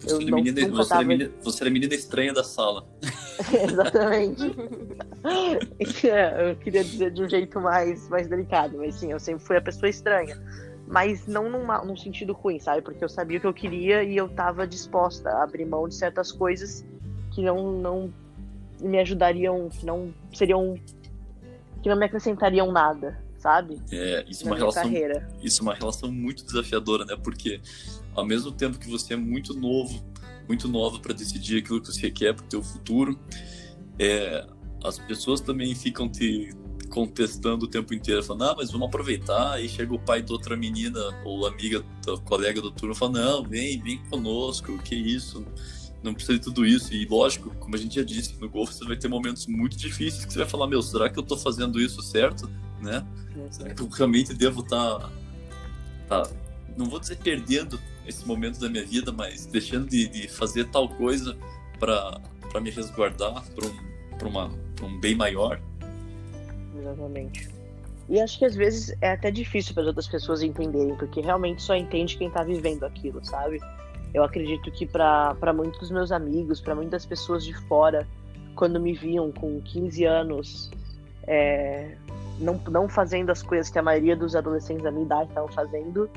você, 0.00 0.14
eu 0.14 0.20
era 0.20 0.36
menina, 0.36 0.68
você, 0.68 0.88
tava... 0.88 1.00
era 1.00 1.08
menina, 1.08 1.30
você 1.42 1.62
era 1.62 1.70
menina 1.70 1.94
estranha 1.94 2.32
da 2.32 2.42
sala. 2.42 2.86
Exatamente. 3.52 4.42
Eu 6.02 6.56
queria 6.56 6.84
dizer 6.84 7.10
de 7.10 7.22
um 7.22 7.28
jeito 7.28 7.60
mais, 7.60 8.08
mais 8.08 8.28
delicado, 8.28 8.78
mas 8.78 8.94
sim, 8.96 9.12
eu 9.12 9.20
sempre 9.20 9.44
fui 9.44 9.56
a 9.56 9.60
pessoa 9.60 9.88
estranha. 9.88 10.40
Mas 10.86 11.26
não 11.26 11.48
numa, 11.48 11.84
num 11.84 11.96
sentido 11.96 12.32
ruim, 12.32 12.58
sabe? 12.58 12.82
Porque 12.82 13.02
eu 13.04 13.08
sabia 13.08 13.38
o 13.38 13.40
que 13.40 13.46
eu 13.46 13.54
queria 13.54 14.02
e 14.02 14.16
eu 14.16 14.26
estava 14.26 14.66
disposta 14.66 15.28
a 15.30 15.44
abrir 15.44 15.64
mão 15.64 15.86
de 15.86 15.94
certas 15.94 16.32
coisas 16.32 16.84
que 17.32 17.42
não, 17.42 17.72
não 17.72 18.12
me 18.80 18.98
ajudariam, 18.98 19.68
que 19.68 19.86
não 19.86 20.12
seriam. 20.32 20.74
que 21.82 21.88
não 21.88 21.96
me 21.96 22.06
acrescentariam 22.06 22.72
nada, 22.72 23.22
sabe? 23.38 23.80
É, 23.92 24.24
isso 24.28 24.44
é 24.44 24.46
uma 24.46 24.56
relação. 24.56 24.82
Carreira. 24.82 25.28
Isso 25.42 25.60
é 25.60 25.62
uma 25.62 25.74
relação 25.74 26.10
muito 26.10 26.44
desafiadora, 26.44 27.04
né? 27.04 27.16
Porque 27.22 27.60
ao 28.14 28.24
mesmo 28.24 28.52
tempo 28.52 28.78
que 28.78 28.88
você 28.88 29.14
é 29.14 29.16
muito 29.16 29.54
novo, 29.54 30.04
muito 30.46 30.68
nova 30.68 30.98
para 30.98 31.14
decidir 31.14 31.58
aquilo 31.58 31.80
que 31.80 31.88
você 31.88 32.10
quer 32.10 32.34
para 32.34 32.44
o 32.44 32.48
teu 32.48 32.62
futuro, 32.62 33.18
é, 33.98 34.46
as 34.82 34.98
pessoas 34.98 35.40
também 35.40 35.74
ficam 35.74 36.08
te 36.08 36.50
contestando 36.88 37.66
o 37.66 37.68
tempo 37.68 37.94
inteiro, 37.94 38.22
falando, 38.22 38.44
ah, 38.44 38.54
mas 38.56 38.70
vamos 38.70 38.88
aproveitar, 38.88 39.52
aí 39.52 39.68
chega 39.68 39.94
o 39.94 39.98
pai 39.98 40.22
de 40.22 40.32
outra 40.32 40.56
menina 40.56 40.98
ou 41.24 41.46
amiga, 41.46 41.84
colega 42.24 42.60
do 42.60 42.70
turno, 42.70 42.94
fala, 42.94 43.12
não, 43.12 43.44
vem, 43.44 43.80
vem 43.80 43.98
conosco, 44.10 44.76
que 44.78 44.96
isso, 44.96 45.46
não 46.02 46.12
precisa 46.12 46.38
de 46.38 46.44
tudo 46.44 46.66
isso, 46.66 46.92
e 46.92 47.06
lógico, 47.06 47.54
como 47.60 47.76
a 47.76 47.78
gente 47.78 47.94
já 47.94 48.02
disse, 48.02 48.36
no 48.40 48.48
golfe 48.48 48.74
você 48.74 48.84
vai 48.84 48.96
ter 48.96 49.06
momentos 49.06 49.46
muito 49.46 49.76
difíceis 49.76 50.24
que 50.24 50.32
você 50.32 50.40
vai 50.40 50.48
falar, 50.48 50.66
meu, 50.66 50.82
será 50.82 51.08
que 51.08 51.18
eu 51.18 51.22
estou 51.22 51.38
fazendo 51.38 51.80
isso 51.80 52.02
certo, 52.02 52.50
né? 52.80 53.06
Será 53.50 53.72
que 53.72 53.82
eu 53.82 53.88
realmente 53.88 54.34
devo 54.34 54.60
estar, 54.60 54.98
tá, 56.08 56.22
tá, 56.22 56.30
não 56.76 56.86
vou 56.86 56.98
dizer 56.98 57.18
perdendo 57.18 57.80
esse 58.10 58.26
momento 58.26 58.60
da 58.60 58.68
minha 58.68 58.84
vida, 58.84 59.10
mas 59.10 59.46
deixando 59.46 59.88
de, 59.88 60.06
de 60.08 60.28
fazer 60.28 60.66
tal 60.66 60.88
coisa 60.88 61.36
para 61.78 62.60
me 62.60 62.70
resguardar 62.70 63.42
para 64.18 64.28
um, 64.28 64.86
um 64.86 65.00
bem 65.00 65.14
maior. 65.14 65.60
Exatamente. 66.78 67.48
E 68.08 68.20
acho 68.20 68.38
que 68.38 68.44
às 68.44 68.56
vezes 68.56 68.94
é 69.00 69.12
até 69.12 69.30
difícil 69.30 69.72
para 69.72 69.84
as 69.84 69.86
outras 69.86 70.08
pessoas 70.08 70.42
entenderem, 70.42 70.96
porque 70.96 71.20
realmente 71.20 71.62
só 71.62 71.76
entende 71.76 72.16
quem 72.16 72.26
está 72.26 72.42
vivendo 72.42 72.84
aquilo, 72.84 73.24
sabe? 73.24 73.60
Eu 74.12 74.24
acredito 74.24 74.70
que 74.72 74.84
para 74.84 75.52
muitos 75.54 75.90
meus 75.90 76.10
amigos, 76.10 76.60
para 76.60 76.74
muitas 76.74 77.06
pessoas 77.06 77.44
de 77.44 77.54
fora, 77.68 78.06
quando 78.56 78.80
me 78.80 78.92
viam 78.92 79.30
com 79.30 79.60
15 79.62 80.04
anos, 80.04 80.70
é, 81.24 81.94
não, 82.40 82.60
não 82.68 82.88
fazendo 82.88 83.30
as 83.30 83.42
coisas 83.42 83.70
que 83.70 83.78
a 83.78 83.82
maioria 83.82 84.16
dos 84.16 84.34
adolescentes 84.34 84.82
da 84.82 84.90
minha 84.90 85.04
idade 85.04 85.28
estavam 85.28 85.48
fazendo, 85.52 86.10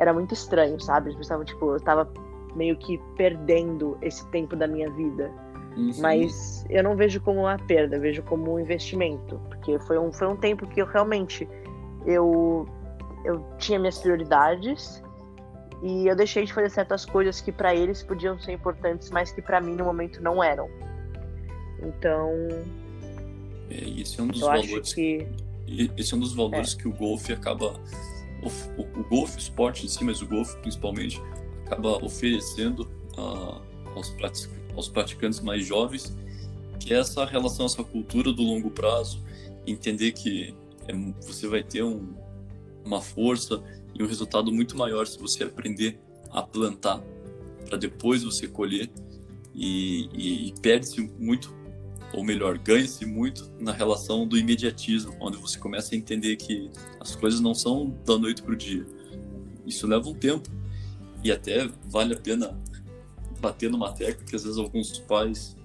era 0.00 0.12
muito 0.14 0.32
estranho, 0.32 0.80
sabe? 0.80 1.08
Eles 1.08 1.18
pensavam, 1.18 1.44
tipo, 1.44 1.74
eu 1.74 1.80
tava 1.80 2.10
meio 2.56 2.76
que 2.76 2.98
perdendo 3.16 3.96
esse 4.00 4.26
tempo 4.28 4.56
da 4.56 4.66
minha 4.66 4.90
vida. 4.90 5.30
Uhum. 5.76 5.92
Mas 5.98 6.64
eu 6.68 6.82
não 6.82 6.96
vejo 6.96 7.20
como 7.20 7.40
uma 7.40 7.58
perda, 7.58 7.98
vejo 7.98 8.22
como 8.22 8.54
um 8.54 8.58
investimento. 8.58 9.38
Porque 9.48 9.78
foi 9.80 9.98
um, 9.98 10.10
foi 10.10 10.26
um 10.26 10.36
tempo 10.36 10.66
que 10.66 10.80
eu 10.80 10.86
realmente 10.86 11.46
eu, 12.06 12.66
eu 13.24 13.44
tinha 13.58 13.78
minhas 13.78 13.98
prioridades 13.98 15.02
e 15.82 16.06
eu 16.06 16.16
deixei 16.16 16.44
de 16.44 16.52
fazer 16.52 16.70
certas 16.70 17.04
coisas 17.04 17.40
que 17.40 17.52
para 17.52 17.74
eles 17.74 18.02
podiam 18.02 18.38
ser 18.40 18.52
importantes, 18.52 19.10
mas 19.10 19.30
que 19.30 19.42
para 19.42 19.60
mim 19.60 19.74
no 19.74 19.84
momento 19.84 20.22
não 20.22 20.42
eram. 20.42 20.68
Então. 21.82 22.32
É, 23.70 24.00
esse 24.00 24.18
é 24.18 24.22
um 24.22 24.28
dos 24.28 24.40
valores. 24.40 24.94
Que... 24.94 25.28
Esse 25.96 26.14
é 26.14 26.16
um 26.16 26.20
dos 26.20 26.34
valores 26.34 26.74
é. 26.74 26.82
que 26.82 26.88
o 26.88 26.92
golfe 26.92 27.32
acaba 27.32 27.74
o, 28.42 28.80
o, 28.80 29.00
o 29.00 29.04
golfe, 29.04 29.36
o 29.36 29.38
esporte 29.38 29.86
em 29.86 29.88
si, 29.88 30.04
mas 30.04 30.20
o 30.22 30.26
golfe 30.26 30.56
principalmente, 30.58 31.20
acaba 31.66 32.04
oferecendo 32.04 32.82
uh, 33.16 33.60
aos, 33.94 34.14
aos 34.74 34.88
praticantes 34.88 35.40
mais 35.40 35.64
jovens, 35.64 36.16
que 36.78 36.94
é 36.94 36.98
essa 36.98 37.24
relação, 37.24 37.66
essa 37.66 37.84
cultura 37.84 38.32
do 38.32 38.42
longo 38.42 38.70
prazo, 38.70 39.22
entender 39.66 40.12
que 40.12 40.54
é, 40.88 40.94
você 41.20 41.46
vai 41.46 41.62
ter 41.62 41.82
um, 41.82 42.14
uma 42.84 43.00
força 43.00 43.62
e 43.94 44.02
um 44.02 44.06
resultado 44.06 44.50
muito 44.50 44.76
maior 44.76 45.06
se 45.06 45.18
você 45.18 45.44
aprender 45.44 46.00
a 46.30 46.42
plantar 46.42 47.02
para 47.68 47.76
depois 47.76 48.24
você 48.24 48.48
colher 48.48 48.90
e, 49.54 50.08
e, 50.12 50.48
e 50.48 50.54
perde-se 50.60 51.00
muito 51.18 51.54
ou 52.12 52.24
melhor, 52.24 52.58
ganha-se 52.58 53.06
muito 53.06 53.50
na 53.58 53.72
relação 53.72 54.26
do 54.26 54.36
imediatismo, 54.36 55.16
onde 55.20 55.36
você 55.36 55.58
começa 55.58 55.94
a 55.94 55.98
entender 55.98 56.36
que 56.36 56.70
as 56.98 57.14
coisas 57.14 57.40
não 57.40 57.54
são 57.54 57.96
da 58.04 58.18
noite 58.18 58.42
para 58.42 58.52
o 58.52 58.56
dia. 58.56 58.84
Isso 59.66 59.86
leva 59.86 60.08
um 60.08 60.14
tempo 60.14 60.48
e 61.22 61.30
até 61.30 61.68
vale 61.86 62.14
a 62.14 62.18
pena 62.18 62.58
bater 63.40 63.70
numa 63.70 63.92
tecla 63.92 64.24
que 64.24 64.34
às 64.34 64.42
vezes 64.42 64.58
alguns 64.58 64.98
pais 65.00 65.56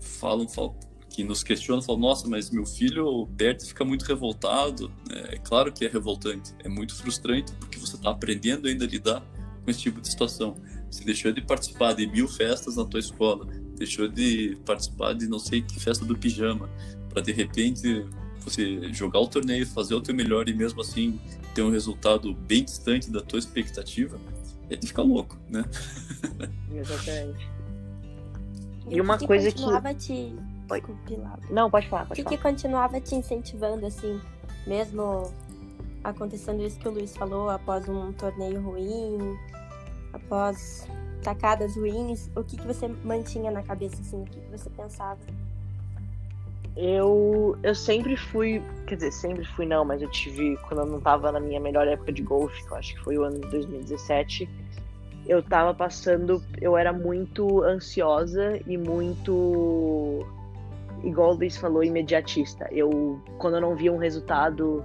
falam, 0.00 0.48
falam 0.48 0.76
que 1.08 1.24
nos 1.24 1.42
questionam, 1.42 1.82
falam, 1.82 2.00
nossa, 2.00 2.28
mas 2.28 2.50
meu 2.50 2.64
filho 2.64 3.26
perde 3.36 3.64
fica 3.64 3.84
muito 3.84 4.04
revoltado. 4.04 4.92
É 5.30 5.36
claro 5.38 5.72
que 5.72 5.84
é 5.84 5.88
revoltante, 5.88 6.54
é 6.62 6.68
muito 6.68 6.94
frustrante, 6.94 7.52
porque 7.54 7.78
você 7.78 7.96
está 7.96 8.10
aprendendo 8.10 8.68
ainda 8.68 8.84
a 8.84 8.88
lidar 8.88 9.20
com 9.64 9.70
esse 9.70 9.80
tipo 9.80 10.00
de 10.00 10.08
situação. 10.08 10.56
Você 10.90 11.04
deixou 11.04 11.32
de 11.32 11.40
participar 11.40 11.94
de 11.94 12.06
mil 12.06 12.28
festas 12.28 12.76
na 12.76 12.84
tua 12.84 13.00
escola, 13.00 13.46
deixou 13.80 14.06
de 14.06 14.58
participar 14.66 15.14
de 15.14 15.26
não 15.26 15.38
sei 15.38 15.62
que 15.62 15.80
festa 15.80 16.04
do 16.04 16.16
pijama, 16.16 16.68
para 17.08 17.22
de 17.22 17.32
repente 17.32 18.06
você 18.40 18.92
jogar 18.92 19.20
o 19.20 19.26
torneio, 19.26 19.66
fazer 19.66 19.94
o 19.94 20.02
teu 20.02 20.14
melhor 20.14 20.50
e 20.50 20.54
mesmo 20.54 20.82
assim 20.82 21.18
ter 21.54 21.62
um 21.62 21.70
resultado 21.70 22.34
bem 22.34 22.62
distante 22.62 23.10
da 23.10 23.22
tua 23.22 23.38
expectativa, 23.38 24.20
é 24.68 24.76
de 24.76 24.86
ficar 24.86 25.02
louco, 25.02 25.38
né? 25.48 25.64
Exatamente. 26.72 27.48
E 28.90 29.00
uma 29.00 29.16
que 29.16 29.26
coisa 29.26 29.50
continuava 29.50 29.94
que. 29.94 29.96
Te... 29.96 30.34
Não, 31.50 31.70
pode 31.70 31.88
falar, 31.88 32.04
pode 32.04 32.20
que 32.20 32.22
falar. 32.22 32.36
que 32.36 32.42
continuava 32.42 33.00
te 33.00 33.14
incentivando, 33.14 33.86
assim, 33.86 34.20
mesmo 34.66 35.32
acontecendo 36.04 36.62
isso 36.62 36.78
que 36.78 36.86
o 36.86 36.92
Luiz 36.92 37.16
falou, 37.16 37.48
após 37.48 37.88
um 37.88 38.12
torneio 38.12 38.60
ruim, 38.60 39.36
após 40.12 40.86
tacadas 41.20 41.76
ruins, 41.76 42.30
o 42.34 42.42
que, 42.42 42.56
que 42.56 42.66
você 42.66 42.88
mantinha 42.88 43.50
na 43.50 43.62
cabeça, 43.62 44.00
assim, 44.00 44.22
o 44.22 44.24
que, 44.24 44.40
que 44.40 44.50
você 44.50 44.68
pensava? 44.70 45.18
Eu, 46.76 47.58
eu 47.62 47.74
sempre 47.74 48.16
fui, 48.16 48.62
quer 48.86 48.94
dizer, 48.94 49.12
sempre 49.12 49.44
fui 49.44 49.66
não, 49.66 49.84
mas 49.84 50.00
eu 50.00 50.08
tive, 50.10 50.56
quando 50.68 50.80
eu 50.80 50.86
não 50.86 51.00
tava 51.00 51.30
na 51.32 51.40
minha 51.40 51.60
melhor 51.60 51.86
época 51.86 52.12
de 52.12 52.22
golfe, 52.22 52.64
que 52.64 52.72
eu 52.72 52.76
acho 52.76 52.94
que 52.94 53.00
foi 53.00 53.18
o 53.18 53.24
ano 53.24 53.40
de 53.40 53.48
2017, 53.48 54.48
eu 55.26 55.42
tava 55.42 55.74
passando, 55.74 56.42
eu 56.60 56.76
era 56.76 56.92
muito 56.92 57.62
ansiosa 57.62 58.60
e 58.66 58.76
muito, 58.76 60.26
igual 61.04 61.32
o 61.32 61.34
Luiz 61.34 61.56
falou, 61.56 61.84
imediatista. 61.84 62.68
Eu, 62.72 63.20
quando 63.38 63.54
eu 63.54 63.60
não 63.60 63.76
via 63.76 63.92
um 63.92 63.98
resultado 63.98 64.84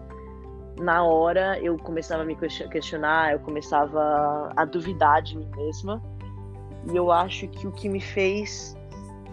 na 0.80 1.04
hora, 1.04 1.60
eu 1.60 1.78
começava 1.78 2.24
a 2.24 2.26
me 2.26 2.36
questionar, 2.36 3.34
eu 3.34 3.40
começava 3.40 4.52
a 4.56 4.66
duvidar 4.66 5.22
de 5.22 5.38
mim 5.38 5.50
mesma. 5.56 6.02
E 6.92 6.96
eu 6.96 7.12
acho 7.12 7.48
que 7.48 7.68
o 7.68 7.72
que 7.72 7.90
me 7.90 8.00
fez 8.00 8.76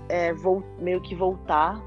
é, 0.09 0.35
meio 0.79 1.01
que 1.01 1.15
voltar 1.15 1.83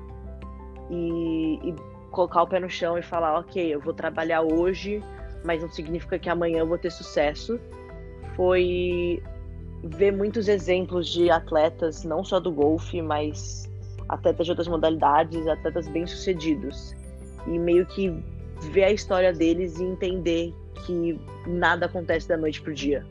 e, 0.89 1.59
e 1.63 1.75
colocar 2.11 2.43
o 2.43 2.47
pé 2.47 2.59
no 2.59 2.69
chão 2.69 2.97
e 2.97 3.01
falar, 3.01 3.39
ok, 3.39 3.73
eu 3.73 3.79
vou 3.79 3.93
trabalhar 3.93 4.41
hoje, 4.41 5.03
mas 5.43 5.61
não 5.61 5.69
significa 5.69 6.19
que 6.19 6.29
amanhã 6.29 6.59
eu 6.59 6.67
vou 6.67 6.77
ter 6.77 6.91
sucesso 6.91 7.59
foi 8.35 9.21
ver 9.83 10.11
muitos 10.11 10.47
exemplos 10.47 11.07
de 11.07 11.29
atletas, 11.29 12.03
não 12.03 12.23
só 12.23 12.39
do 12.39 12.51
golfe, 12.51 13.01
mas 13.01 13.69
atletas 14.07 14.45
de 14.45 14.51
outras 14.51 14.67
modalidades, 14.67 15.47
atletas 15.47 15.87
bem-sucedidos. 15.87 16.95
E 17.47 17.57
meio 17.57 17.85
que 17.85 18.13
ver 18.71 18.85
a 18.85 18.91
história 18.91 19.31
deles 19.31 19.79
e 19.79 19.83
entender 19.83 20.53
que 20.85 21.19
nada 21.47 21.85
acontece 21.85 22.27
da 22.27 22.37
noite 22.37 22.61
pro 22.61 22.73
dia. 22.73 23.05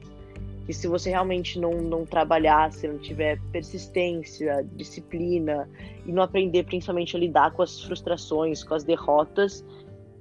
Que 0.66 0.72
se 0.72 0.86
você 0.86 1.10
realmente 1.10 1.58
não, 1.58 1.72
não 1.72 2.06
trabalhar, 2.06 2.72
se 2.72 2.88
não 2.88 2.98
tiver 2.98 3.38
persistência, 3.52 4.66
disciplina 4.74 5.68
e 6.06 6.12
não 6.12 6.22
aprender 6.22 6.64
principalmente 6.64 7.16
a 7.16 7.20
lidar 7.20 7.52
com 7.52 7.62
as 7.62 7.82
frustrações, 7.82 8.64
com 8.64 8.74
as 8.74 8.82
derrotas, 8.82 9.64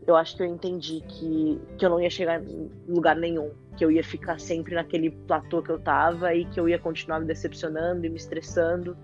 eu 0.05 0.15
acho 0.15 0.35
que 0.35 0.43
eu 0.43 0.47
entendi 0.47 1.01
que, 1.07 1.61
que 1.77 1.85
eu 1.85 1.89
não 1.89 2.01
ia 2.01 2.09
chegar 2.09 2.41
em 2.41 2.69
lugar 2.87 3.15
nenhum, 3.15 3.51
que 3.77 3.85
eu 3.85 3.91
ia 3.91 4.03
ficar 4.03 4.39
sempre 4.39 4.75
naquele 4.75 5.09
platô 5.09 5.61
que 5.61 5.69
eu 5.69 5.79
tava 5.79 6.33
e 6.35 6.45
que 6.45 6.59
eu 6.59 6.67
ia 6.67 6.77
continuar 6.77 7.19
me 7.19 7.25
decepcionando 7.25 8.05
e 8.05 8.09
me 8.09 8.17
estressando. 8.17 8.97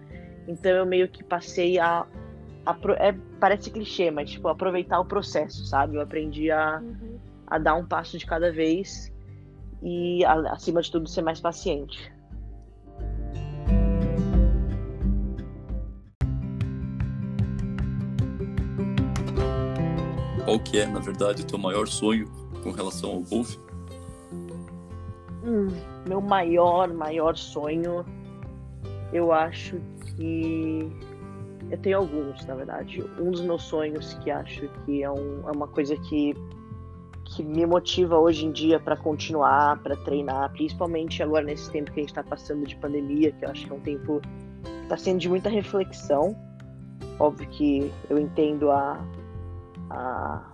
Então 0.47 0.71
eu 0.71 0.85
meio 0.85 1.07
que 1.07 1.23
passei 1.23 1.79
a, 1.79 2.05
a 2.65 2.77
é, 2.97 3.15
parece 3.39 3.71
clichê, 3.71 4.11
mas 4.11 4.31
tipo 4.31 4.47
aproveitar 4.47 4.99
o 4.99 5.05
processo, 5.05 5.65
sabe? 5.65 5.95
Eu 5.95 6.01
aprendi 6.01 6.51
a, 6.51 6.79
uhum. 6.81 7.17
a 7.47 7.57
dar 7.57 7.75
um 7.75 7.85
passo 7.85 8.17
de 8.17 8.25
cada 8.25 8.51
vez 8.51 9.11
e 9.81 10.23
acima 10.25 10.81
de 10.81 10.91
tudo 10.91 11.07
ser 11.07 11.21
mais 11.21 11.39
paciente. 11.39 12.11
qual 20.49 20.59
que 20.59 20.79
é, 20.79 20.87
na 20.87 20.99
verdade, 20.99 21.43
o 21.43 21.45
teu 21.45 21.59
maior 21.59 21.87
sonho 21.87 22.27
com 22.63 22.71
relação 22.71 23.11
ao 23.11 23.19
golfe? 23.21 23.59
Hum, 25.43 25.67
meu 26.07 26.19
maior, 26.19 26.91
maior 26.91 27.37
sonho, 27.37 28.03
eu 29.13 29.31
acho 29.31 29.79
que 30.15 30.91
eu 31.69 31.77
tenho 31.77 31.99
alguns, 31.99 32.43
na 32.47 32.55
verdade. 32.55 33.03
Um 33.19 33.29
dos 33.29 33.41
meus 33.41 33.61
sonhos 33.61 34.15
que 34.15 34.31
acho 34.31 34.67
que 34.85 35.03
é, 35.03 35.11
um, 35.11 35.47
é 35.47 35.51
uma 35.51 35.67
coisa 35.67 35.95
que 35.95 36.33
que 37.29 37.43
me 37.43 37.65
motiva 37.65 38.17
hoje 38.17 38.45
em 38.45 38.51
dia 38.51 38.79
para 38.79 38.97
continuar, 38.97 39.81
para 39.83 39.95
treinar, 39.97 40.51
principalmente 40.51 41.21
agora 41.21 41.45
nesse 41.45 41.69
tempo 41.71 41.91
que 41.91 41.99
a 41.99 42.03
gente 42.03 42.09
está 42.09 42.23
passando 42.23 42.65
de 42.65 42.75
pandemia, 42.75 43.31
que 43.31 43.45
eu 43.45 43.49
acho 43.49 43.65
que 43.65 43.71
é 43.71 43.75
um 43.75 43.79
tempo 43.79 44.21
está 44.83 44.97
sendo 44.97 45.19
de 45.19 45.29
muita 45.29 45.49
reflexão. 45.49 46.35
Óbvio 47.19 47.47
que 47.49 47.91
eu 48.09 48.17
entendo 48.17 48.71
a, 48.71 49.05
a, 49.91 50.51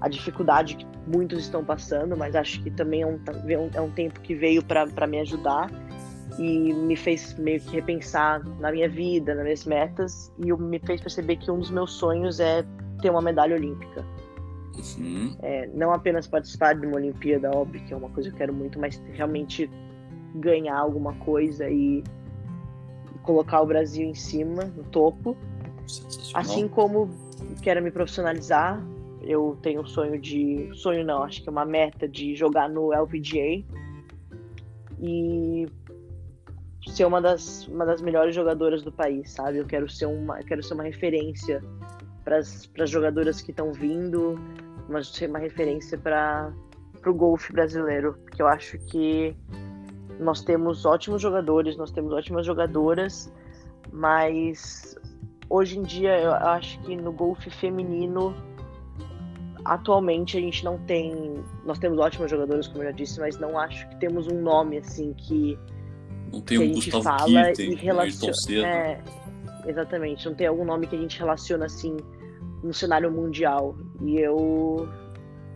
a 0.00 0.08
dificuldade 0.08 0.76
que 0.76 0.86
muitos 1.06 1.40
estão 1.40 1.64
passando, 1.64 2.16
mas 2.16 2.36
acho 2.36 2.62
que 2.62 2.70
também 2.70 3.02
é 3.02 3.06
um, 3.06 3.18
é 3.72 3.80
um 3.80 3.90
tempo 3.90 4.20
que 4.20 4.34
veio 4.34 4.62
para 4.62 5.06
me 5.06 5.20
ajudar 5.20 5.70
e 6.38 6.72
me 6.72 6.96
fez 6.96 7.34
meio 7.38 7.60
que 7.60 7.70
repensar 7.70 8.44
na 8.58 8.70
minha 8.70 8.88
vida, 8.88 9.34
nas 9.34 9.44
minhas 9.44 9.64
metas, 9.64 10.32
e 10.38 10.52
me 10.52 10.78
fez 10.78 11.00
perceber 11.00 11.36
que 11.36 11.50
um 11.50 11.58
dos 11.58 11.70
meus 11.70 11.92
sonhos 11.92 12.40
é 12.40 12.64
ter 13.00 13.10
uma 13.10 13.22
medalha 13.22 13.56
olímpica. 13.56 14.04
Uhum. 14.98 15.36
É, 15.42 15.68
não 15.74 15.92
apenas 15.92 16.26
participar 16.26 16.74
de 16.74 16.86
uma 16.86 16.96
Olimpíada, 16.96 17.50
óbvio 17.50 17.84
que 17.84 17.92
é 17.92 17.96
uma 17.96 18.10
coisa 18.10 18.28
que 18.28 18.34
eu 18.34 18.38
quero 18.38 18.54
muito, 18.54 18.78
mas 18.78 19.02
realmente 19.12 19.70
ganhar 20.34 20.78
alguma 20.78 21.14
coisa 21.14 21.68
e, 21.68 22.02
colocar 23.22 23.60
o 23.60 23.66
Brasil 23.66 24.06
em 24.06 24.14
cima, 24.14 24.64
no 24.64 24.84
topo. 24.84 25.36
Assim 26.34 26.68
como 26.68 27.10
quero 27.62 27.82
me 27.82 27.90
profissionalizar. 27.90 28.82
Eu 29.22 29.56
tenho 29.62 29.82
um 29.82 29.86
sonho 29.86 30.20
de. 30.20 30.70
Sonho 30.74 31.04
não, 31.04 31.22
acho 31.22 31.42
que 31.42 31.48
é 31.48 31.52
uma 31.52 31.64
meta 31.64 32.08
de 32.08 32.34
jogar 32.34 32.68
no 32.68 32.92
LPGA. 32.92 33.64
E 35.00 35.66
ser 36.86 37.04
uma 37.04 37.20
das, 37.20 37.66
uma 37.68 37.86
das 37.86 38.02
melhores 38.02 38.34
jogadoras 38.34 38.82
do 38.82 38.90
país, 38.90 39.30
sabe? 39.30 39.58
Eu 39.58 39.66
quero 39.66 39.88
ser 39.88 40.06
uma, 40.06 40.38
quero 40.42 40.62
ser 40.62 40.74
uma 40.74 40.82
referência 40.82 41.62
para 42.24 42.38
as 42.38 42.90
jogadoras 42.90 43.40
que 43.40 43.50
estão 43.50 43.72
vindo, 43.72 44.38
mas 44.88 45.08
ser 45.08 45.28
uma 45.28 45.38
referência 45.38 45.98
para 45.98 46.52
o 47.06 47.14
golfe 47.14 47.52
brasileiro, 47.52 48.14
porque 48.24 48.42
eu 48.42 48.46
acho 48.46 48.78
que 48.78 49.36
nós 50.18 50.42
temos 50.42 50.84
ótimos 50.84 51.20
jogadores, 51.20 51.76
nós 51.76 51.90
temos 51.90 52.12
ótimas 52.12 52.46
jogadoras, 52.46 53.32
mas 53.92 54.96
hoje 55.50 55.78
em 55.78 55.82
dia 55.82 56.18
eu 56.18 56.32
acho 56.32 56.80
que 56.80 56.96
no 56.96 57.12
golfe 57.12 57.50
feminino 57.50 58.34
atualmente 59.64 60.36
a 60.36 60.40
gente 60.40 60.64
não 60.64 60.78
tem 60.78 61.34
nós 61.64 61.78
temos 61.78 61.98
ótimos 61.98 62.30
jogadores 62.30 62.66
como 62.66 62.82
eu 62.82 62.86
já 62.86 62.92
disse 62.92 63.20
mas 63.20 63.38
não 63.38 63.56
acho 63.56 63.88
que 63.90 63.96
temos 63.96 64.26
um 64.26 64.40
nome 64.40 64.78
assim 64.78 65.12
que 65.12 65.56
não 66.32 66.40
tem 66.40 66.58
que 66.58 66.58
um 66.58 66.62
a 66.62 66.74
gente 66.74 66.90
Gustavo 66.90 67.04
fala 67.04 67.44
Kirten, 67.44 67.70
e 67.70 67.74
relaciona 67.76 68.66
é, 68.66 69.02
exatamente 69.66 70.26
não 70.26 70.34
tem 70.34 70.46
algum 70.46 70.64
nome 70.64 70.86
que 70.86 70.96
a 70.96 70.98
gente 70.98 71.18
relaciona 71.18 71.66
assim 71.66 71.96
no 72.62 72.72
cenário 72.72 73.10
mundial 73.10 73.76
e 74.00 74.18
eu 74.18 74.88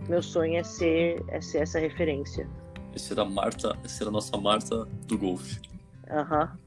meu 0.08 0.22
sonho 0.22 0.56
é 0.56 0.62
ser 0.62 1.22
é 1.28 1.40
ser 1.40 1.58
essa 1.58 1.78
referência 1.78 2.48
essa 2.94 3.14
era 3.14 3.22
a 3.22 3.24
Marta 3.24 3.76
essa 3.84 4.02
era 4.02 4.10
a 4.10 4.12
nossa 4.12 4.36
Marta 4.36 4.84
do 5.06 5.18
golfe 5.18 5.60
aham 6.10 6.42
uhum. 6.42 6.66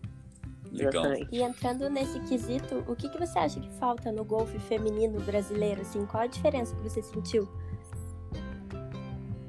Legal. 0.71 1.03
E 1.31 1.41
entrando 1.41 1.89
nesse 1.89 2.19
quesito, 2.21 2.83
o 2.87 2.95
que, 2.95 3.09
que 3.09 3.17
você 3.17 3.39
acha 3.39 3.59
que 3.59 3.69
falta 3.79 4.11
no 4.11 4.23
golfe 4.23 4.59
feminino 4.59 5.19
brasileiro? 5.21 5.81
Assim, 5.81 6.05
qual 6.05 6.23
a 6.23 6.27
diferença 6.27 6.75
que 6.75 6.83
você 6.83 7.01
sentiu? 7.01 7.49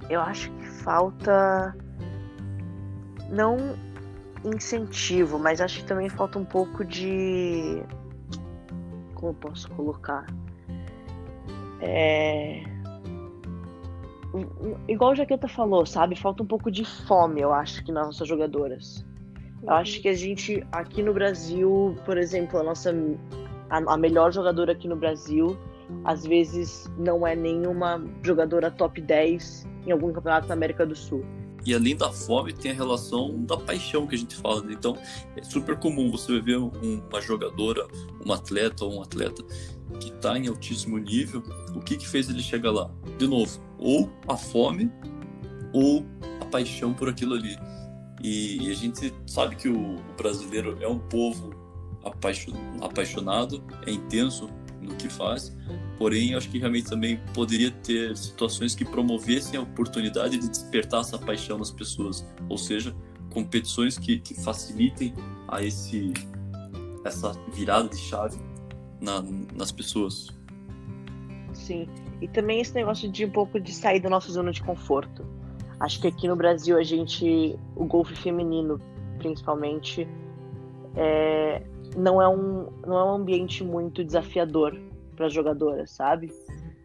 Eu 0.09 0.21
acho 0.21 0.51
que 0.51 0.67
falta 0.67 1.77
não 3.31 3.57
incentivo, 4.45 5.39
mas 5.39 5.61
acho 5.61 5.81
que 5.81 5.85
também 5.85 6.09
falta 6.09 6.39
um 6.39 6.45
pouco 6.45 6.85
de. 6.85 7.83
Como 9.15 9.29
eu 9.31 9.35
posso 9.35 9.69
colocar? 9.71 10.27
É. 11.81 12.63
Igual 14.89 15.13
o 15.13 15.15
Jaqueta 15.15 15.49
falou, 15.49 15.85
sabe? 15.85 16.17
Falta 16.17 16.43
um 16.43 16.47
pouco 16.47 16.71
de 16.71 16.85
fome, 16.85 17.41
eu 17.41 17.53
acho, 17.53 17.85
que 17.85 17.93
nas 17.93 18.07
nossas 18.07 18.29
jogadoras. 18.29 19.05
Eu 19.63 19.71
acho 19.71 20.01
que 20.01 20.09
a 20.09 20.15
gente, 20.15 20.67
aqui 20.73 21.03
no 21.03 21.13
Brasil, 21.13 21.97
por 22.05 22.17
exemplo, 22.17 22.59
a 22.61 22.63
nossa. 22.63 22.95
A, 23.69 23.95
a 23.95 23.97
melhor 23.97 24.33
jogadora 24.33 24.73
aqui 24.73 24.89
no 24.89 24.97
Brasil, 24.97 25.57
às 26.05 26.25
vezes 26.25 26.91
não 26.99 27.27
é 27.27 27.37
nenhuma 27.37 28.03
jogadora 28.23 28.71
top 28.71 29.01
10 29.01 29.69
em 29.87 29.93
algum 29.93 30.13
campeonato 30.13 30.49
da 30.49 30.55
América 30.55 30.85
do 30.87 30.95
Sul 30.95 31.25
e 31.65 31.75
além 31.75 31.97
da 31.97 32.11
fome, 32.11 32.53
tem 32.53 32.71
a 32.71 32.75
relação 32.75 33.45
da 33.45 33.57
paixão 33.57 34.07
que 34.07 34.15
a 34.15 34.19
gente 34.19 34.35
fala. 34.37 34.63
Né? 34.63 34.73
Então, 34.73 34.97
é 35.37 35.43
super 35.43 35.77
comum 35.79 36.11
você 36.11 36.41
ver 36.41 36.57
uma 36.57 37.21
jogadora, 37.21 37.87
uma 38.25 38.37
atleta 38.37 38.85
ou 38.85 38.99
um 38.99 39.03
atleta 39.03 39.43
que 39.99 40.09
está 40.09 40.39
em 40.39 40.49
altíssimo 40.49 40.97
nível. 40.99 41.43
O 41.75 41.81
que, 41.81 41.97
que 41.97 42.09
fez 42.09 42.29
ele 42.29 42.43
chegar 42.43 42.71
lá? 42.71 42.91
De 43.19 43.27
novo, 43.27 43.61
ou 43.79 44.11
a 44.29 44.37
fome 44.37 44.91
ou 45.73 46.05
a 46.41 46.45
paixão 46.47 46.95
por 46.95 47.09
aquilo 47.09 47.35
ali. 47.35 47.57
E, 48.23 48.67
e 48.67 48.71
a 48.71 48.75
gente 48.75 49.13
sabe 49.27 49.57
que 49.57 49.69
o, 49.69 49.97
o 49.97 50.17
brasileiro 50.17 50.77
é 50.81 50.89
um 50.89 50.99
povo 50.99 51.55
apaixonado, 52.81 53.63
é 53.87 53.91
intenso 53.91 54.49
no 54.81 54.95
que 54.97 55.09
faz, 55.09 55.55
Porém, 56.01 56.35
acho 56.35 56.49
que 56.49 56.59
realmente 56.59 56.89
também 56.89 57.21
poderia 57.35 57.71
ter 57.71 58.17
situações 58.17 58.75
que 58.75 58.87
promovessem 58.87 59.61
a 59.61 59.63
oportunidade 59.63 60.39
de 60.39 60.49
despertar 60.49 61.01
essa 61.01 61.19
paixão 61.19 61.59
nas 61.59 61.71
pessoas, 61.71 62.27
ou 62.49 62.57
seja, 62.57 62.97
competições 63.29 63.99
que, 63.99 64.19
que 64.19 64.33
facilitem 64.33 65.13
a 65.47 65.63
esse 65.63 66.15
essa 67.05 67.35
virada 67.53 67.91
de 67.91 67.99
chave 67.99 68.39
na, 68.99 69.23
nas 69.55 69.71
pessoas. 69.71 70.29
Sim, 71.53 71.87
e 72.23 72.27
também 72.29 72.63
esse 72.63 72.75
negócio 72.75 73.07
de 73.13 73.27
um 73.27 73.31
pouco 73.31 73.61
de 73.61 73.71
sair 73.71 74.01
da 74.01 74.09
nossa 74.09 74.33
zona 74.33 74.53
de 74.53 74.63
conforto. 74.63 75.27
Acho 75.79 76.01
que 76.01 76.07
aqui 76.09 76.27
no 76.27 76.35
Brasil 76.35 76.79
a 76.79 76.83
gente, 76.83 77.59
o 77.77 77.85
golfe 77.85 78.15
feminino, 78.17 78.81
principalmente, 79.19 80.09
é, 80.97 81.63
não 81.95 82.23
é 82.23 82.29
um 82.29 82.73
não 82.87 82.99
é 82.99 83.05
um 83.05 83.15
ambiente 83.17 83.63
muito 83.63 84.03
desafiador 84.03 84.89
para 85.17 85.27
as 85.27 85.33
jogadoras, 85.33 85.91
sabe? 85.91 86.33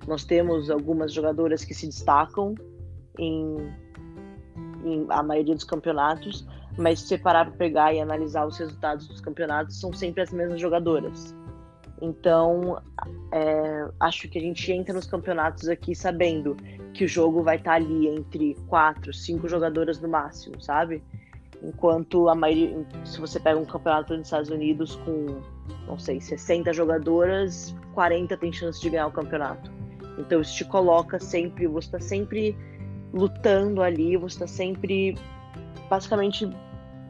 Nós 0.08 0.24
temos 0.24 0.70
algumas 0.70 1.14
jogadoras 1.14 1.64
que 1.64 1.74
se 1.74 1.88
destacam 1.88 2.56
em, 3.18 3.58
em 4.84 5.06
a 5.10 5.24
maioria 5.24 5.56
dos 5.56 5.64
campeonatos, 5.64 6.48
mas 6.78 7.00
se 7.00 7.08
você 7.08 7.18
parar 7.18 7.46
para 7.46 7.56
pegar 7.56 7.94
e 7.94 8.00
analisar 8.00 8.46
os 8.46 8.58
resultados 8.58 9.08
dos 9.08 9.22
campeonatos, 9.22 9.80
são 9.80 9.94
sempre 9.94 10.22
as 10.22 10.32
mesmas 10.32 10.60
jogadoras. 10.60 11.36
Então, 12.02 12.82
é, 13.32 13.90
acho 14.00 14.28
que 14.28 14.38
a 14.38 14.42
gente 14.42 14.72
entra 14.72 14.94
nos 14.94 15.06
campeonatos 15.06 15.70
aqui 15.70 15.96
sabendo 15.96 16.56
que 16.94 17.06
o 17.06 17.08
jogo 17.08 17.42
vai 17.42 17.56
estar 17.56 17.72
tá 17.72 17.76
ali 17.76 18.08
entre 18.08 18.56
quatro, 18.68 19.14
cinco 19.14 19.48
jogadoras 19.48 20.00
no 20.02 20.10
máximo, 20.10 20.62
sabe? 20.62 21.04
Enquanto 21.64 22.30
a 22.30 22.36
maioria, 22.36 22.86
se 23.04 23.20
você 23.20 23.40
pega 23.40 23.60
um 23.60 23.66
campeonato 23.66 24.16
nos 24.16 24.28
Estados 24.28 24.50
Unidos 24.50 24.96
com, 24.98 25.42
não 25.88 25.98
sei, 25.98 26.22
60 26.22 26.74
jogadoras, 26.74 27.76
40 27.94 28.38
tem 28.38 28.52
chance 28.52 28.80
de 28.80 28.90
ganhar 28.90 29.08
o 29.08 29.12
campeonato. 29.12 29.72
Então 30.18 30.42
isso 30.42 30.56
te 30.56 30.66
coloca 30.66 31.20
sempre, 31.20 31.68
você 31.68 31.88
está 31.88 32.00
sempre 32.00 32.56
lutando 33.14 33.82
ali, 33.82 34.18
você 34.18 34.36
está 34.36 34.48
sempre 34.48 35.18
basicamente 35.90 36.50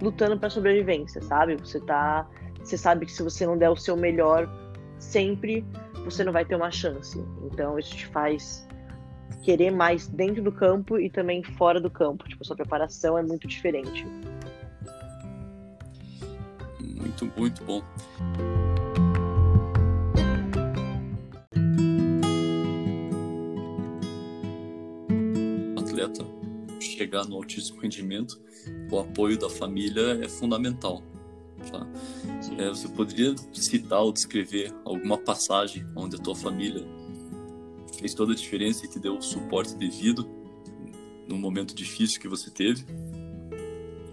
lutando 0.01 0.37
para 0.37 0.49
sobrevivência, 0.49 1.21
sabe? 1.21 1.55
Você 1.55 1.79
tá, 1.79 2.27
você 2.59 2.77
sabe 2.77 3.05
que 3.05 3.11
se 3.11 3.23
você 3.23 3.45
não 3.45 3.57
der 3.57 3.69
o 3.69 3.75
seu 3.75 3.95
melhor 3.95 4.49
sempre, 4.99 5.65
você 6.03 6.23
não 6.23 6.31
vai 6.31 6.45
ter 6.45 6.55
uma 6.55 6.71
chance. 6.71 7.23
Então 7.43 7.77
isso 7.79 7.95
te 7.95 8.07
faz 8.07 8.67
querer 9.41 9.71
mais 9.71 10.07
dentro 10.07 10.41
do 10.41 10.51
campo 10.51 10.99
e 10.99 11.09
também 11.09 11.43
fora 11.43 11.79
do 11.79 11.89
campo. 11.89 12.27
Tipo, 12.27 12.43
sua 12.43 12.55
preparação 12.55 13.17
é 13.17 13.21
muito 13.21 13.47
diferente. 13.47 14.05
Muito, 17.21 17.39
muito 17.39 17.63
bom. 17.63 17.81
atleta 25.77 26.25
chegar 26.79 27.25
no 27.25 27.37
altíssimo 27.37 27.79
rendimento, 27.79 28.41
o 28.91 28.99
apoio 28.99 29.37
da 29.39 29.49
família 29.49 30.19
é 30.23 30.27
fundamental. 30.27 31.01
Tá? 31.71 31.87
É, 32.57 32.67
você 32.67 32.87
poderia 32.89 33.33
citar 33.53 34.01
ou 34.01 34.11
descrever 34.11 34.73
alguma 34.83 35.17
passagem 35.17 35.87
onde 35.95 36.17
a 36.17 36.19
tua 36.19 36.35
família 36.35 36.85
fez 37.97 38.13
toda 38.13 38.33
a 38.33 38.35
diferença 38.35 38.85
e 38.85 38.89
te 38.89 38.99
deu 38.99 39.17
o 39.17 39.21
suporte 39.21 39.73
devido 39.75 40.29
no 41.27 41.37
momento 41.37 41.73
difícil 41.73 42.19
que 42.19 42.27
você 42.27 42.51
teve? 42.51 42.85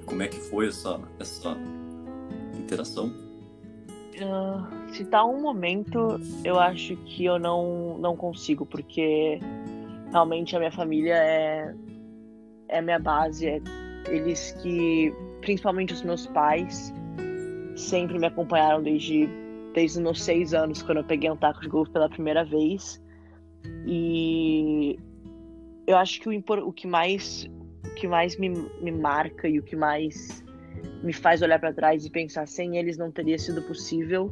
Como 0.07 0.23
é 0.23 0.29
que 0.29 0.39
foi 0.39 0.69
essa, 0.69 1.01
essa 1.19 1.57
interação? 2.63 3.13
Uh, 4.15 4.93
citar 4.93 5.27
um 5.27 5.41
momento, 5.41 6.21
eu 6.45 6.59
acho 6.59 6.97
que 6.97 7.25
eu 7.25 7.39
não, 7.39 7.99
não 7.99 8.17
consigo, 8.17 8.67
porque 8.67 9.39
realmente 10.11 10.55
a 10.55 10.59
minha 10.59 10.73
família 10.73 11.15
é, 11.15 11.75
é 12.69 12.79
a 12.79 12.83
minha 12.83 12.99
base, 12.99 13.47
é 13.47 13.61
eles 14.09 14.53
que, 14.63 15.13
principalmente 15.41 15.93
os 15.95 16.03
meus 16.03 16.27
pais, 16.27 16.93
sempre 17.77 18.19
me 18.19 18.27
acompanharam 18.27 18.83
desde, 18.83 19.29
desde 19.75 19.99
os 19.99 20.03
meus 20.03 20.23
seis 20.23 20.53
anos, 20.53 20.83
quando 20.83 20.99
eu 20.99 21.05
peguei 21.05 21.31
um 21.31 21.37
taco 21.37 21.61
de 21.61 21.69
golfe 21.69 21.91
pela 21.91 22.09
primeira 22.09 22.45
vez. 22.45 23.03
E 23.87 24.99
eu 25.87 25.97
acho 25.97 26.21
que 26.21 26.29
o, 26.29 26.67
o 26.67 26.73
que 26.73 26.87
mais, 26.87 27.49
o 27.85 27.95
que 27.95 28.07
mais 28.07 28.37
me, 28.37 28.51
me 28.81 28.93
marca 28.93 29.49
e 29.49 29.59
o 29.59 29.63
que 29.63 29.77
mais 29.77 30.45
me 31.03 31.12
faz 31.12 31.43
olhar 31.43 31.59
para 31.59 31.73
trás 31.73 32.05
e 32.05 32.11
pensar 32.11 32.47
sem 32.47 32.77
eles 32.77 32.97
não 32.97 33.11
teria 33.11 33.39
sido 33.39 33.62
possível 33.62 34.31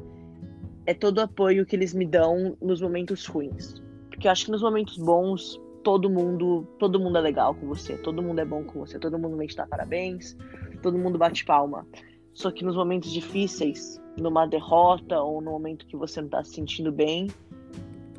é 0.87 0.95
todo 0.95 1.19
o 1.19 1.21
apoio 1.21 1.67
que 1.67 1.77
eles 1.77 1.95
me 1.95 2.07
dão 2.07 2.57
nos 2.61 2.81
momentos 2.81 3.27
ruins. 3.27 3.81
Porque 4.09 4.27
eu 4.27 4.33
acho 4.33 4.47
que 4.47 4.51
nos 4.51 4.63
momentos 4.63 4.97
bons 4.97 5.61
todo 5.83 6.11
mundo, 6.11 6.67
todo 6.79 7.01
mundo 7.01 7.17
é 7.17 7.21
legal 7.21 7.55
com 7.55 7.67
você, 7.67 7.97
todo 7.97 8.23
mundo 8.23 8.41
é 8.41 8.45
bom 8.45 8.65
com 8.65 8.81
você, 8.81 8.99
todo 8.99 9.19
mundo 9.19 9.37
vem 9.37 9.47
te 9.47 9.57
dar 9.57 9.67
parabéns, 9.67 10.37
todo 10.83 10.99
mundo 10.99 11.17
bate 11.17 11.45
palma. 11.45 11.87
Só 12.33 12.51
que 12.51 12.65
nos 12.65 12.77
momentos 12.77 13.13
difíceis, 13.13 14.01
numa 14.19 14.47
derrota 14.47 15.21
ou 15.21 15.41
no 15.41 15.53
momento 15.53 15.87
que 15.87 15.97
você 15.97 16.21
não 16.21 16.27
está 16.27 16.45
se 16.45 16.55
sentindo 16.55 16.93
bem, 16.93 17.29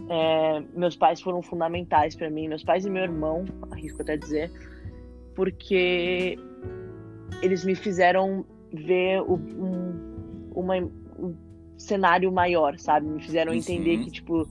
é, 0.09 0.63
meus 0.73 0.95
pais 0.95 1.21
foram 1.21 1.41
fundamentais 1.41 2.15
para 2.15 2.29
mim, 2.29 2.47
meus 2.47 2.63
pais 2.63 2.85
e 2.85 2.89
meu 2.89 3.03
irmão, 3.03 3.45
arrisco 3.69 4.01
até 4.01 4.17
dizer, 4.17 4.51
porque 5.35 6.37
eles 7.41 7.63
me 7.63 7.75
fizeram 7.75 8.45
ver 8.73 9.21
o, 9.21 9.35
um, 9.35 10.51
uma, 10.55 10.77
um 10.77 11.35
cenário 11.77 12.31
maior, 12.31 12.77
sabe? 12.77 13.07
Me 13.07 13.21
fizeram 13.21 13.53
entender 13.53 13.97
uhum. 13.97 14.03
que 14.05 14.11
tipo 14.11 14.47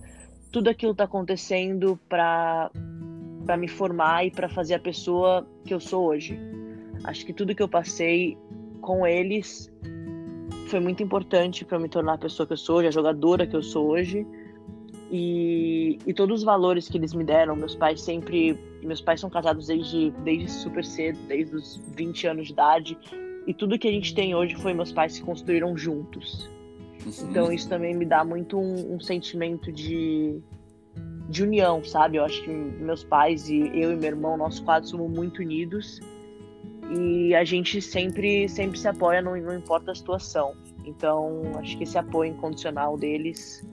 tudo 0.52 0.68
aquilo 0.68 0.94
tá 0.94 1.04
acontecendo 1.04 1.98
para 2.08 2.70
para 3.44 3.56
me 3.56 3.68
formar 3.68 4.26
e 4.26 4.30
para 4.30 4.48
fazer 4.48 4.74
a 4.74 4.78
pessoa 4.78 5.46
que 5.64 5.74
eu 5.74 5.80
sou 5.80 6.06
hoje. 6.06 6.38
Acho 7.04 7.24
que 7.24 7.32
tudo 7.32 7.54
que 7.54 7.62
eu 7.62 7.68
passei 7.68 8.36
com 8.80 9.06
eles 9.06 9.72
foi 10.68 10.78
muito 10.78 11.02
importante 11.02 11.64
para 11.64 11.78
me 11.78 11.88
tornar 11.88 12.14
a 12.14 12.18
pessoa 12.18 12.46
que 12.46 12.52
eu 12.52 12.56
sou 12.56 12.76
hoje, 12.76 12.88
a 12.88 12.90
jogadora 12.92 13.46
que 13.46 13.56
eu 13.56 13.62
sou 13.62 13.88
hoje. 13.88 14.26
E, 15.10 15.98
e 16.06 16.14
todos 16.14 16.40
os 16.40 16.44
valores 16.44 16.88
que 16.88 16.96
eles 16.96 17.12
me 17.12 17.24
deram, 17.24 17.56
meus 17.56 17.74
pais 17.74 18.00
sempre. 18.00 18.56
Meus 18.82 19.00
pais 19.00 19.20
são 19.20 19.28
casados 19.28 19.66
desde, 19.66 20.10
desde 20.24 20.48
super 20.48 20.84
cedo, 20.84 21.18
desde 21.26 21.54
os 21.54 21.82
20 21.96 22.26
anos 22.28 22.46
de 22.46 22.52
idade. 22.52 22.98
E 23.46 23.52
tudo 23.52 23.78
que 23.78 23.88
a 23.88 23.90
gente 23.90 24.14
tem 24.14 24.34
hoje 24.34 24.54
foi 24.54 24.72
meus 24.72 24.92
pais 24.92 25.14
se 25.14 25.22
construíram 25.22 25.76
juntos. 25.76 26.48
Uhum. 27.04 27.28
Então 27.28 27.52
isso 27.52 27.68
também 27.68 27.94
me 27.94 28.04
dá 28.04 28.24
muito 28.24 28.58
um, 28.58 28.94
um 28.94 29.00
sentimento 29.00 29.72
de, 29.72 30.38
de 31.28 31.42
união, 31.42 31.82
sabe? 31.82 32.18
Eu 32.18 32.24
acho 32.24 32.42
que 32.44 32.50
meus 32.50 33.02
pais 33.02 33.48
e 33.48 33.58
eu 33.74 33.92
e 33.92 33.96
meu 33.96 34.10
irmão, 34.10 34.36
nós 34.36 34.60
quatro 34.60 34.88
somos 34.88 35.10
muito 35.10 35.40
unidos 35.40 36.00
e 36.96 37.34
a 37.34 37.44
gente 37.44 37.80
sempre 37.82 38.48
sempre 38.48 38.78
se 38.78 38.86
apoia, 38.86 39.20
não, 39.20 39.36
não 39.36 39.56
importa 39.56 39.90
a 39.90 39.94
situação. 39.94 40.54
Então, 40.84 41.42
acho 41.56 41.76
que 41.76 41.84
esse 41.84 41.98
apoio 41.98 42.32
incondicional 42.32 42.96
deles 42.96 43.66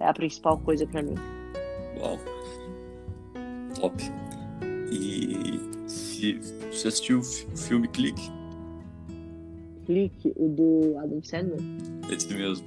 é 0.00 0.06
a 0.06 0.12
principal 0.12 0.58
coisa 0.58 0.86
para 0.86 1.02
mim. 1.02 1.14
Uau. 1.98 2.18
Top. 3.80 3.96
E 4.90 5.60
se 5.88 6.40
você 6.70 6.88
assistiu 6.88 7.20
o 7.20 7.56
filme 7.56 7.88
Clique? 7.88 8.30
Clique, 9.84 10.32
o 10.36 10.48
do 10.48 10.98
Adam 10.98 11.22
Sandler? 11.22 11.60
Esse 12.10 12.32
mesmo. 12.34 12.66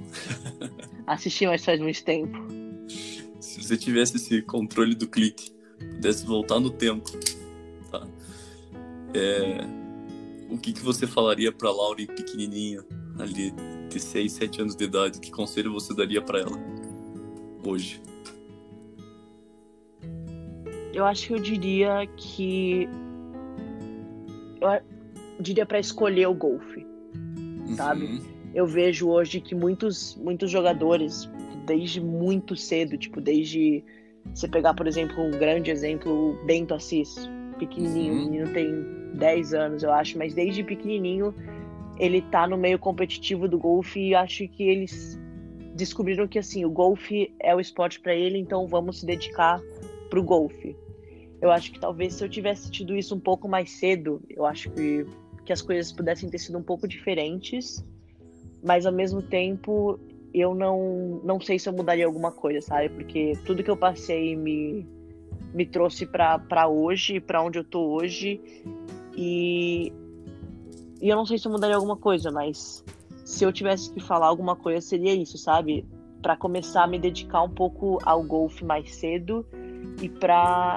Assisti, 1.06 1.46
mas 1.46 1.64
faz 1.64 1.80
muito 1.80 2.02
tempo 2.04 2.60
se 3.50 3.62
você 3.62 3.76
tivesse 3.76 4.16
esse 4.16 4.42
controle 4.42 4.94
do 4.94 5.08
clique, 5.08 5.52
pudesse 5.78 6.24
voltar 6.24 6.60
no 6.60 6.70
tempo, 6.70 7.10
tá? 7.90 8.06
É, 9.12 9.66
o 10.48 10.56
que, 10.56 10.72
que 10.72 10.80
você 10.80 11.06
falaria 11.06 11.50
para 11.50 11.70
Laura 11.70 12.06
pequenininha, 12.06 12.84
ali, 13.18 13.52
de 13.88 13.98
6, 13.98 14.32
7 14.32 14.62
anos 14.62 14.76
de 14.76 14.84
idade? 14.84 15.18
Que 15.18 15.30
conselho 15.30 15.72
você 15.72 15.94
daria 15.94 16.22
para 16.22 16.40
ela 16.40 16.56
hoje? 17.64 18.00
Eu 20.92 21.04
acho 21.04 21.28
que 21.28 21.34
eu 21.34 21.38
diria 21.38 22.06
que. 22.16 22.88
Eu 24.60 24.80
diria 25.40 25.64
para 25.64 25.78
escolher 25.78 26.26
o 26.26 26.34
golfe, 26.34 26.86
sabe? 27.76 28.04
Uhum. 28.04 28.20
Eu 28.54 28.66
vejo 28.66 29.08
hoje 29.08 29.40
que 29.40 29.54
muitos, 29.54 30.16
muitos 30.16 30.50
jogadores, 30.50 31.30
desde 31.66 32.00
muito 32.00 32.56
cedo, 32.56 32.98
tipo, 32.98 33.20
desde 33.20 33.82
você 34.34 34.48
pegar, 34.48 34.74
por 34.74 34.86
exemplo, 34.86 35.18
um 35.22 35.30
grande 35.30 35.70
exemplo, 35.70 36.12
o 36.32 36.44
Bento 36.44 36.74
Assis, 36.74 37.14
pequenininho, 37.58 38.12
Uhum. 38.14 38.20
o 38.26 38.30
menino 38.30 38.52
tem 38.52 38.84
10 39.14 39.54
anos, 39.54 39.82
eu 39.82 39.92
acho, 39.92 40.18
mas 40.18 40.34
desde 40.34 40.62
pequenininho 40.62 41.34
ele 41.98 42.22
tá 42.22 42.46
no 42.46 42.56
meio 42.56 42.78
competitivo 42.78 43.46
do 43.48 43.58
golfe 43.58 44.00
e 44.00 44.14
acho 44.14 44.46
que 44.48 44.62
eles 44.64 45.18
descobriram 45.80 46.28
que 46.28 46.38
assim, 46.38 46.64
o 46.64 46.70
golfe 46.70 47.34
é 47.40 47.54
o 47.54 47.60
esporte 47.60 47.98
para 48.00 48.14
ele, 48.14 48.38
então 48.38 48.66
vamos 48.66 49.00
se 49.00 49.06
dedicar 49.06 49.60
pro 50.08 50.22
golfe. 50.22 50.76
Eu 51.40 51.50
acho 51.50 51.72
que 51.72 51.80
talvez 51.80 52.14
se 52.14 52.24
eu 52.24 52.28
tivesse 52.28 52.70
tido 52.70 52.94
isso 52.94 53.14
um 53.14 53.20
pouco 53.20 53.48
mais 53.48 53.70
cedo, 53.70 54.20
eu 54.28 54.44
acho 54.44 54.70
que, 54.70 55.06
que 55.44 55.52
as 55.52 55.62
coisas 55.62 55.90
pudessem 55.90 56.28
ter 56.28 56.38
sido 56.38 56.58
um 56.58 56.62
pouco 56.62 56.86
diferentes, 56.86 57.84
mas 58.62 58.84
ao 58.84 58.92
mesmo 58.92 59.22
tempo 59.22 59.98
eu 60.34 60.54
não, 60.54 61.20
não 61.24 61.40
sei 61.40 61.58
se 61.58 61.68
eu 61.68 61.72
mudaria 61.72 62.04
alguma 62.04 62.30
coisa, 62.30 62.60
sabe? 62.60 62.90
Porque 62.90 63.32
tudo 63.46 63.64
que 63.64 63.70
eu 63.70 63.76
passei 63.76 64.36
me, 64.36 64.86
me 65.54 65.64
trouxe 65.64 66.06
para 66.06 66.68
hoje, 66.68 67.20
para 67.20 67.42
onde 67.42 67.58
eu 67.58 67.64
tô 67.64 67.80
hoje, 67.94 68.38
e, 69.16 69.92
e 71.00 71.08
eu 71.08 71.16
não 71.16 71.24
sei 71.24 71.38
se 71.38 71.48
eu 71.48 71.52
mudaria 71.52 71.74
alguma 71.74 71.96
coisa, 71.96 72.30
mas 72.30 72.84
se 73.30 73.44
eu 73.44 73.52
tivesse 73.52 73.92
que 73.92 74.00
falar 74.00 74.26
alguma 74.26 74.56
coisa 74.56 74.80
seria 74.80 75.14
isso, 75.14 75.38
sabe? 75.38 75.86
Para 76.20 76.36
começar 76.36 76.82
a 76.82 76.86
me 76.86 76.98
dedicar 76.98 77.42
um 77.44 77.48
pouco 77.48 77.98
ao 78.02 78.24
golfe 78.24 78.64
mais 78.64 78.96
cedo 78.96 79.46
e 80.02 80.08
para 80.08 80.76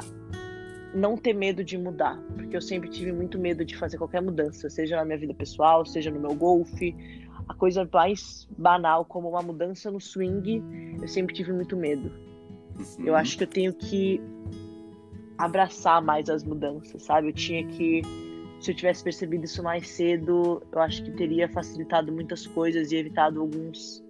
não 0.94 1.18
ter 1.18 1.34
medo 1.34 1.64
de 1.64 1.76
mudar, 1.80 2.22
porque 2.36 2.56
eu 2.56 2.62
sempre 2.62 2.90
tive 2.90 3.12
muito 3.12 3.40
medo 3.40 3.66
de 3.66 3.76
fazer 3.76 3.98
qualquer 3.98 4.22
mudança, 4.22 4.70
seja 4.70 4.96
na 4.96 5.04
minha 5.04 5.18
vida 5.18 5.34
pessoal, 5.34 5.84
seja 5.84 6.12
no 6.12 6.20
meu 6.20 6.36
golfe, 6.36 6.96
a 7.50 7.56
coisa 7.56 7.90
mais 7.92 8.48
banal 8.56 9.04
como 9.04 9.30
uma 9.30 9.42
mudança 9.42 9.90
no 9.90 10.00
swing, 10.00 10.64
eu 11.02 11.08
sempre 11.08 11.34
tive 11.34 11.52
muito 11.52 11.76
medo. 11.76 12.12
Uhum. 12.78 13.06
Eu 13.08 13.16
acho 13.16 13.36
que 13.36 13.46
eu 13.46 13.48
tenho 13.48 13.74
que 13.74 14.22
abraçar 15.40 16.04
mais 16.04 16.30
as 16.30 16.44
mudanças, 16.44 17.02
sabe? 17.02 17.30
Eu 17.30 17.34
tinha 17.34 17.66
que 17.66 18.04
se 18.64 18.72
eu 18.72 18.76
tivesse 18.76 19.04
percebido 19.04 19.44
isso 19.44 19.62
mais 19.62 19.90
cedo, 19.90 20.64
eu 20.72 20.80
acho 20.80 21.04
que 21.04 21.12
teria 21.12 21.50
facilitado 21.50 22.14
muitas 22.14 22.48
coisas 22.48 22.94
e 22.94 22.96
evitado 22.96 23.42
alguns 23.42 24.02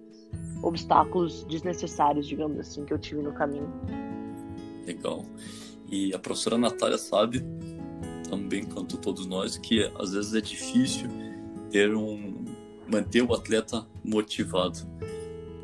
obstáculos 0.62 1.44
desnecessários, 1.44 2.28
digamos 2.28 2.60
assim, 2.60 2.84
que 2.84 2.94
eu 2.94 2.98
tive 2.98 3.20
no 3.20 3.32
caminho. 3.32 3.68
Legal. 4.86 5.24
E 5.90 6.14
a 6.14 6.20
professora 6.20 6.56
Natália 6.56 6.96
sabe, 6.96 7.44
também 8.30 8.62
quanto 8.62 8.96
todos 8.96 9.26
nós, 9.26 9.58
que 9.58 9.90
às 9.98 10.12
vezes 10.12 10.34
é 10.34 10.40
difícil 10.40 11.08
ter 11.70 11.92
um 11.92 12.44
manter 12.88 13.22
o 13.22 13.34
atleta 13.34 13.84
motivado, 14.04 14.78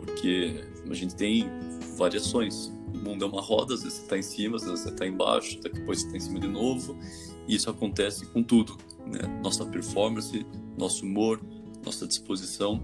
porque 0.00 0.64
a 0.90 0.94
gente 0.94 1.14
tem 1.14 1.48
variações. 1.96 2.72
O 2.94 2.98
mundo 2.98 3.24
é 3.24 3.28
uma 3.28 3.40
roda, 3.40 3.74
às 3.74 3.82
vezes 3.82 3.98
você 3.98 4.04
está 4.04 4.18
em 4.18 4.22
cima, 4.22 4.56
às 4.56 4.64
vezes 4.64 4.80
você 4.80 4.90
está 4.90 5.06
embaixo, 5.06 5.60
depois 5.60 6.00
você 6.00 6.06
está 6.06 6.16
em 6.16 6.20
cima 6.20 6.40
de 6.40 6.48
novo. 6.48 6.98
E 7.46 7.54
isso 7.54 7.70
acontece 7.70 8.26
com 8.26 8.42
tudo, 8.42 8.76
né? 9.06 9.40
Nossa 9.42 9.64
performance, 9.64 10.46
nosso 10.76 11.04
humor, 11.04 11.40
nossa 11.84 12.06
disposição. 12.06 12.82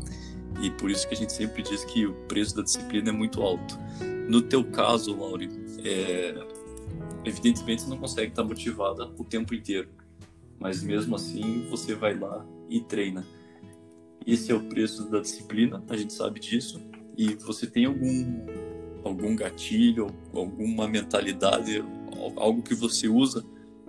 E 0.62 0.70
por 0.70 0.90
isso 0.90 1.06
que 1.06 1.14
a 1.14 1.16
gente 1.16 1.32
sempre 1.32 1.62
diz 1.62 1.84
que 1.84 2.06
o 2.06 2.14
preço 2.26 2.56
da 2.56 2.62
disciplina 2.62 3.10
é 3.10 3.12
muito 3.12 3.42
alto. 3.42 3.78
No 4.28 4.42
teu 4.42 4.64
caso, 4.64 5.14
Lauri, 5.16 5.48
é, 5.84 6.34
evidentemente 7.24 7.82
você 7.82 7.90
não 7.90 7.98
consegue 7.98 8.32
estar 8.32 8.42
motivada 8.42 9.12
o 9.18 9.24
tempo 9.24 9.54
inteiro, 9.54 9.88
mas 10.58 10.82
mesmo 10.82 11.14
assim 11.14 11.66
você 11.68 11.94
vai 11.94 12.18
lá 12.18 12.44
e 12.68 12.80
treina. 12.80 13.26
Esse 14.26 14.50
é 14.50 14.54
o 14.54 14.68
preço 14.68 15.08
da 15.08 15.20
disciplina, 15.20 15.84
a 15.88 15.96
gente 15.96 16.12
sabe 16.12 16.40
disso. 16.40 16.80
E 17.16 17.34
você 17.34 17.66
tem 17.66 17.84
algum 17.84 18.44
algum 19.06 19.34
gatilho, 19.36 20.08
alguma 20.34 20.88
mentalidade, 20.88 21.84
algo 22.36 22.62
que 22.62 22.74
você 22.74 23.08
usa 23.08 23.44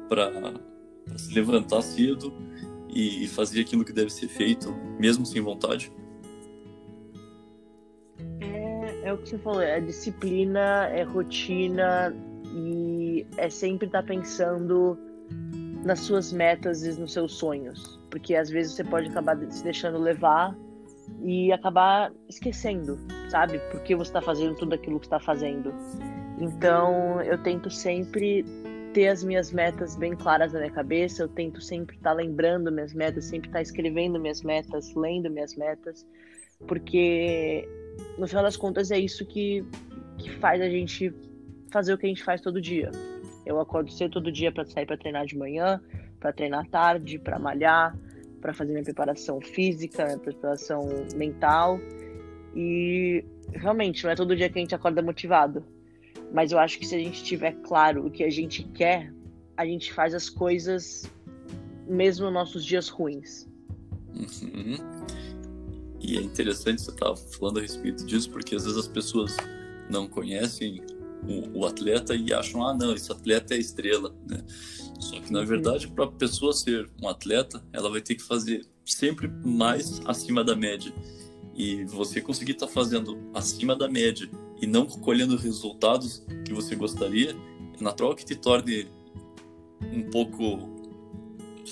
para 0.07 0.31
se 1.15 1.33
levantar 1.33 1.81
cedo 1.81 2.33
e 2.89 3.27
fazer 3.27 3.61
aquilo 3.61 3.83
que 3.83 3.93
deve 3.93 4.09
ser 4.09 4.27
feito, 4.27 4.73
mesmo 4.99 5.25
sem 5.25 5.41
vontade? 5.41 5.91
É, 8.39 9.09
é 9.09 9.13
o 9.13 9.17
que 9.17 9.29
você 9.29 9.37
falou, 9.37 9.61
é 9.61 9.79
disciplina, 9.79 10.87
é 10.87 11.03
rotina 11.03 12.15
e 12.53 13.25
é 13.37 13.49
sempre 13.49 13.87
estar 13.87 14.03
pensando 14.03 14.97
nas 15.83 15.99
suas 15.99 16.31
metas 16.31 16.83
e 16.83 16.99
nos 16.99 17.13
seus 17.13 17.33
sonhos. 17.33 17.99
Porque 18.09 18.35
às 18.35 18.49
vezes 18.49 18.73
você 18.73 18.83
pode 18.83 19.09
acabar 19.09 19.37
se 19.51 19.63
deixando 19.63 19.97
levar 19.97 20.55
e 21.21 21.51
acabar 21.51 22.11
esquecendo, 22.27 22.97
sabe? 23.29 23.59
Porque 23.71 23.95
você 23.95 24.09
está 24.09 24.21
fazendo 24.21 24.55
tudo 24.55 24.73
aquilo 24.73 24.99
que 24.99 25.05
está 25.05 25.19
fazendo. 25.19 25.73
Então 26.39 27.21
eu 27.21 27.37
tento 27.41 27.69
sempre 27.69 28.45
ter 28.93 29.09
as 29.09 29.23
minhas 29.23 29.51
metas 29.51 29.95
bem 29.95 30.15
claras 30.15 30.53
na 30.53 30.59
minha 30.59 30.71
cabeça, 30.71 31.23
eu 31.23 31.27
tento 31.27 31.61
sempre 31.61 31.95
estar 31.95 32.13
lembrando 32.13 32.71
minhas 32.71 32.93
metas, 32.93 33.25
sempre 33.25 33.49
estar 33.49 33.61
escrevendo 33.61 34.19
minhas 34.19 34.41
metas, 34.41 34.93
lendo 34.95 35.29
minhas 35.29 35.55
metas, 35.55 36.05
porque 36.67 37.67
no 38.17 38.27
final 38.27 38.43
das 38.43 38.57
contas 38.57 38.89
é 38.91 38.97
isso 38.97 39.25
que, 39.25 39.63
que 40.17 40.31
faz 40.37 40.61
a 40.61 40.69
gente 40.69 41.13
fazer 41.71 41.93
o 41.93 41.97
que 41.97 42.05
a 42.05 42.09
gente 42.09 42.23
faz 42.23 42.41
todo 42.41 42.61
dia. 42.61 42.89
Eu 43.45 43.59
acordo 43.59 43.91
cedo 43.91 44.11
todo 44.11 44.31
dia 44.31 44.51
para 44.51 44.65
sair 44.65 44.85
para 44.85 44.97
treinar 44.97 45.25
de 45.25 45.37
manhã, 45.37 45.81
para 46.19 46.33
treinar 46.33 46.67
tarde, 46.67 47.19
para 47.19 47.37
malhar, 47.37 47.95
para 48.47 48.53
fazer 48.53 48.71
minha 48.71 48.83
preparação 48.83 49.41
física, 49.41 50.05
minha 50.05 50.17
preparação 50.17 50.87
mental. 51.17 51.77
E 52.55 53.25
realmente 53.51 54.05
não 54.05 54.11
é 54.11 54.15
todo 54.15 54.37
dia 54.37 54.49
que 54.49 54.57
a 54.57 54.61
gente 54.61 54.73
acorda 54.73 55.01
motivado. 55.01 55.65
Mas 56.33 56.53
eu 56.53 56.59
acho 56.59 56.79
que 56.79 56.85
se 56.85 56.95
a 56.95 56.97
gente 56.97 57.21
tiver 57.25 57.51
claro 57.63 58.07
o 58.07 58.09
que 58.09 58.23
a 58.23 58.29
gente 58.29 58.63
quer, 58.63 59.13
a 59.57 59.65
gente 59.65 59.91
faz 59.91 60.13
as 60.13 60.29
coisas 60.29 61.11
mesmo 61.85 62.23
nos 62.25 62.33
nossos 62.33 62.63
dias 62.63 62.87
ruins. 62.87 63.45
Uhum. 64.15 64.77
E 65.99 66.17
é 66.17 66.21
interessante 66.21 66.81
você 66.81 66.91
estar 66.91 67.13
falando 67.17 67.59
a 67.59 67.61
respeito 67.61 68.05
disso, 68.05 68.31
porque 68.31 68.55
às 68.55 68.63
vezes 68.63 68.77
as 68.77 68.87
pessoas 68.87 69.35
não 69.89 70.07
conhecem 70.07 70.81
o, 71.25 71.59
o, 71.59 71.65
atleta 71.65 72.15
e 72.15 72.33
acham, 72.33 72.65
ah, 72.65 72.73
não, 72.73 72.93
esse 72.93 73.11
atleta 73.11 73.53
é 73.53 73.57
estrela, 73.57 74.13
né? 74.29 74.43
Só 74.99 75.19
que 75.19 75.31
na 75.31 75.43
verdade, 75.43 75.87
para 75.87 76.05
a 76.05 76.11
pessoa 76.11 76.53
ser 76.53 76.89
um 77.01 77.07
atleta, 77.07 77.63
ela 77.71 77.89
vai 77.89 78.01
ter 78.01 78.15
que 78.15 78.23
fazer 78.23 78.65
sempre 78.85 79.27
mais 79.27 80.01
acima 80.05 80.43
da 80.43 80.55
média. 80.55 80.93
E 81.55 81.83
você 81.85 82.21
conseguir 82.21 82.53
estar 82.53 82.67
tá 82.67 82.71
fazendo 82.71 83.17
acima 83.33 83.75
da 83.75 83.87
média 83.87 84.29
e 84.61 84.67
não 84.67 84.85
colhendo 84.85 85.35
resultados 85.35 86.23
que 86.45 86.53
você 86.53 86.75
gostaria, 86.75 87.35
é 87.79 87.83
natural 87.83 88.15
que 88.15 88.25
te 88.25 88.35
torne 88.35 88.87
um 89.81 90.09
pouco 90.09 90.77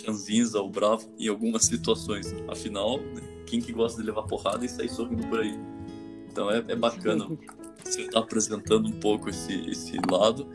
ranzinza 0.06 0.60
ou 0.60 0.70
bravo 0.70 1.10
em 1.18 1.28
algumas 1.28 1.66
situações. 1.66 2.34
Afinal, 2.48 3.00
né, 3.00 3.22
quem 3.46 3.62
que 3.62 3.72
gosta 3.72 4.02
de 4.02 4.08
levar 4.08 4.24
porrada 4.24 4.66
e 4.66 4.70
sair 4.70 4.89
sorrindo 4.89 5.28
por 5.28 5.39
aí? 5.39 5.58
Então 6.30 6.52
é, 6.52 6.58
é 6.68 6.76
bacana 6.76 7.28
você 7.96 8.02
estar 8.02 8.14
tá 8.14 8.20
apresentando 8.20 8.88
um 8.88 9.00
pouco 9.00 9.30
esse, 9.30 9.54
esse 9.70 9.98
lado 10.10 10.48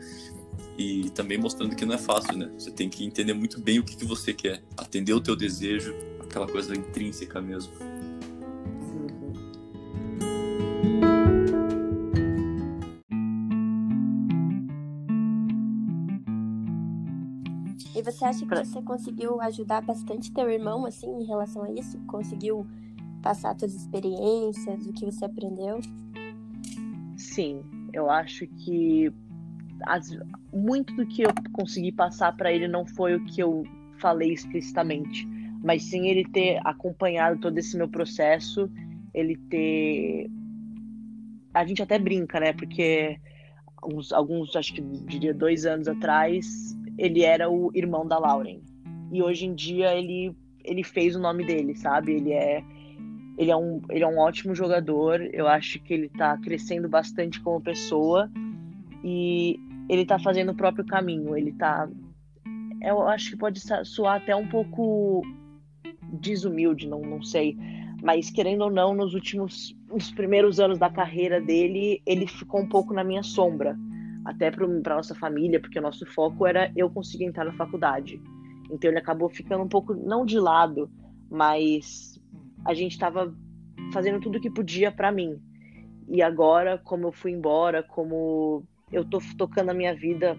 e 0.77 1.09
também 1.11 1.37
mostrando 1.37 1.75
que 1.75 1.85
não 1.85 1.95
é 1.95 1.97
fácil, 1.97 2.37
né? 2.37 2.51
Você 2.57 2.71
tem 2.71 2.89
que 2.89 3.05
entender 3.05 3.33
muito 3.33 3.59
bem 3.59 3.79
o 3.79 3.83
que, 3.83 3.95
que 3.95 4.05
você 4.05 4.33
quer, 4.33 4.63
atender 4.77 5.13
o 5.13 5.21
teu 5.21 5.35
desejo, 5.35 5.93
aquela 6.21 6.47
coisa 6.47 6.75
intrínseca 6.75 7.41
mesmo. 7.41 7.73
E 17.93 18.01
você 18.03 18.25
acha 18.25 18.45
que 18.45 18.55
você 18.55 18.81
conseguiu 18.81 19.41
ajudar 19.41 19.81
bastante 19.81 20.31
teu 20.31 20.49
irmão, 20.49 20.85
assim, 20.85 21.07
em 21.07 21.25
relação 21.25 21.63
a 21.63 21.71
isso? 21.71 21.99
Conseguiu 22.07 22.65
passar 23.21 23.55
suas 23.59 23.75
experiências, 23.75 24.87
o 24.87 24.93
que 24.93 25.05
você 25.05 25.25
aprendeu? 25.25 25.79
Sim, 27.33 27.63
eu 27.93 28.09
acho 28.09 28.45
que 28.45 29.09
as, 29.83 30.09
muito 30.51 30.93
do 30.95 31.07
que 31.07 31.21
eu 31.21 31.29
consegui 31.53 31.89
passar 31.89 32.35
para 32.35 32.51
ele 32.51 32.67
não 32.67 32.85
foi 32.85 33.15
o 33.15 33.23
que 33.23 33.41
eu 33.41 33.63
falei 33.99 34.33
explicitamente, 34.33 35.25
mas 35.63 35.83
sim 35.83 36.07
ele 36.07 36.25
ter 36.25 36.59
acompanhado 36.65 37.39
todo 37.39 37.57
esse 37.57 37.77
meu 37.77 37.87
processo, 37.87 38.69
ele 39.13 39.37
ter. 39.49 40.29
A 41.53 41.65
gente 41.65 41.81
até 41.81 41.97
brinca, 41.97 42.37
né? 42.37 42.51
Porque 42.51 43.17
uns, 43.81 44.11
alguns, 44.11 44.53
acho 44.57 44.73
que 44.73 44.81
diria 44.81 45.33
dois 45.33 45.65
anos 45.65 45.87
atrás, 45.87 46.75
ele 46.97 47.23
era 47.23 47.49
o 47.49 47.71
irmão 47.73 48.05
da 48.05 48.19
Lauren. 48.19 48.59
E 49.09 49.23
hoje 49.23 49.45
em 49.45 49.55
dia 49.55 49.95
ele 49.95 50.35
ele 50.65 50.83
fez 50.83 51.15
o 51.15 51.19
nome 51.19 51.45
dele, 51.45 51.75
sabe? 51.75 52.11
Ele 52.11 52.33
é 52.33 52.61
ele 53.41 53.49
é 53.49 53.57
um, 53.57 53.81
ele 53.89 54.03
é 54.03 54.07
um 54.07 54.19
ótimo 54.19 54.53
jogador. 54.53 55.19
Eu 55.33 55.47
acho 55.47 55.79
que 55.79 55.91
ele 55.91 56.09
tá 56.09 56.37
crescendo 56.37 56.87
bastante 56.87 57.41
como 57.41 57.59
pessoa 57.59 58.29
e 59.03 59.59
ele 59.89 60.05
tá 60.05 60.19
fazendo 60.19 60.51
o 60.51 60.55
próprio 60.55 60.85
caminho. 60.85 61.35
Ele 61.35 61.51
tá. 61.51 61.89
Eu 62.83 63.01
acho 63.07 63.31
que 63.31 63.37
pode 63.37 63.59
soar 63.83 64.17
até 64.17 64.35
um 64.35 64.47
pouco 64.47 65.23
desumilde, 66.03 66.87
não, 66.87 67.01
não 67.01 67.23
sei. 67.23 67.57
Mas 68.03 68.29
querendo 68.29 68.61
ou 68.61 68.69
não, 68.69 68.93
nos 68.93 69.15
últimos 69.15 69.75
nos 69.91 70.11
primeiros 70.11 70.59
anos 70.59 70.77
da 70.77 70.91
carreira 70.91 71.41
dele, 71.41 71.99
ele 72.05 72.27
ficou 72.27 72.61
um 72.61 72.69
pouco 72.69 72.93
na 72.93 73.03
minha 73.03 73.23
sombra. 73.23 73.75
Até 74.23 74.51
para 74.51 74.67
nossa 74.67 75.15
família, 75.15 75.59
porque 75.59 75.79
o 75.79 75.81
nosso 75.81 76.05
foco 76.05 76.45
era 76.45 76.71
eu 76.75 76.91
conseguir 76.91 77.25
entrar 77.25 77.45
na 77.45 77.53
faculdade. 77.53 78.21
Então 78.69 78.91
ele 78.91 78.99
acabou 78.99 79.29
ficando 79.29 79.63
um 79.63 79.67
pouco, 79.67 79.95
não 79.95 80.27
de 80.27 80.37
lado, 80.37 80.91
mas 81.27 82.20
a 82.65 82.73
gente 82.73 82.93
estava 82.93 83.33
fazendo 83.93 84.19
tudo 84.19 84.37
o 84.37 84.41
que 84.41 84.49
podia 84.49 84.91
para 84.91 85.11
mim. 85.11 85.39
E 86.07 86.21
agora, 86.21 86.77
como 86.77 87.07
eu 87.07 87.11
fui 87.11 87.31
embora, 87.31 87.83
como 87.83 88.63
eu 88.91 89.05
tô 89.05 89.19
tocando 89.37 89.69
a 89.69 89.73
minha 89.73 89.95
vida 89.95 90.37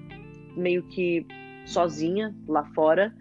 meio 0.56 0.82
que 0.88 1.26
sozinha 1.64 2.34
lá 2.46 2.64
fora, 2.74 3.14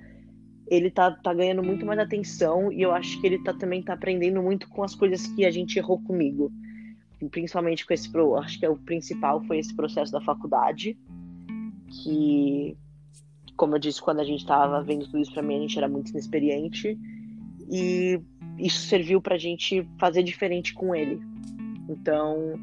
ele 0.67 0.89
tá, 0.89 1.11
tá 1.11 1.33
ganhando 1.33 1.63
muito 1.63 1.85
mais 1.85 1.99
atenção 1.99 2.71
e 2.71 2.81
eu 2.81 2.91
acho 2.91 3.19
que 3.19 3.27
ele 3.27 3.39
tá, 3.39 3.53
também 3.53 3.81
tá 3.81 3.93
aprendendo 3.93 4.41
muito 4.41 4.67
com 4.69 4.83
as 4.83 4.95
coisas 4.95 5.27
que 5.27 5.45
a 5.45 5.51
gente 5.51 5.77
errou 5.77 6.01
comigo. 6.01 6.51
Principalmente 7.29 7.85
com 7.85 7.93
esse, 7.93 8.09
acho 8.37 8.59
que 8.59 8.65
é 8.65 8.69
o 8.69 8.77
principal 8.77 9.43
foi 9.43 9.59
esse 9.59 9.75
processo 9.75 10.11
da 10.11 10.21
faculdade, 10.21 10.97
que, 11.87 12.75
como 13.55 13.75
eu 13.75 13.79
disse, 13.79 14.01
quando 14.01 14.21
a 14.21 14.23
gente 14.23 14.45
tava 14.45 14.81
vendo 14.81 15.05
tudo 15.05 15.19
isso 15.19 15.33
pra 15.33 15.43
mim, 15.43 15.57
a 15.57 15.61
gente 15.61 15.77
era 15.77 15.87
muito 15.87 16.09
inexperiente. 16.09 16.97
E 17.69 18.19
isso 18.61 18.87
serviu 18.87 19.21
para 19.21 19.35
a 19.35 19.39
gente 19.39 19.87
fazer 19.97 20.23
diferente 20.23 20.73
com 20.73 20.95
ele. 20.95 21.19
Então, 21.89 22.59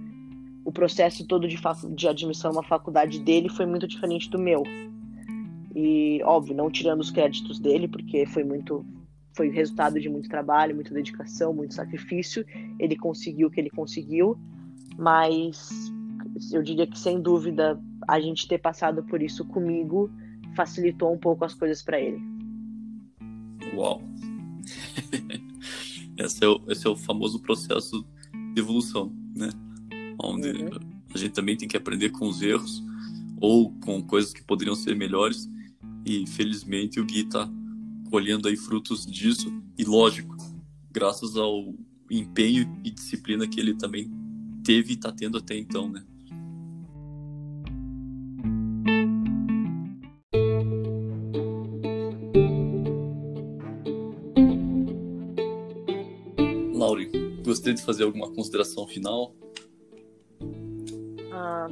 o 0.65 0.73
processo 0.73 1.27
todo 1.27 1.49
de, 1.49 1.59
de 1.95 2.09
admissão 2.09 2.53
uma 2.53 2.63
faculdade 2.63 3.19
dele 3.21 3.49
foi 3.49 3.67
muito 3.67 3.87
diferente 3.87 4.31
do 4.31 4.39
meu. 4.39 4.63
E, 5.75 6.21
óbvio, 6.25 6.55
não 6.55 6.71
tirando 6.71 7.01
os 7.01 7.11
créditos 7.11 7.59
dele, 7.59 7.89
porque 7.89 8.27
foi 8.27 8.45
muito. 8.45 8.85
Foi 9.35 9.49
resultado 9.51 10.01
de 10.01 10.09
muito 10.09 10.29
trabalho, 10.29 10.75
muita 10.75 10.93
dedicação, 10.93 11.55
muito 11.55 11.73
sacrifício. 11.73 12.45
Ele 12.79 12.97
conseguiu 12.97 13.47
o 13.47 13.51
que 13.51 13.61
ele 13.61 13.71
conseguiu, 13.71 14.37
mas 14.97 15.71
eu 16.53 16.63
diria 16.63 16.87
que, 16.87 16.99
sem 16.99 17.21
dúvida, 17.21 17.81
a 18.09 18.19
gente 18.19 18.49
ter 18.49 18.59
passado 18.59 19.05
por 19.05 19.23
isso 19.23 19.45
comigo 19.45 20.11
facilitou 20.57 21.13
um 21.13 21.19
pouco 21.19 21.45
as 21.45 21.55
coisas 21.55 21.83
para 21.83 22.01
ele. 22.01 22.21
Uau! 23.75 24.03
Esse 26.19 26.45
é 26.45 26.49
o, 26.49 26.61
esse 26.69 26.87
é 26.87 26.91
o 26.91 26.97
famoso 26.97 27.41
processo 27.41 28.05
de 28.55 28.61
evolução, 28.61 29.15
né? 29.35 29.51
Onde 30.21 30.51
uhum. 30.51 30.71
a 31.15 31.19
gente 31.19 31.33
também 31.33 31.57
tem 31.57 31.69
que 31.69 31.77
aprender 31.77 32.11
com 32.11 32.29
os 32.29 32.43
erros 32.43 32.83
ou 33.41 33.73
com 33.81 34.03
coisas 34.03 34.33
que 34.33 34.43
poderiam 34.43 34.75
ser 34.75 34.97
melhores. 34.97 35.49
E 36.05 36.27
felizmente 36.27 36.99
o 36.99 37.05
Gui 37.05 37.21
está 37.21 37.49
colhendo 38.11 38.49
aí 38.49 38.57
frutos 38.57 39.07
disso. 39.07 39.53
E 39.77 39.85
lógico, 39.85 40.37
graças 40.91 41.37
ao 41.37 41.73
empenho 42.11 42.81
e 42.85 42.91
disciplina 42.91 43.47
que 43.47 43.61
ele 43.61 43.75
também 43.75 44.11
teve 44.65 44.93
e 44.93 44.97
está 44.97 45.13
tendo 45.13 45.39
até 45.39 45.57
então, 45.57 45.89
né? 45.89 46.05
Gostaria 57.69 57.75
de 57.75 57.83
fazer 57.83 58.05
alguma 58.05 58.31
consideração 58.31 58.87
final? 58.87 59.35
Ah, 61.33 61.69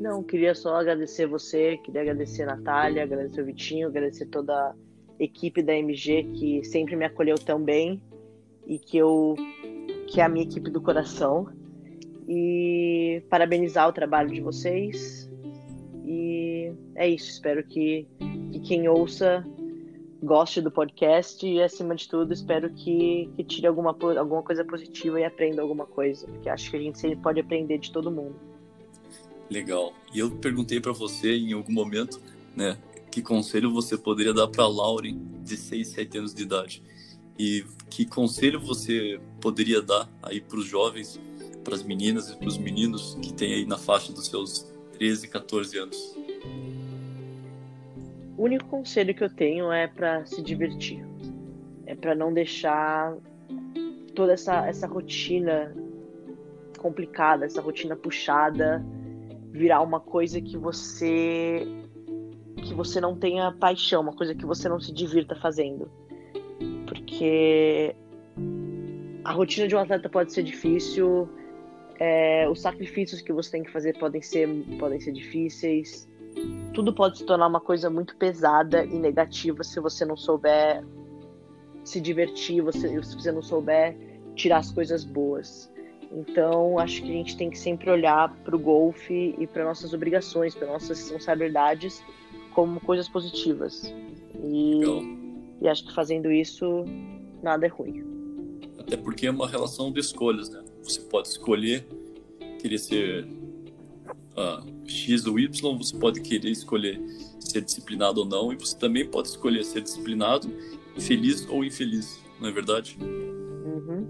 não, 0.00 0.22
queria 0.22 0.54
só 0.54 0.76
agradecer 0.76 1.26
você, 1.26 1.76
queria 1.78 2.02
agradecer 2.02 2.42
a 2.42 2.56
Natália, 2.56 3.02
agradecer 3.02 3.42
o 3.42 3.44
Vitinho, 3.44 3.88
agradecer 3.88 4.26
toda 4.26 4.54
a 4.54 4.74
equipe 5.18 5.62
da 5.62 5.74
MG 5.74 6.24
que 6.34 6.64
sempre 6.64 6.96
me 6.96 7.04
acolheu 7.04 7.36
tão 7.36 7.62
bem 7.62 8.00
e 8.66 8.78
que 8.78 8.96
eu 8.96 9.34
que 10.06 10.20
é 10.20 10.24
a 10.24 10.28
minha 10.28 10.44
equipe 10.44 10.70
do 10.70 10.80
coração 10.80 11.46
e 12.28 13.22
parabenizar 13.30 13.88
o 13.88 13.92
trabalho 13.92 14.30
de 14.30 14.40
vocês 14.40 15.30
e 16.04 16.72
é 16.96 17.08
isso 17.08 17.30
espero 17.30 17.62
que, 17.62 18.08
que 18.50 18.60
quem 18.60 18.88
ouça 18.88 19.44
goste 20.22 20.60
do 20.60 20.70
podcast 20.70 21.46
e, 21.46 21.62
acima 21.62 21.94
de 21.94 22.08
tudo, 22.08 22.32
espero 22.32 22.70
que, 22.70 23.30
que 23.36 23.44
tire 23.44 23.66
alguma, 23.66 23.90
alguma 23.90 24.42
coisa 24.42 24.64
positiva 24.64 25.20
e 25.20 25.24
aprenda 25.24 25.62
alguma 25.62 25.86
coisa, 25.86 26.26
porque 26.26 26.48
acho 26.48 26.70
que 26.70 26.76
a 26.76 26.80
gente 26.80 26.98
sempre 26.98 27.16
pode 27.16 27.40
aprender 27.40 27.78
de 27.78 27.90
todo 27.90 28.10
mundo. 28.10 28.34
Legal. 29.50 29.92
E 30.14 30.18
eu 30.18 30.30
perguntei 30.30 30.80
para 30.80 30.92
você 30.92 31.36
em 31.36 31.52
algum 31.52 31.72
momento, 31.72 32.20
né, 32.54 32.78
que 33.10 33.22
conselho 33.22 33.70
você 33.70 33.96
poderia 33.96 34.32
dar 34.32 34.46
para 34.48 34.66
Lauren 34.66 35.18
de 35.42 35.56
6, 35.56 35.88
7 35.88 36.18
anos 36.18 36.34
de 36.34 36.42
idade? 36.42 36.82
E 37.38 37.64
que 37.88 38.04
conselho 38.04 38.60
você 38.60 39.18
poderia 39.40 39.80
dar 39.80 40.08
aí 40.22 40.40
para 40.40 40.58
os 40.58 40.66
jovens, 40.66 41.18
para 41.64 41.74
as 41.74 41.82
meninas 41.82 42.30
e 42.30 42.36
para 42.36 42.46
os 42.46 42.58
meninos 42.58 43.16
que 43.20 43.32
têm 43.32 43.54
aí 43.54 43.66
na 43.66 43.78
faixa 43.78 44.12
dos 44.12 44.26
seus 44.26 44.70
13, 44.92 45.26
14 45.28 45.78
anos? 45.78 46.16
O 48.40 48.44
único 48.44 48.64
conselho 48.68 49.14
que 49.14 49.22
eu 49.22 49.28
tenho 49.28 49.70
é 49.70 49.86
para 49.86 50.24
se 50.24 50.40
divertir. 50.40 51.06
É 51.84 51.94
para 51.94 52.14
não 52.14 52.32
deixar 52.32 53.14
toda 54.14 54.32
essa, 54.32 54.66
essa 54.66 54.86
rotina 54.86 55.76
complicada, 56.78 57.44
essa 57.44 57.60
rotina 57.60 57.94
puxada, 57.94 58.82
virar 59.50 59.82
uma 59.82 60.00
coisa 60.00 60.40
que 60.40 60.56
você 60.56 61.68
que 62.64 62.72
você 62.72 62.98
não 62.98 63.14
tenha 63.14 63.52
paixão, 63.52 64.00
uma 64.00 64.14
coisa 64.14 64.34
que 64.34 64.46
você 64.46 64.70
não 64.70 64.80
se 64.80 64.90
divirta 64.90 65.36
fazendo. 65.36 65.90
Porque 66.88 67.94
a 69.22 69.32
rotina 69.32 69.68
de 69.68 69.76
um 69.76 69.80
atleta 69.80 70.08
pode 70.08 70.32
ser 70.32 70.44
difícil, 70.44 71.28
é, 71.98 72.48
os 72.48 72.62
sacrifícios 72.62 73.20
que 73.20 73.34
você 73.34 73.50
tem 73.50 73.62
que 73.62 73.70
fazer 73.70 73.98
podem 73.98 74.22
ser, 74.22 74.48
podem 74.78 74.98
ser 74.98 75.12
difíceis, 75.12 76.08
tudo 76.72 76.92
pode 76.92 77.18
se 77.18 77.24
tornar 77.24 77.46
uma 77.46 77.60
coisa 77.60 77.90
muito 77.90 78.16
pesada 78.16 78.84
e 78.84 78.98
negativa 78.98 79.64
se 79.64 79.80
você 79.80 80.04
não 80.04 80.16
souber 80.16 80.84
se 81.84 82.00
divertir, 82.00 82.62
você, 82.62 83.02
se 83.02 83.14
você 83.16 83.32
não 83.32 83.42
souber 83.42 83.96
tirar 84.34 84.58
as 84.58 84.70
coisas 84.70 85.04
boas. 85.04 85.70
Então, 86.12 86.78
acho 86.78 87.02
que 87.02 87.10
a 87.10 87.14
gente 87.14 87.36
tem 87.36 87.50
que 87.50 87.58
sempre 87.58 87.90
olhar 87.90 88.34
para 88.44 88.54
o 88.54 88.58
golfe 88.58 89.34
e 89.38 89.46
para 89.46 89.64
nossas 89.64 89.92
obrigações, 89.92 90.54
para 90.54 90.66
nossas 90.66 90.98
responsabilidades 90.98 92.02
como 92.52 92.80
coisas 92.80 93.08
positivas. 93.08 93.94
E, 94.42 94.80
e 95.60 95.68
acho 95.68 95.86
que 95.86 95.94
fazendo 95.94 96.30
isso, 96.30 96.84
nada 97.42 97.66
é 97.66 97.68
ruim. 97.68 98.04
Até 98.78 98.96
porque 98.96 99.26
é 99.26 99.30
uma 99.30 99.48
relação 99.48 99.92
de 99.92 100.00
escolhas, 100.00 100.50
né? 100.50 100.62
Você 100.82 101.00
pode 101.02 101.28
escolher 101.28 101.86
querer 102.58 102.78
ser 102.78 103.26
uh, 104.40 104.88
X 104.88 105.26
ou 105.26 105.38
Y, 105.38 105.76
você 105.76 105.96
pode 105.96 106.20
querer 106.20 106.50
escolher 106.50 107.00
ser 107.38 107.62
disciplinado 107.62 108.20
ou 108.20 108.26
não, 108.26 108.52
e 108.52 108.56
você 108.56 108.76
também 108.76 109.06
pode 109.06 109.28
escolher 109.28 109.64
ser 109.64 109.82
disciplinado, 109.82 110.50
feliz 110.98 111.46
ou 111.48 111.64
infeliz, 111.64 112.20
não 112.40 112.48
é 112.48 112.52
verdade? 112.52 112.96
Uhum. 113.00 114.06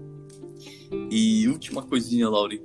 E 1.09 1.47
última 1.47 1.81
coisinha, 1.83 2.29
Lauri. 2.29 2.61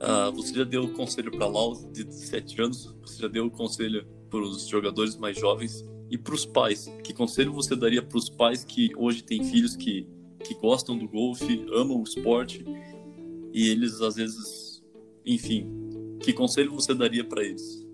Uh, 0.00 0.30
você 0.32 0.54
já 0.54 0.64
deu 0.64 0.88
conselho 0.92 1.30
para 1.30 1.46
Lau 1.46 1.74
de 1.92 2.06
7 2.14 2.62
anos? 2.62 2.94
Você 3.02 3.22
já 3.22 3.28
deu 3.28 3.50
conselho 3.50 4.06
para 4.30 4.40
os 4.40 4.68
jogadores 4.68 5.16
mais 5.16 5.36
jovens 5.36 5.84
e 6.08 6.16
para 6.16 6.34
os 6.34 6.46
pais? 6.46 6.88
Que 7.02 7.12
conselho 7.12 7.52
você 7.52 7.74
daria 7.74 8.00
para 8.00 8.16
os 8.16 8.28
pais 8.28 8.62
que 8.62 8.92
hoje 8.96 9.22
têm 9.24 9.42
filhos 9.42 9.74
que, 9.74 10.06
que 10.44 10.54
gostam 10.54 10.96
do 10.96 11.08
golfe, 11.08 11.66
amam 11.72 12.00
o 12.00 12.04
esporte 12.04 12.64
e 13.52 13.68
eles 13.68 14.00
às 14.00 14.14
vezes, 14.14 14.84
enfim, 15.26 15.66
que 16.20 16.32
conselho 16.32 16.72
você 16.72 16.94
daria 16.94 17.24
para 17.24 17.42
eles? 17.42 17.86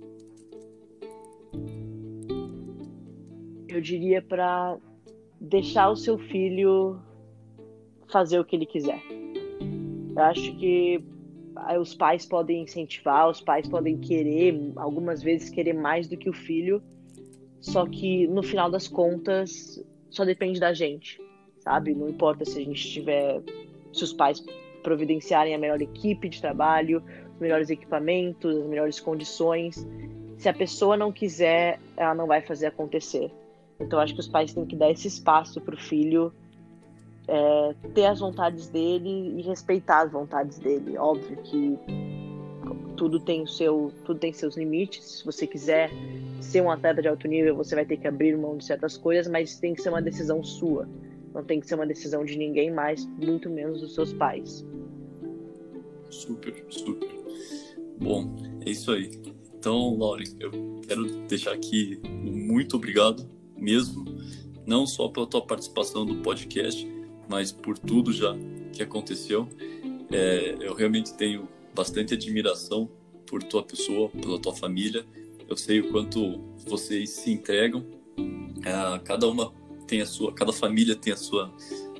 Eu 3.69 3.81
diria 3.81 4.23
para 4.23 4.79
deixar 5.41 5.91
o 5.91 5.97
seu 5.97 6.19
filho 6.19 6.99
fazer 8.11 8.39
o 8.39 8.45
que 8.45 8.57
ele 8.57 8.67
quiser. 8.67 9.03
Eu 10.17 10.23
acho 10.23 10.57
que 10.57 11.03
os 11.81 11.95
pais 11.95 12.25
podem 12.27 12.63
incentivar, 12.63 13.29
os 13.29 13.41
pais 13.41 13.69
podem 13.69 13.99
querer, 13.99 14.73
algumas 14.77 15.23
vezes 15.23 15.51
querer 15.51 15.73
mais 15.73 16.09
do 16.09 16.17
que 16.17 16.29
o 16.29 16.33
filho, 16.33 16.83
só 17.61 17.87
que 17.87 18.27
no 18.29 18.43
final 18.43 18.71
das 18.71 18.87
contas 18.87 19.83
só 20.11 20.25
depende 20.25 20.61
da 20.61 20.73
gente, 20.73 21.21
sabe? 21.59 21.95
Não 21.95 22.09
importa 22.09 22.45
se 22.45 22.59
a 22.59 22.65
gente 22.65 22.89
tiver, 22.89 23.43
se 23.93 24.05
os 24.05 24.13
pais 24.13 24.45
providenciarem 24.83 25.55
a 25.55 25.59
melhor 25.59 25.81
equipe 25.81 26.29
de 26.29 26.41
trabalho, 26.41 27.03
os 27.35 27.41
melhores 27.41 27.71
equipamentos, 27.71 28.57
as 28.57 28.67
melhores 28.67 29.01
condições. 29.01 29.87
Se 30.39 30.49
a 30.49 30.55
pessoa 30.55 30.97
não 30.97 31.13
quiser, 31.13 31.79
ela 31.97 32.15
não 32.15 32.27
vai 32.27 32.41
fazer 32.41 32.67
acontecer. 32.67 33.31
Então 33.79 33.99
acho 33.99 34.15
que 34.15 34.21
os 34.21 34.29
pais 34.29 34.53
têm 34.55 34.65
que 34.65 34.77
dar 34.77 34.91
esse 34.91 35.09
espaço 35.09 35.61
para 35.61 35.75
o 35.75 35.79
filho 35.79 36.33
é, 37.27 37.75
ter 37.95 38.07
as 38.07 38.21
vontades 38.21 38.69
dele 38.69 39.39
e 39.39 39.43
respeitar 39.43 40.03
as 40.03 40.13
vontades 40.13 40.59
dele. 40.59 40.97
Óbvio 40.99 41.37
que 41.39 41.79
tudo 42.97 43.19
tem 43.19 43.43
o 43.43 43.47
seu, 43.47 43.93
tudo 44.05 44.21
tem 44.21 44.33
seus 44.33 44.57
limites. 44.57 45.19
Se 45.19 45.25
você 45.25 45.47
quiser 45.47 45.91
ser 46.41 46.61
um 46.61 46.71
atleta 46.71 47.03
de 47.03 47.09
alto 47.09 47.27
nível, 47.27 47.57
você 47.57 47.75
vai 47.75 47.85
ter 47.85 47.97
que 47.97 48.07
abrir 48.07 48.37
mão 48.37 48.57
de 48.57 48.65
certas 48.65 48.97
coisas, 48.97 49.31
mas 49.31 49.59
tem 49.59 49.75
que 49.75 49.83
ser 49.83 49.89
uma 49.89 50.03
decisão 50.03 50.43
sua. 50.43 50.89
Não 51.33 51.43
tem 51.43 51.61
que 51.61 51.67
ser 51.67 51.75
uma 51.75 51.87
decisão 51.87 52.25
de 52.25 52.39
ninguém 52.39 52.71
mais, 52.71 53.05
muito 53.07 53.51
menos 53.51 53.81
dos 53.81 53.95
seus 53.95 54.13
pais. 54.13 54.65
Super, 56.09 56.65
super. 56.69 57.24
Bom, 57.99 58.35
é 58.65 58.71
isso 58.71 58.91
aí. 58.91 59.11
Então, 59.59 59.97
Lauren, 59.97 60.25
eu 60.41 60.51
quero 60.87 61.07
deixar 61.27 61.53
aqui 61.53 62.01
muito 62.23 62.77
obrigado 62.77 63.27
mesmo, 63.57 64.05
não 64.67 64.87
só 64.87 65.09
pela 65.09 65.27
tua 65.27 65.41
participação 65.41 66.05
no 66.05 66.17
podcast, 66.17 66.87
mas 67.29 67.51
por 67.53 67.79
tudo 67.79 68.13
já 68.13 68.35
que 68.73 68.83
aconteceu. 68.83 69.49
É, 70.11 70.57
eu 70.61 70.75
realmente 70.75 71.15
tenho 71.15 71.49
bastante 71.75 72.15
admiração 72.15 72.91
por 73.27 73.43
tua 73.43 73.63
pessoa, 73.63 74.09
pela 74.11 74.39
tua 74.39 74.55
família. 74.55 75.05
Eu 75.49 75.57
sei 75.57 75.81
o 75.81 75.91
quanto 75.91 76.41
vocês 76.67 77.11
se 77.11 77.33
entregam. 77.33 77.85
É, 78.65 78.99
cada 79.01 79.27
uma 79.29 79.53
tem 79.87 80.01
a 80.01 80.07
sua, 80.07 80.33
cada 80.33 80.53
família 80.53 80.95
tem 80.95 81.13
a 81.13 81.17
sua 81.17 81.53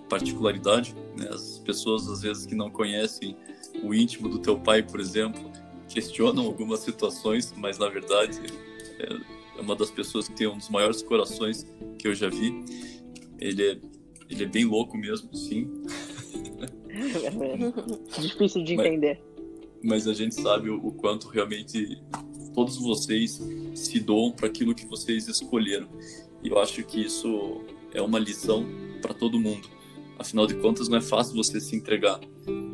particularidade. 0.09 0.95
Né? 1.17 1.29
As 1.31 1.59
pessoas 1.59 2.09
às 2.09 2.23
vezes 2.23 2.47
que 2.47 2.55
não 2.55 2.71
conhecem 2.71 3.37
o 3.83 3.95
íntimo 3.95 4.29
do 4.29 4.39
teu 4.39 4.59
pai, 4.59 4.83
por 4.83 5.01
exemplo, 5.01 5.51
questionam 5.95 6.45
algumas 6.45 6.81
situações, 6.81 7.55
mas 7.57 7.79
na 7.79 7.89
verdade 7.89 8.41
é, 8.99 9.59
é 9.59 9.61
uma 9.61 9.77
das 9.77 9.93
pessoas 9.93 10.29
que 10.29 10.35
tem 10.35 10.49
um 10.49 10.59
dos 10.59 10.69
maiores 10.69 11.01
corações 11.03 11.65
que 11.99 12.09
eu 12.09 12.15
já 12.15 12.29
vi. 12.29 12.65
Ele 13.39 13.63
é, 13.63 13.79
ele 14.29 14.43
é 14.43 14.47
bem 14.47 14.65
louco 14.65 14.99
mesmo, 14.99 15.33
sim. 15.35 15.71
É 16.91 18.19
difícil 18.21 18.65
de 18.65 18.75
entender. 18.75 19.23
Mas, 19.85 20.05
mas 20.05 20.09
a 20.09 20.15
gente 20.15 20.35
sabe 20.35 20.69
o, 20.69 20.85
o 20.85 20.93
quanto 20.93 21.29
realmente 21.29 22.03
todos 22.53 22.77
vocês 22.77 23.41
se 23.75 24.01
doam 24.01 24.33
para 24.33 24.49
aquilo 24.49 24.75
que 24.75 24.87
vocês 24.87 25.29
escolheram. 25.29 25.89
E 26.43 26.49
eu 26.49 26.59
acho 26.59 26.83
que 26.83 27.01
isso 27.01 27.61
é 27.93 28.03
uma 28.03 28.19
lição 28.19 28.67
para 29.01 29.15
todo 29.15 29.39
mundo. 29.39 29.69
Afinal 30.19 30.47
de 30.47 30.55
contas, 30.55 30.89
não 30.89 30.99
é 30.99 31.01
fácil 31.01 31.37
você 31.37 31.61
se 31.61 31.77
entregar. 31.77 32.19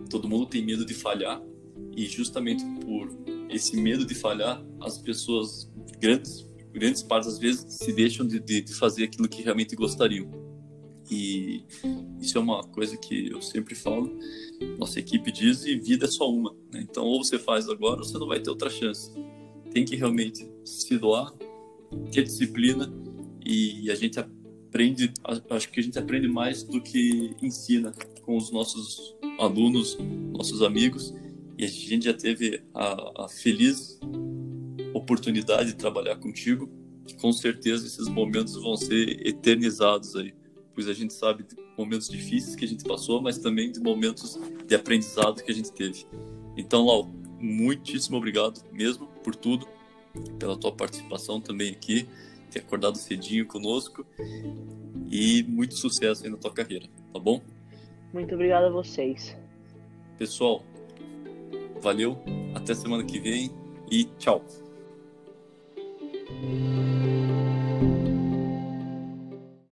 Todo 0.09 0.29
mundo 0.29 0.47
tem 0.47 0.65
medo 0.65 0.85
de 0.85 0.95
falhar 0.95 1.41
e 1.97 2.07
justamente 2.07 2.65
por 2.85 3.11
esse 3.49 3.77
medo 3.77 4.05
de 4.05 4.15
falhar, 4.15 4.65
as 4.81 4.99
pessoas 4.99 5.71
grandes, 5.99 6.47
grandes 6.73 7.03
partes 7.03 7.29
às 7.29 7.39
vezes 7.39 7.75
se 7.75 7.93
deixam 7.93 8.27
de, 8.27 8.39
de, 8.41 8.63
de 8.63 8.75
fazer 8.75 9.05
aquilo 9.05 9.29
que 9.29 9.43
realmente 9.43 9.75
gostariam. 9.75 10.31
E 11.11 11.65
isso 12.21 12.39
é 12.39 12.41
uma 12.41 12.63
coisa 12.63 12.97
que 12.97 13.29
eu 13.29 13.43
sempre 13.43 13.75
falo. 13.75 14.17
Nossa 14.79 15.01
equipe 15.01 15.33
diz 15.33 15.65
e 15.65 15.77
vida 15.77 16.05
é 16.05 16.09
só 16.09 16.31
uma. 16.31 16.55
Né? 16.73 16.87
Então, 16.89 17.05
ou 17.05 17.23
você 17.23 17.39
faz 17.39 17.69
agora, 17.69 18.01
ou 18.01 18.05
você 18.05 18.17
não 18.17 18.29
vai 18.29 18.39
ter 18.41 18.49
outra 18.49 18.71
chance. 18.71 19.13
Tem 19.73 19.85
que 19.85 19.97
realmente 19.97 20.49
se 20.65 20.97
doar, 20.99 21.33
ter 22.13 22.23
disciplina 22.23 22.93
e 23.45 23.91
a 23.91 23.95
gente 23.97 24.21
aprende. 24.21 25.13
Acho 25.51 25.71
que 25.71 25.81
a 25.81 25.83
gente 25.83 25.99
aprende 25.99 26.29
mais 26.29 26.63
do 26.63 26.81
que 26.81 27.35
ensina 27.43 27.93
com 28.23 28.37
os 28.37 28.53
nossos 28.53 29.17
alunos, 29.39 29.99
nossos 30.33 30.63
amigos. 30.63 31.13
E 31.61 31.65
a 31.65 31.69
gente 31.69 32.07
já 32.07 32.15
teve 32.15 32.63
a, 32.75 33.25
a 33.25 33.29
feliz 33.29 34.01
oportunidade 34.95 35.73
de 35.73 35.77
trabalhar 35.77 36.17
contigo. 36.17 36.71
Com 37.21 37.33
certeza 37.33 37.87
esses 37.87 38.09
momentos 38.09 38.55
vão 38.55 38.77
ser 38.77 39.27
eternizados 39.27 40.17
aí 40.17 40.33
pois 40.81 40.89
a 40.89 40.95
gente 40.95 41.13
sabe 41.13 41.43
de 41.43 41.57
momentos 41.77 42.09
difíceis 42.09 42.57
que 42.57 42.65
a 42.65 42.69
gente 42.69 42.85
passou, 42.85 43.21
mas 43.21 43.37
também 43.37 43.71
de 43.71 43.81
momentos 43.81 44.41
de 44.67 44.75
aprendizado 44.75 45.43
que 45.43 45.51
a 45.51 45.55
gente 45.55 45.71
teve. 45.73 46.07
Então, 46.57 46.87
Lau, 46.87 47.05
muitíssimo 47.39 48.17
obrigado 48.17 48.63
mesmo 48.73 49.07
por 49.23 49.35
tudo, 49.35 49.69
pela 50.39 50.57
tua 50.57 50.73
participação 50.73 51.39
também 51.39 51.71
aqui, 51.71 52.09
ter 52.51 52.61
acordado 52.61 52.97
cedinho 52.97 53.47
conosco 53.47 54.07
e 55.11 55.43
muito 55.43 55.75
sucesso 55.75 56.25
aí 56.25 56.31
na 56.31 56.39
tua 56.39 56.51
carreira, 56.51 56.87
tá 57.13 57.19
bom? 57.19 57.43
Muito 58.13 58.35
obrigado 58.35 58.65
a 58.65 58.71
vocês. 58.71 59.37
Pessoal, 60.17 60.65
valeu, 61.81 62.19
até 62.55 62.75
semana 62.75 63.05
que 63.05 63.19
vem 63.19 63.51
e 63.91 64.05
tchau. 64.19 64.45